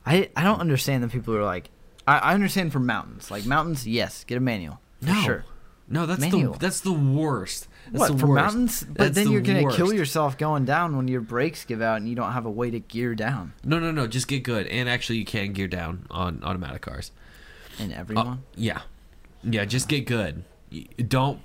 I 0.06 0.28
I 0.36 0.42
don't 0.42 0.60
understand 0.60 1.02
the 1.02 1.08
people 1.08 1.34
who 1.34 1.40
are 1.40 1.44
like. 1.44 1.70
I, 2.06 2.18
I 2.18 2.34
understand 2.34 2.72
for 2.72 2.80
mountains, 2.80 3.30
like 3.30 3.46
mountains. 3.46 3.86
Yes, 3.86 4.24
get 4.24 4.36
a 4.36 4.40
manual. 4.40 4.80
No, 5.00 5.14
sure. 5.22 5.44
no, 5.88 6.04
that's 6.06 6.20
Manual. 6.20 6.52
the 6.54 6.58
that's 6.58 6.80
the 6.80 6.92
worst. 6.92 7.68
That's 7.86 7.98
What 8.00 8.12
the 8.12 8.18
for 8.18 8.26
worst. 8.28 8.42
mountains? 8.44 8.84
But 8.84 8.96
That's 8.98 9.14
then 9.14 9.26
the 9.26 9.32
you're 9.32 9.40
gonna 9.42 9.70
kill 9.74 9.92
yourself 9.92 10.36
going 10.38 10.64
down 10.64 10.96
when 10.96 11.06
your 11.08 11.20
brakes 11.20 11.64
give 11.64 11.80
out 11.82 11.98
and 11.98 12.08
you 12.08 12.14
don't 12.14 12.32
have 12.32 12.46
a 12.46 12.50
way 12.50 12.70
to 12.70 12.80
gear 12.80 13.14
down. 13.14 13.52
No, 13.62 13.78
no, 13.78 13.90
no. 13.90 14.06
Just 14.06 14.26
get 14.28 14.42
good, 14.42 14.66
and 14.66 14.88
actually, 14.88 15.18
you 15.18 15.24
can 15.24 15.52
gear 15.52 15.68
down 15.68 16.06
on 16.10 16.40
automatic 16.42 16.82
cars. 16.82 17.10
And 17.78 17.92
Uh, 17.92 17.96
everyone. 17.96 18.42
yeah, 18.56 18.80
yeah. 19.42 19.64
Just 19.66 19.88
get 19.88 20.06
good. 20.06 20.44
Don't 21.08 21.40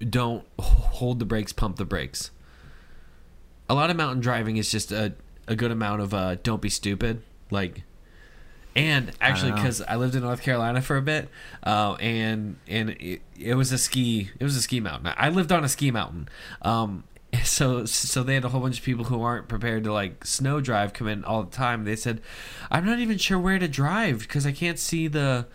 don't 0.00 0.44
hold 0.58 1.18
the 1.18 1.24
brakes. 1.24 1.52
Pump 1.52 1.76
the 1.76 1.84
brakes. 1.84 2.30
A 3.68 3.74
lot 3.74 3.90
of 3.90 3.96
mountain 3.96 4.20
driving 4.20 4.56
is 4.56 4.70
just 4.70 4.92
a 4.92 5.14
a 5.48 5.56
good 5.56 5.70
amount 5.70 6.02
of 6.02 6.14
uh, 6.14 6.36
don't 6.42 6.60
be 6.60 6.68
stupid. 6.68 7.22
Like, 7.50 7.82
and 8.74 9.12
actually, 9.20 9.52
because 9.52 9.80
I 9.82 9.96
lived 9.96 10.14
in 10.14 10.22
North 10.22 10.42
Carolina 10.42 10.82
for 10.82 10.96
a 10.96 11.02
bit, 11.02 11.28
uh, 11.62 11.94
and 11.94 12.56
and 12.66 12.90
it, 12.90 13.22
it 13.38 13.54
was 13.54 13.72
a 13.72 13.78
ski 13.78 14.30
it 14.38 14.44
was 14.44 14.56
a 14.56 14.62
ski 14.62 14.80
mountain. 14.80 15.12
I 15.16 15.28
lived 15.28 15.52
on 15.52 15.64
a 15.64 15.68
ski 15.68 15.90
mountain. 15.90 16.28
Um, 16.62 17.04
so 17.44 17.84
so 17.84 18.22
they 18.22 18.34
had 18.34 18.44
a 18.44 18.48
whole 18.50 18.60
bunch 18.60 18.78
of 18.78 18.84
people 18.84 19.06
who 19.06 19.22
aren't 19.22 19.48
prepared 19.48 19.84
to 19.84 19.92
like 19.92 20.24
snow 20.24 20.60
drive 20.60 20.92
come 20.92 21.08
in 21.08 21.24
all 21.24 21.42
the 21.42 21.50
time. 21.50 21.84
They 21.84 21.96
said, 21.96 22.20
"I'm 22.70 22.84
not 22.84 22.98
even 22.98 23.18
sure 23.18 23.38
where 23.38 23.58
to 23.58 23.68
drive 23.68 24.20
because 24.20 24.46
I 24.46 24.52
can't 24.52 24.78
see 24.78 25.08
the 25.08 25.46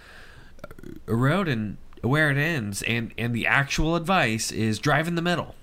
uh, 0.64 1.14
road 1.14 1.48
and 1.48 1.78
where 2.02 2.30
it 2.32 2.38
ends." 2.38 2.82
And 2.84 3.14
and 3.18 3.34
the 3.34 3.47
actual 3.47 3.95
advice 3.95 4.52
is 4.52 4.80
drive 4.80 5.08
in 5.08 5.16
the 5.16 5.22
middle. 5.22 5.56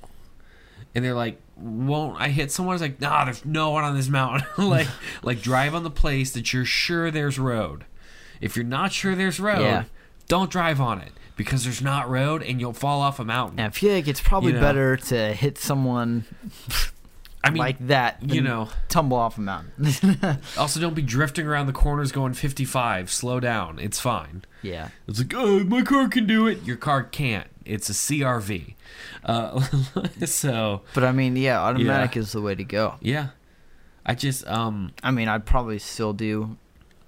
And 0.94 1.04
they're 1.04 1.14
like, 1.14 1.40
"Won't 1.56 2.20
I 2.20 2.28
hit 2.28 2.50
someone?" 2.50 2.74
it's 2.74 2.82
like, 2.82 3.00
"Nah, 3.00 3.24
there's 3.26 3.44
no 3.44 3.70
one 3.70 3.84
on 3.84 3.94
this 3.96 4.08
mountain. 4.08 4.46
like 4.68 4.88
like 5.22 5.42
drive 5.42 5.74
on 5.74 5.82
the 5.84 5.90
place 5.90 6.30
that 6.32 6.52
you're 6.52 6.64
sure 6.64 7.10
there's 7.10 7.38
road. 7.38 7.84
If 8.40 8.56
you're 8.56 8.64
not 8.64 8.92
sure 8.92 9.14
there's 9.14 9.38
road, 9.40 9.60
Yeah. 9.62 9.84
don't 10.28 10.50
drive 10.50 10.80
on 10.80 11.00
it 11.00 11.12
because 11.36 11.64
there's 11.64 11.82
not 11.82 12.08
road 12.08 12.42
and 12.42 12.60
you'll 12.60 12.72
fall 12.72 13.00
off 13.02 13.18
a 13.20 13.24
mountain." 13.24 13.58
And 13.60 13.66
I 13.66 13.70
feel 13.70 13.92
like 13.94 14.08
it's 14.08 14.20
probably 14.20 14.52
You 14.52 14.56
know. 14.58 14.62
better 14.62 14.96
to 14.96 15.32
hit 15.34 15.58
someone 15.58 16.24
I 17.44 17.50
mean, 17.50 17.58
like 17.58 17.86
that 17.86 18.18
you 18.22 18.40
know. 18.40 18.68
tumble 18.88 19.16
off 19.16 19.38
a 19.38 19.40
mountain. 19.40 20.38
Also, 20.58 20.80
don't 20.80 20.94
be 20.94 21.02
drifting 21.02 21.46
around 21.46 21.66
the 21.66 21.72
corners 21.72 22.10
going 22.12 22.34
55. 22.34 23.10
Slow 23.10 23.38
down. 23.40 23.78
It's 23.78 24.00
fine. 24.00 24.44
yeah. 24.62 24.88
It's 25.06 25.18
like, 25.20 25.32
oh, 25.36 25.60
my 25.64 25.82
car 25.82 26.08
can 26.08 26.26
do 26.26 26.46
it. 26.48 26.62
Your 26.64 26.76
car 26.76 27.02
can't. 27.04 27.46
It's 27.64 27.88
a 27.88 27.92
CRV. 27.92 28.74
Uh, 29.24 29.60
so, 30.24 30.82
But 30.94 31.04
I 31.04 31.12
mean, 31.12 31.36
yeah, 31.36 31.60
automatic 31.60 32.16
is 32.16 32.32
the 32.32 32.40
way 32.40 32.54
to 32.54 32.64
go. 32.64 32.96
yeah. 33.00 33.28
I 34.06 34.14
just, 34.14 34.46
um, 34.48 34.92
I 35.02 35.10
mean, 35.10 35.28
I'd 35.28 35.44
probably 35.44 35.78
still 35.78 36.14
do 36.14 36.56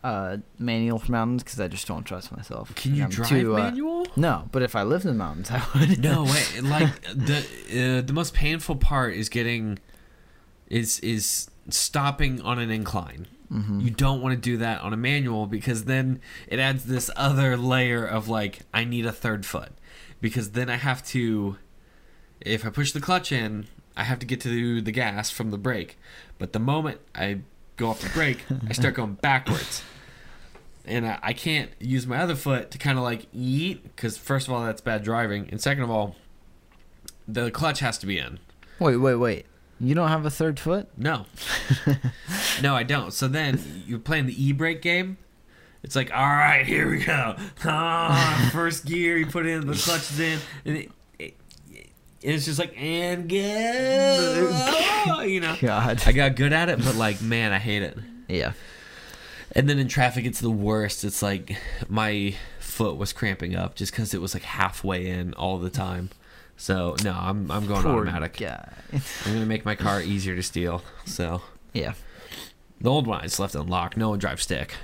uh, 0.04 0.36
manual 0.58 0.98
for 0.98 1.10
mountains 1.12 1.42
because 1.42 1.58
I 1.58 1.66
just 1.66 1.86
don't 1.88 2.04
trust 2.04 2.30
myself. 2.30 2.74
can 2.74 2.94
you 2.94 3.04
I'm 3.04 3.10
drive 3.10 3.28
too, 3.28 3.56
uh, 3.56 3.58
manual? 3.58 4.06
no, 4.16 4.48
but 4.52 4.60
if 4.62 4.76
I 4.76 4.82
lived 4.82 5.06
in 5.06 5.12
the 5.12 5.16
mountains, 5.16 5.50
I 5.50 5.62
would. 5.78 5.98
No 5.98 6.24
way. 6.24 6.60
Like 6.60 7.00
the 7.14 7.38
uh, 7.38 8.06
the 8.06 8.12
most 8.12 8.34
painful 8.34 8.76
part 8.76 9.14
is 9.14 9.30
getting 9.30 9.78
is 10.70 11.00
is 11.00 11.50
stopping 11.68 12.40
on 12.40 12.58
an 12.58 12.70
incline. 12.70 13.26
Mm-hmm. 13.52 13.80
You 13.80 13.90
don't 13.90 14.22
want 14.22 14.34
to 14.34 14.40
do 14.40 14.56
that 14.58 14.80
on 14.80 14.92
a 14.92 14.96
manual 14.96 15.46
because 15.46 15.84
then 15.84 16.20
it 16.46 16.60
adds 16.60 16.84
this 16.84 17.10
other 17.16 17.56
layer 17.56 18.06
of 18.06 18.28
like 18.28 18.60
I 18.72 18.84
need 18.84 19.04
a 19.04 19.12
third 19.12 19.44
foot 19.44 19.72
because 20.20 20.52
then 20.52 20.70
I 20.70 20.76
have 20.76 21.04
to 21.08 21.56
if 22.40 22.64
I 22.64 22.70
push 22.70 22.92
the 22.92 23.00
clutch 23.00 23.32
in, 23.32 23.66
I 23.96 24.04
have 24.04 24.18
to 24.20 24.26
get 24.26 24.40
to 24.42 24.80
the 24.80 24.92
gas 24.92 25.30
from 25.30 25.50
the 25.50 25.58
brake. 25.58 25.98
But 26.38 26.52
the 26.52 26.58
moment 26.58 27.00
I 27.14 27.40
go 27.76 27.88
off 27.88 28.00
the 28.00 28.08
brake, 28.10 28.44
I 28.68 28.72
start 28.72 28.94
going 28.94 29.14
backwards. 29.22 29.82
And 30.86 31.06
I, 31.06 31.18
I 31.22 31.32
can't 31.34 31.70
use 31.78 32.06
my 32.06 32.18
other 32.18 32.34
foot 32.34 32.70
to 32.70 32.78
kind 32.78 32.96
of 32.96 33.04
like 33.04 33.26
eat 33.32 33.82
because 33.82 34.16
first 34.16 34.48
of 34.48 34.54
all 34.54 34.64
that's 34.64 34.80
bad 34.80 35.02
driving, 35.02 35.48
and 35.50 35.60
second 35.60 35.84
of 35.84 35.90
all, 35.90 36.16
the 37.28 37.50
clutch 37.50 37.80
has 37.80 37.98
to 37.98 38.06
be 38.06 38.18
in. 38.18 38.38
Wait, 38.78 38.96
wait, 38.96 39.16
wait. 39.16 39.46
You 39.80 39.94
don't 39.94 40.08
have 40.08 40.26
a 40.26 40.30
third 40.30 40.60
foot? 40.60 40.88
No. 40.96 41.24
no, 42.62 42.74
I 42.74 42.82
don't. 42.82 43.12
So 43.12 43.28
then 43.28 43.84
you're 43.86 43.98
playing 43.98 44.26
the 44.26 44.44
e 44.44 44.52
brake 44.52 44.82
game. 44.82 45.16
It's 45.82 45.96
like, 45.96 46.12
all 46.12 46.18
right, 46.18 46.66
here 46.66 46.90
we 46.90 46.98
go. 46.98 47.36
Ah, 47.64 48.50
first 48.52 48.84
gear, 48.84 49.16
you 49.16 49.26
put 49.26 49.46
in, 49.46 49.66
the 49.66 49.74
clutch 49.74 50.10
is 50.10 50.20
in, 50.20 50.38
and 50.66 50.76
it, 50.76 50.90
it, 51.18 51.36
it's 52.20 52.44
just 52.44 52.58
like, 52.58 52.74
and 52.76 53.28
go. 53.28 54.50
Oh, 55.08 55.20
you 55.26 55.40
know. 55.40 55.56
God. 55.58 56.02
I 56.06 56.12
got 56.12 56.36
good 56.36 56.52
at 56.52 56.68
it, 56.68 56.78
but 56.84 56.96
like, 56.96 57.22
man, 57.22 57.52
I 57.52 57.58
hate 57.58 57.82
it. 57.82 57.96
Yeah. 58.28 58.52
And 59.52 59.68
then 59.68 59.78
in 59.78 59.88
traffic, 59.88 60.26
it's 60.26 60.40
the 60.40 60.50
worst. 60.50 61.02
It's 61.02 61.22
like 61.22 61.56
my 61.88 62.34
foot 62.58 62.96
was 62.96 63.12
cramping 63.12 63.56
up 63.56 63.74
just 63.74 63.92
because 63.92 64.12
it 64.12 64.20
was 64.20 64.34
like 64.34 64.42
halfway 64.42 65.06
in 65.08 65.32
all 65.34 65.58
the 65.58 65.70
time. 65.70 66.10
So 66.60 66.94
no, 67.02 67.12
I'm 67.12 67.50
I'm 67.50 67.66
going 67.66 67.82
Poor 67.82 68.02
automatic. 68.02 68.36
guy. 68.36 68.68
I'm 68.92 69.32
gonna 69.32 69.46
make 69.46 69.64
my 69.64 69.74
car 69.74 70.02
easier 70.02 70.36
to 70.36 70.42
steal. 70.42 70.82
So 71.06 71.40
yeah. 71.72 71.94
the 72.82 72.90
old 72.90 73.06
one 73.06 73.20
I 73.20 73.22
just 73.22 73.40
left 73.40 73.54
unlocked. 73.54 73.96
No 73.96 74.10
one 74.10 74.18
drives 74.18 74.42
stick, 74.42 74.74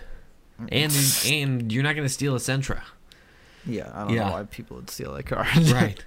and 0.70 0.91
and 1.27 1.70
you're 1.70 1.83
not 1.83 1.95
gonna 1.95 2.09
steal 2.09 2.35
a 2.35 2.39
Sentra, 2.39 2.81
Yeah. 3.66 3.91
I 3.95 4.05
don't 4.05 4.14
Yeah. 4.14 4.29
know 4.29 4.33
why 4.33 4.43
people 4.45 4.77
would 4.77 4.89
steal 4.89 5.12
that 5.12 5.27
car. 5.27 5.47
right? 5.66 6.03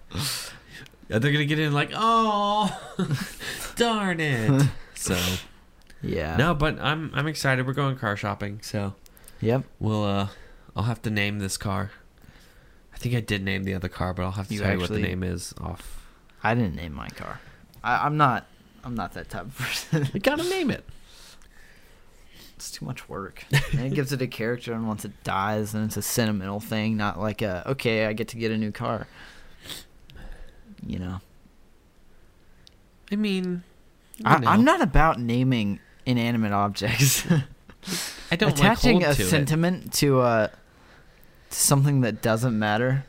They're 1.08 1.20
gonna 1.20 1.46
get 1.46 1.60
in 1.60 1.72
like, 1.72 1.92
oh, 1.94 2.76
darn 3.76 4.20
it. 4.20 4.68
So 4.96 5.18
yeah. 6.02 6.36
no, 6.36 6.56
but 6.56 6.80
I'm 6.80 7.12
I'm 7.14 7.28
excited. 7.28 7.68
We're 7.68 7.74
going 7.74 7.96
car 7.96 8.18
shopping, 8.18 8.60
so 8.64 8.96
Yep. 9.42 9.66
we'll 9.80 10.04
uh, 10.04 10.28
I'll 10.76 10.84
have 10.84 11.04
to 11.04 11.12
name 11.12 11.38
this 11.38 11.58
car. 11.58 11.92
I 13.00 13.02
think 13.02 13.16
I 13.16 13.22
did 13.22 13.43
name 13.45 13.64
the 13.64 13.74
other 13.76 13.88
car, 13.88 14.14
but 14.14 14.24
I'll 14.24 14.32
have 14.32 14.50
to 14.50 14.54
You 14.54 14.60
tell 14.60 14.74
you 14.74 14.80
what 14.80 14.89
the 14.89 15.00
name 15.00 15.24
is 15.24 15.54
off. 15.62 16.06
I 16.43 16.54
didn't 16.54 16.76
name 16.76 16.91
my 16.91 17.08
car. 17.08 17.39
I, 17.82 18.06
I'm 18.06 18.18
not. 18.18 18.45
I'm 18.84 18.93
not 18.93 19.14
that 19.14 19.30
type 19.30 19.43
of 19.43 19.58
person. 19.58 20.10
You 20.14 20.20
gotta 20.20 20.43
name 20.50 20.70
it. 20.70 20.84
it's 22.58 22.70
too 22.70 22.84
much 22.84 23.08
work. 23.08 23.45
And 23.72 23.82
it 23.86 23.93
gives 23.93 24.12
it 24.12 24.22
a 24.22 24.28
character, 24.28 24.74
and 24.74 24.86
once 24.86 25.06
it 25.06 25.24
dies, 25.24 25.72
then 25.72 25.86
it's 25.86 25.95
a 25.95 26.02
sentimental 26.02 26.60
thing, 26.60 26.97
not 26.97 27.18
like 27.18 27.41
a 27.41 27.64
okay, 27.72 28.06
I 28.06 28.12
get 28.12 28.28
to 28.30 28.38
get 28.38 28.52
a 28.52 28.58
new 28.58 28.74
car. 28.74 29.08
You 30.86 31.00
know, 31.00 31.22
I 33.14 33.16
mean, 33.16 33.64
I, 34.26 34.36
I'm 34.45 34.66
not 34.66 34.82
about 34.82 35.22
naming 35.22 35.80
inanimate 36.06 36.52
objects. 36.52 37.26
I 38.30 38.36
don't 38.36 38.52
Attaching 38.52 39.00
like 39.00 39.12
a 39.12 39.16
to 39.16 39.22
it. 39.24 39.26
sentiment 39.26 39.93
to 39.93 40.22
a 40.22 40.52
something 41.50 42.02
that 42.02 42.22
doesn't 42.22 42.58
matter. 42.58 43.06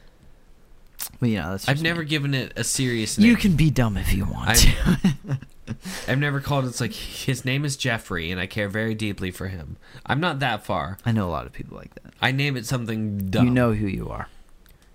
Well, 1.20 1.30
you 1.30 1.38
know, 1.38 1.51
that's 1.53 1.68
I've 1.68 1.82
never 1.82 2.01
me. 2.01 2.07
given 2.07 2.34
it 2.34 2.53
a 2.57 2.64
serious 2.64 3.18
name. 3.18 3.28
You 3.28 3.36
can 3.36 3.57
be 3.57 3.70
dumb 3.70 3.97
if 3.97 4.12
you 4.12 4.24
want 4.24 4.51
I- 4.51 4.55
to. 4.55 5.38
I've 6.09 6.18
never 6.18 6.41
called 6.41 6.64
it's 6.64 6.80
like 6.80 6.93
his 6.93 7.45
name 7.45 7.64
is 7.64 7.76
Jeffrey 7.76 8.32
and 8.32 8.41
I 8.41 8.47
care 8.47 8.68
very 8.68 8.93
deeply 8.95 9.30
for 9.30 9.47
him. 9.49 9.76
I'm 10.05 10.18
not 10.18 10.41
that 10.41 10.64
far. 10.64 10.99
I 11.07 11.12
know 11.12 11.28
a 11.28 11.30
lot 11.30 11.47
of 11.47 11.53
people 11.53 11.76
like 11.76 11.95
that. 11.95 12.12
I 12.20 12.32
name 12.32 12.57
it 12.57 12.66
something 12.66 13.30
dumb. 13.30 13.45
You 13.47 13.51
know 13.53 13.72
who 13.72 13.86
you 13.86 14.09
are. 14.09 14.26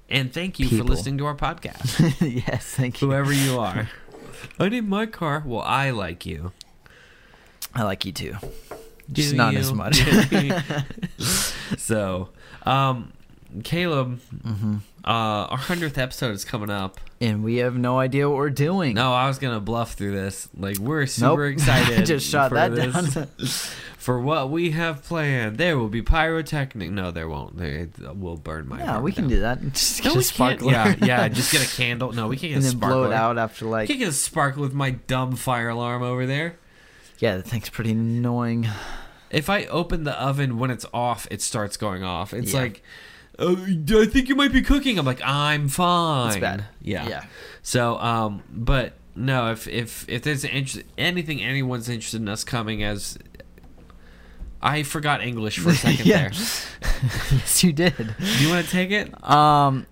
And 0.10 0.34
thank 0.34 0.60
you 0.60 0.68
People. 0.68 0.86
for 0.86 0.92
listening 0.94 1.18
to 1.20 1.26
our 1.28 1.36
podcast. 1.36 2.46
yes, 2.48 2.66
thank 2.76 3.02
you. 3.02 3.08
Whoever 3.08 3.32
you 3.32 3.58
are. 3.58 3.90
I 4.60 4.68
need 4.68 4.88
my 4.88 5.06
car. 5.06 5.42
Well, 5.46 5.62
I 5.62 5.92
like 5.92 6.26
you. 6.26 6.52
I 7.74 7.84
like 7.84 8.04
you 8.06 8.12
too. 8.12 8.36
Do 9.10 9.22
Just 9.22 9.34
not 9.34 9.54
you? 9.54 9.60
as 9.60 9.72
much. 9.74 10.02
so, 11.78 12.30
um, 12.64 13.14
Caleb, 13.64 14.20
hmm 14.44 14.78
uh, 15.08 15.46
our 15.52 15.58
hundredth 15.58 16.00
episode 16.00 16.34
is 16.34 16.44
coming 16.44 16.72
up. 16.72 17.00
And 17.22 17.44
we 17.44 17.58
have 17.58 17.78
no 17.78 18.00
idea 18.00 18.28
what 18.28 18.38
we're 18.38 18.50
doing. 18.50 18.96
No, 18.96 19.14
I 19.14 19.28
was 19.28 19.38
gonna 19.38 19.60
bluff 19.60 19.94
through 19.94 20.14
this. 20.14 20.50
Like 20.58 20.78
we're 20.80 21.06
super 21.06 21.50
Nope. 21.50 21.54
excited. 21.60 22.06
Just 22.08 22.28
shot 22.28 22.50
for 22.50 22.56
that 22.56 22.74
this. 22.74 23.14
down. 23.14 23.28
for 24.00 24.20
what 24.20 24.50
we 24.50 24.72
have 24.72 25.04
planned. 25.04 25.58
There 25.60 25.78
will 25.78 25.90
be 25.90 26.02
pyrotechnic. 26.02 26.90
No, 26.90 27.12
there 27.12 27.30
won't. 27.30 27.56
They 27.58 27.88
will 28.16 28.36
burn 28.38 28.68
my. 28.68 28.80
yeah, 28.80 29.00
we 29.00 29.12
can 29.12 29.26
down. 29.26 29.30
do 29.30 29.40
that. 29.42 29.62
Just 29.74 30.04
No, 30.04 30.14
get 30.14 30.20
a 30.20 30.24
sparkler. 30.24 30.72
Yeah, 30.72 30.96
yeah. 31.04 31.28
Just 31.28 31.52
get 31.52 31.64
a 31.72 31.76
candle. 31.78 32.12
No, 32.12 32.28
we 32.28 32.36
can't 32.38 32.50
get 32.54 32.56
and 32.58 32.64
a 32.66 32.68
then 32.70 32.78
sparkler. 32.78 33.02
blow 33.04 33.12
it 33.12 33.14
out 33.14 33.38
after 33.38 33.66
like. 33.66 33.88
can't 33.88 34.00
get 34.00 34.10
a 34.10 34.12
sparkle 34.14 34.64
with 34.64 34.74
my 34.74 34.90
dumb 34.92 35.36
fire 35.36 35.70
alarm 35.70 36.02
over 36.02 36.26
there. 36.26 36.56
Yeah, 37.20 37.38
that 37.38 37.44
thing's 37.48 37.70
pretty 37.70 37.92
annoying. 37.92 38.68
If 39.32 39.50
I 39.50 39.66
open 39.66 40.04
the 40.06 40.14
oven 40.22 40.60
when 40.60 40.70
it's 40.72 40.86
off, 40.94 41.28
it 41.30 41.42
starts 41.42 41.76
going 41.78 42.04
off. 42.04 42.32
It's 42.34 42.54
Yeah. 42.54 42.60
like, 42.62 42.84
uh, 43.40 43.56
I 44.02 44.06
think 44.06 44.30
you 44.30 44.36
might 44.36 44.52
be 44.54 44.62
cooking. 44.62 44.98
I'm 45.00 45.06
like, 45.06 45.22
I'm 45.24 45.68
fine. 45.70 46.28
It's 46.30 46.38
bad. 46.38 46.66
Yeah. 46.82 47.08
Yeah. 47.08 47.26
So, 47.62 47.98
um, 48.00 48.44
but 48.52 48.94
no, 49.16 49.52
if 49.52 49.68
if 49.68 50.08
if 50.08 50.22
there's 50.24 50.44
interest, 50.44 50.86
anything 50.98 51.42
anyone's 51.42 51.90
interested 51.90 52.22
in 52.22 52.30
us 52.30 52.44
coming 52.44 52.84
as, 52.84 53.18
I 54.62 54.84
forgot 54.84 55.22
English 55.22 55.60
for 55.60 55.70
a 55.70 55.76
second 55.76 56.06
there. 56.10 56.32
yes, 57.32 57.64
you 57.64 57.74
did. 57.74 57.96
Do 57.98 58.44
you 58.44 58.50
want 58.50 58.66
to 58.66 58.72
take 58.72 58.92
it? 58.92 59.28
Um, 59.30 59.86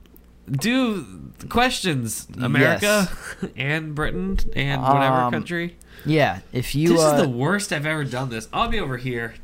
Do 0.50 1.06
questions, 1.50 2.28
America 2.40 3.10
and 3.56 3.96
Britain 3.96 4.38
and 4.56 4.82
whatever 4.82 5.16
Um, 5.22 5.32
country. 5.32 5.78
yeah. 6.06 6.40
If 6.52 6.76
you 6.76 6.90
this 6.90 7.02
uh, 7.02 7.16
is 7.16 7.22
the 7.22 7.30
worst 7.30 7.72
I've 7.72 7.86
ever 7.86 8.04
done 8.04 8.30
this. 8.30 8.48
I'll 8.52 8.68
be 8.70 8.80
over 8.80 8.98
here. 8.98 9.36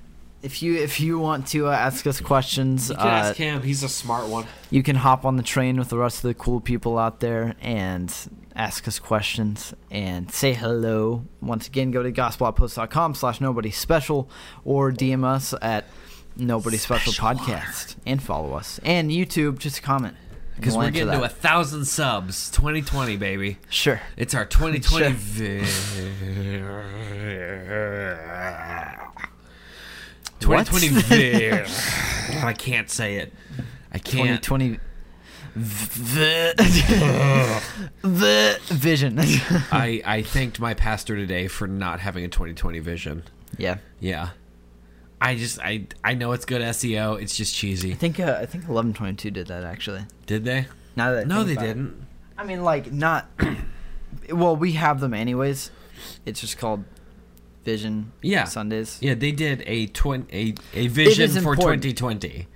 If 0.42 0.62
you 0.64 0.76
if 0.76 1.00
you 1.00 1.20
want 1.20 1.48
to 1.48 1.68
uh, 1.68 1.72
ask 1.72 2.06
us 2.08 2.22
questions, 2.22 2.90
You 2.90 2.96
can 2.96 3.08
uh, 3.08 3.10
ask 3.10 3.36
him. 3.36 3.62
He's 3.62 3.84
a 3.84 3.90
smart 3.90 4.28
one. 4.28 4.46
you 4.70 4.84
can 4.84 4.96
hop 4.96 5.26
on 5.26 5.36
the 5.38 5.44
train 5.44 5.78
with 5.78 5.90
the 5.90 5.98
rest 5.98 6.18
of 6.24 6.28
the 6.30 6.34
cool 6.34 6.60
people 6.62 6.98
out 6.98 7.20
there 7.20 7.56
and 7.62 8.14
ask 8.56 8.88
us 8.88 9.00
questions 9.00 9.74
and 9.92 10.32
say 10.32 10.54
hello. 10.54 11.26
Once 11.42 11.68
again, 11.68 11.92
go 11.92 12.04
to 12.04 12.12
gospeloutpost.com 12.12 13.16
slash 13.16 13.40
nobody 13.42 13.72
special 13.72 14.30
or 14.66 14.92
DM 14.92 15.24
us 15.24 15.54
at 15.62 15.86
nobody 16.36 16.78
special, 16.78 17.14
Special 17.14 17.38
podcast 17.40 17.96
and 18.06 18.22
follow 18.22 18.54
us. 18.54 18.80
And 18.84 19.12
YouTube, 19.12 19.60
just 19.60 19.82
comment. 19.84 20.16
Because 20.56 20.74
we'll 20.74 20.82
we're 20.82 20.88
answer 20.88 21.06
getting 21.06 21.20
to 21.22 21.26
a 21.26 21.30
thousand 21.30 21.86
subs. 21.86 22.52
2020, 22.52 23.16
baby. 23.16 23.58
Sure. 23.70 24.02
It's 24.18 24.36
our 24.36 24.46
2020. 24.46 25.64
Sure. 25.64 25.64
vi- 30.42 30.48
What? 30.48 30.68
2020. 30.68 31.32
vi- 31.62 32.48
I 32.48 32.54
can't 32.54 32.90
say 32.90 33.16
it. 33.18 33.34
I 33.92 33.98
can't. 34.00 34.42
2020 34.44 34.80
the, 35.56 36.54
the 38.02 38.60
vision. 38.74 39.18
I, 39.20 40.02
I 40.06 40.22
thanked 40.22 40.60
my 40.60 40.74
pastor 40.74 41.16
today 41.16 41.48
for 41.48 41.68
not 41.68 42.00
having 42.00 42.24
a 42.24 42.28
2020 42.28 42.80
vision. 42.80 43.24
yeah. 43.58 43.78
Yeah. 44.00 44.30
I 45.22 45.36
just 45.36 45.60
I 45.60 45.86
I 46.02 46.14
know 46.14 46.32
it's 46.32 46.46
good 46.46 46.62
SEO. 46.62 47.22
It's 47.22 47.36
just 47.36 47.54
cheesy. 47.54 47.92
I 47.92 47.96
think 47.96 48.22
uh, 48.22 48.38
I 48.40 48.46
think 48.46 48.64
1122 48.70 49.32
did 49.32 49.48
that 49.48 49.66
actually. 49.66 50.06
Did 50.28 50.46
they? 50.46 50.66
Now 50.96 51.12
that 51.12 51.26
I 51.26 51.28
No, 51.28 51.44
they 51.44 51.56
didn't. 51.58 52.06
I 52.38 52.46
mean, 52.46 52.64
like 52.64 52.90
not. 52.94 53.28
well, 54.32 54.56
we 54.56 54.72
have 54.74 55.02
them 55.02 55.14
anyways. 55.14 55.72
It's 56.26 56.40
just 56.40 56.58
called 56.58 56.86
Vision. 57.72 58.12
Yeah. 58.22 58.46
Sundays. 58.46 58.98
Yeah, 59.02 59.16
they 59.24 59.32
did 59.32 59.64
a 59.66 59.88
twin 59.88 60.26
a, 60.32 60.54
a 60.74 60.88
vision 60.88 61.30
for 61.44 61.54
important. 61.54 61.84
2020, 61.84 62.48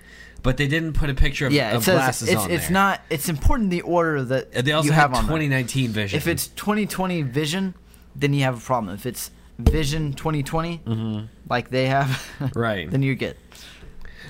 but 0.42 0.58
they 0.58 0.68
didn't 0.68 0.94
put 0.94 1.10
a 1.10 1.14
picture 1.14 1.46
of, 1.48 1.54
Yeah, 1.54 1.72
it 1.72 1.76
of 1.78 1.84
says 1.84 1.94
glasses 1.96 2.30
it's 2.30 2.42
on 2.42 2.52
it's 2.52 2.64
there. 2.66 2.72
not. 2.82 3.02
It's 3.10 3.30
important 3.30 3.70
the 3.70 3.82
order 3.82 4.24
that 4.32 4.44
Uh, 4.56 4.62
They 4.62 4.72
also 4.74 4.88
you 4.88 4.92
have, 4.94 5.12
have 5.12 5.20
on 5.20 5.26
there. 5.28 5.38
2019 5.38 5.92
vision. 5.92 6.18
If 6.18 6.28
it's 6.28 6.48
2020 6.48 7.22
Vision, 7.24 7.74
then 8.16 8.34
you 8.34 8.44
have 8.44 8.58
a 8.58 8.62
problem. 8.62 8.94
If 8.96 9.06
it's 9.06 9.32
Vision 9.60 10.14
2020, 10.14 10.82
Mhm. 10.86 11.28
like 11.50 11.70
they 11.70 11.86
have, 11.88 12.10
right, 12.56 12.90
then 12.90 13.04
you 13.04 13.14
get. 13.16 13.38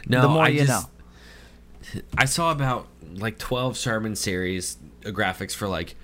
no, 0.07 0.21
the 0.21 0.27
more 0.27 0.43
I 0.43 0.49
you 0.49 0.65
just, 0.65 0.87
I 2.17 2.25
saw 2.25 2.51
about 2.51 2.87
like 3.15 3.37
12 3.39 3.77
sermon 3.77 4.15
series 4.15 4.77
uh, 5.05 5.09
graphics 5.11 5.53
for 5.55 5.67
like 5.67 5.95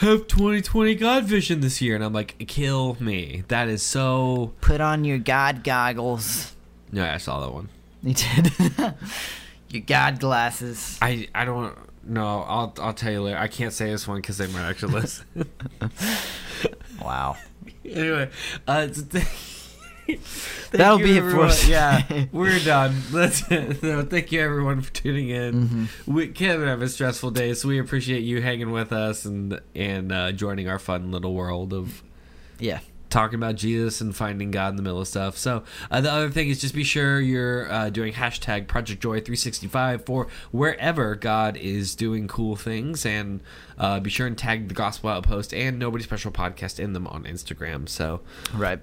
have 0.00 0.26
2020 0.26 0.94
God 0.96 1.24
vision 1.24 1.60
this 1.60 1.80
year, 1.80 1.94
and 1.94 2.04
I'm 2.04 2.12
like, 2.12 2.36
kill 2.46 2.96
me. 3.00 3.44
That 3.48 3.68
is 3.68 3.82
so. 3.82 4.52
Put 4.60 4.80
on 4.80 5.04
your 5.04 5.18
God 5.18 5.64
goggles. 5.64 6.52
No, 6.92 7.04
I 7.04 7.18
saw 7.18 7.40
that 7.40 7.52
one. 7.52 7.68
You 8.02 8.14
did. 8.14 8.52
your 9.70 9.82
God 9.82 10.20
glasses. 10.20 10.98
I 11.00 11.28
I 11.34 11.44
don't. 11.44 11.74
No, 12.02 12.42
I'll 12.42 12.74
I'll 12.80 12.94
tell 12.94 13.12
you 13.12 13.22
later. 13.22 13.38
I 13.38 13.48
can't 13.48 13.72
say 13.72 13.90
this 13.90 14.08
one 14.08 14.18
because 14.18 14.38
they 14.38 14.46
might 14.48 14.68
actually 14.68 14.94
listen. 14.94 15.26
Wow. 17.00 17.36
anyway, 17.84 18.30
uh, 18.66 18.88
That'll 20.72 20.98
be 20.98 21.18
it 21.18 21.22
for 21.22 21.40
us. 21.42 21.66
Yeah, 21.68 22.26
we're 22.32 22.58
done. 22.60 22.94
That's 23.10 23.42
it. 23.50 23.74
Thank 24.10 24.32
you 24.32 24.40
everyone 24.40 24.80
for 24.82 24.92
tuning 24.92 25.28
in. 25.30 25.54
Mm-hmm. 25.68 26.12
We 26.14 26.28
can 26.28 26.64
have 26.66 26.82
a 26.82 26.88
stressful 26.88 27.32
day, 27.32 27.54
so 27.54 27.68
we 27.68 27.78
appreciate 27.78 28.20
you 28.20 28.40
hanging 28.42 28.70
with 28.72 28.92
us 28.92 29.24
and 29.24 29.60
and 29.74 30.12
uh, 30.12 30.32
joining 30.32 30.68
our 30.68 30.78
fun 30.78 31.10
little 31.10 31.34
world 31.34 31.72
of 31.72 32.02
Yeah. 32.58 32.80
talking 33.08 33.34
about 33.36 33.56
Jesus 33.56 34.00
and 34.00 34.14
finding 34.14 34.52
God 34.52 34.68
in 34.68 34.76
the 34.76 34.82
middle 34.82 35.00
of 35.00 35.08
stuff. 35.08 35.36
So 35.36 35.64
uh, 35.90 36.00
the 36.00 36.12
other 36.12 36.30
thing 36.30 36.48
is 36.48 36.60
just 36.60 36.74
be 36.76 36.84
sure 36.84 37.20
you're 37.20 37.70
uh, 37.72 37.90
doing 37.90 38.12
hashtag 38.12 38.68
Project 38.68 39.02
Joy 39.02 39.14
365 39.18 40.04
for 40.06 40.28
wherever 40.52 41.16
God 41.16 41.56
is 41.56 41.96
doing 41.96 42.28
cool 42.28 42.54
things, 42.54 43.04
and 43.04 43.40
uh, 43.78 43.98
be 43.98 44.10
sure 44.10 44.28
and 44.28 44.38
tag 44.38 44.68
the 44.68 44.74
Gospel 44.74 45.10
Outpost 45.10 45.52
and 45.52 45.78
Nobody 45.80 46.04
Special 46.04 46.30
podcast 46.30 46.78
in 46.78 46.92
them 46.92 47.08
on 47.08 47.24
Instagram. 47.24 47.88
So 47.88 48.20
Right. 48.54 48.78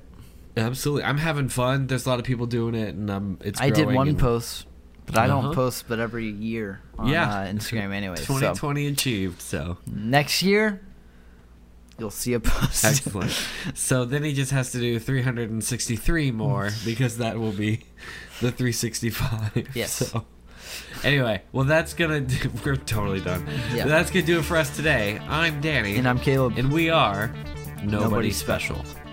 Absolutely, 0.58 1.03
I'm 1.03 1.18
having 1.18 1.49
fun. 1.49 1.88
There's 1.88 2.05
a 2.05 2.10
lot 2.10 2.20
of 2.20 2.26
people 2.26 2.45
doing 2.45 2.76
it, 2.76 2.95
and 2.95 3.10
um, 3.10 3.39
it's 3.43 3.62
I 3.62 3.70
did 3.70 3.88
one 3.88 4.08
and 4.10 4.20
post, 4.20 4.66
but 5.05 5.18
I 5.18 5.28
Uh-huh. 5.30 5.41
don't 5.41 5.55
post 5.55 5.86
but 5.88 5.99
every 5.99 6.28
year 6.30 6.82
on 6.97 7.08
Yeah. 7.10 7.30
uh, 7.30 7.45
Instagram 7.47 7.91
anyway. 7.93 8.16
So 8.18 8.26
2020 8.34 8.88
achieved. 8.88 9.41
So 9.41 9.78
next 9.86 10.41
year, 10.43 10.82
you'll 11.99 12.10
see 12.12 12.34
a 12.34 12.39
post. 12.39 12.86
excellent. 12.86 13.32
so 13.74 14.05
then 14.05 14.24
he 14.24 14.34
just 14.34 14.51
has 14.51 14.72
to 14.72 14.80
do 14.80 14.99
363 14.99 16.32
more 16.32 16.70
because 16.86 17.18
that 17.18 17.38
will 17.39 17.51
be 17.53 17.82
the 18.41 18.51
365. 18.51 19.70
Yes. 19.76 19.91
So 19.93 20.26
anyway, 21.03 21.41
well 21.51 21.66
that's 21.66 21.93
gonna 21.93 22.22
do, 22.22 22.49
we're 22.66 22.76
totally 22.76 23.22
done. 23.22 23.47
Yeah. 23.74 23.86
That's 23.86 24.12
gonna 24.12 24.26
do 24.26 24.39
it 24.39 24.45
for 24.45 24.58
us 24.58 24.76
today. 24.76 25.20
I'm 25.28 25.62
Danny, 25.62 25.97
and 25.97 26.08
I'm 26.08 26.20
Caleb. 26.20 26.58
and 26.58 26.72
we 26.72 26.89
are 26.89 27.28
nobody, 27.84 27.88
Nobody 27.88 28.32
special. 28.32 28.84
special. 28.84 29.07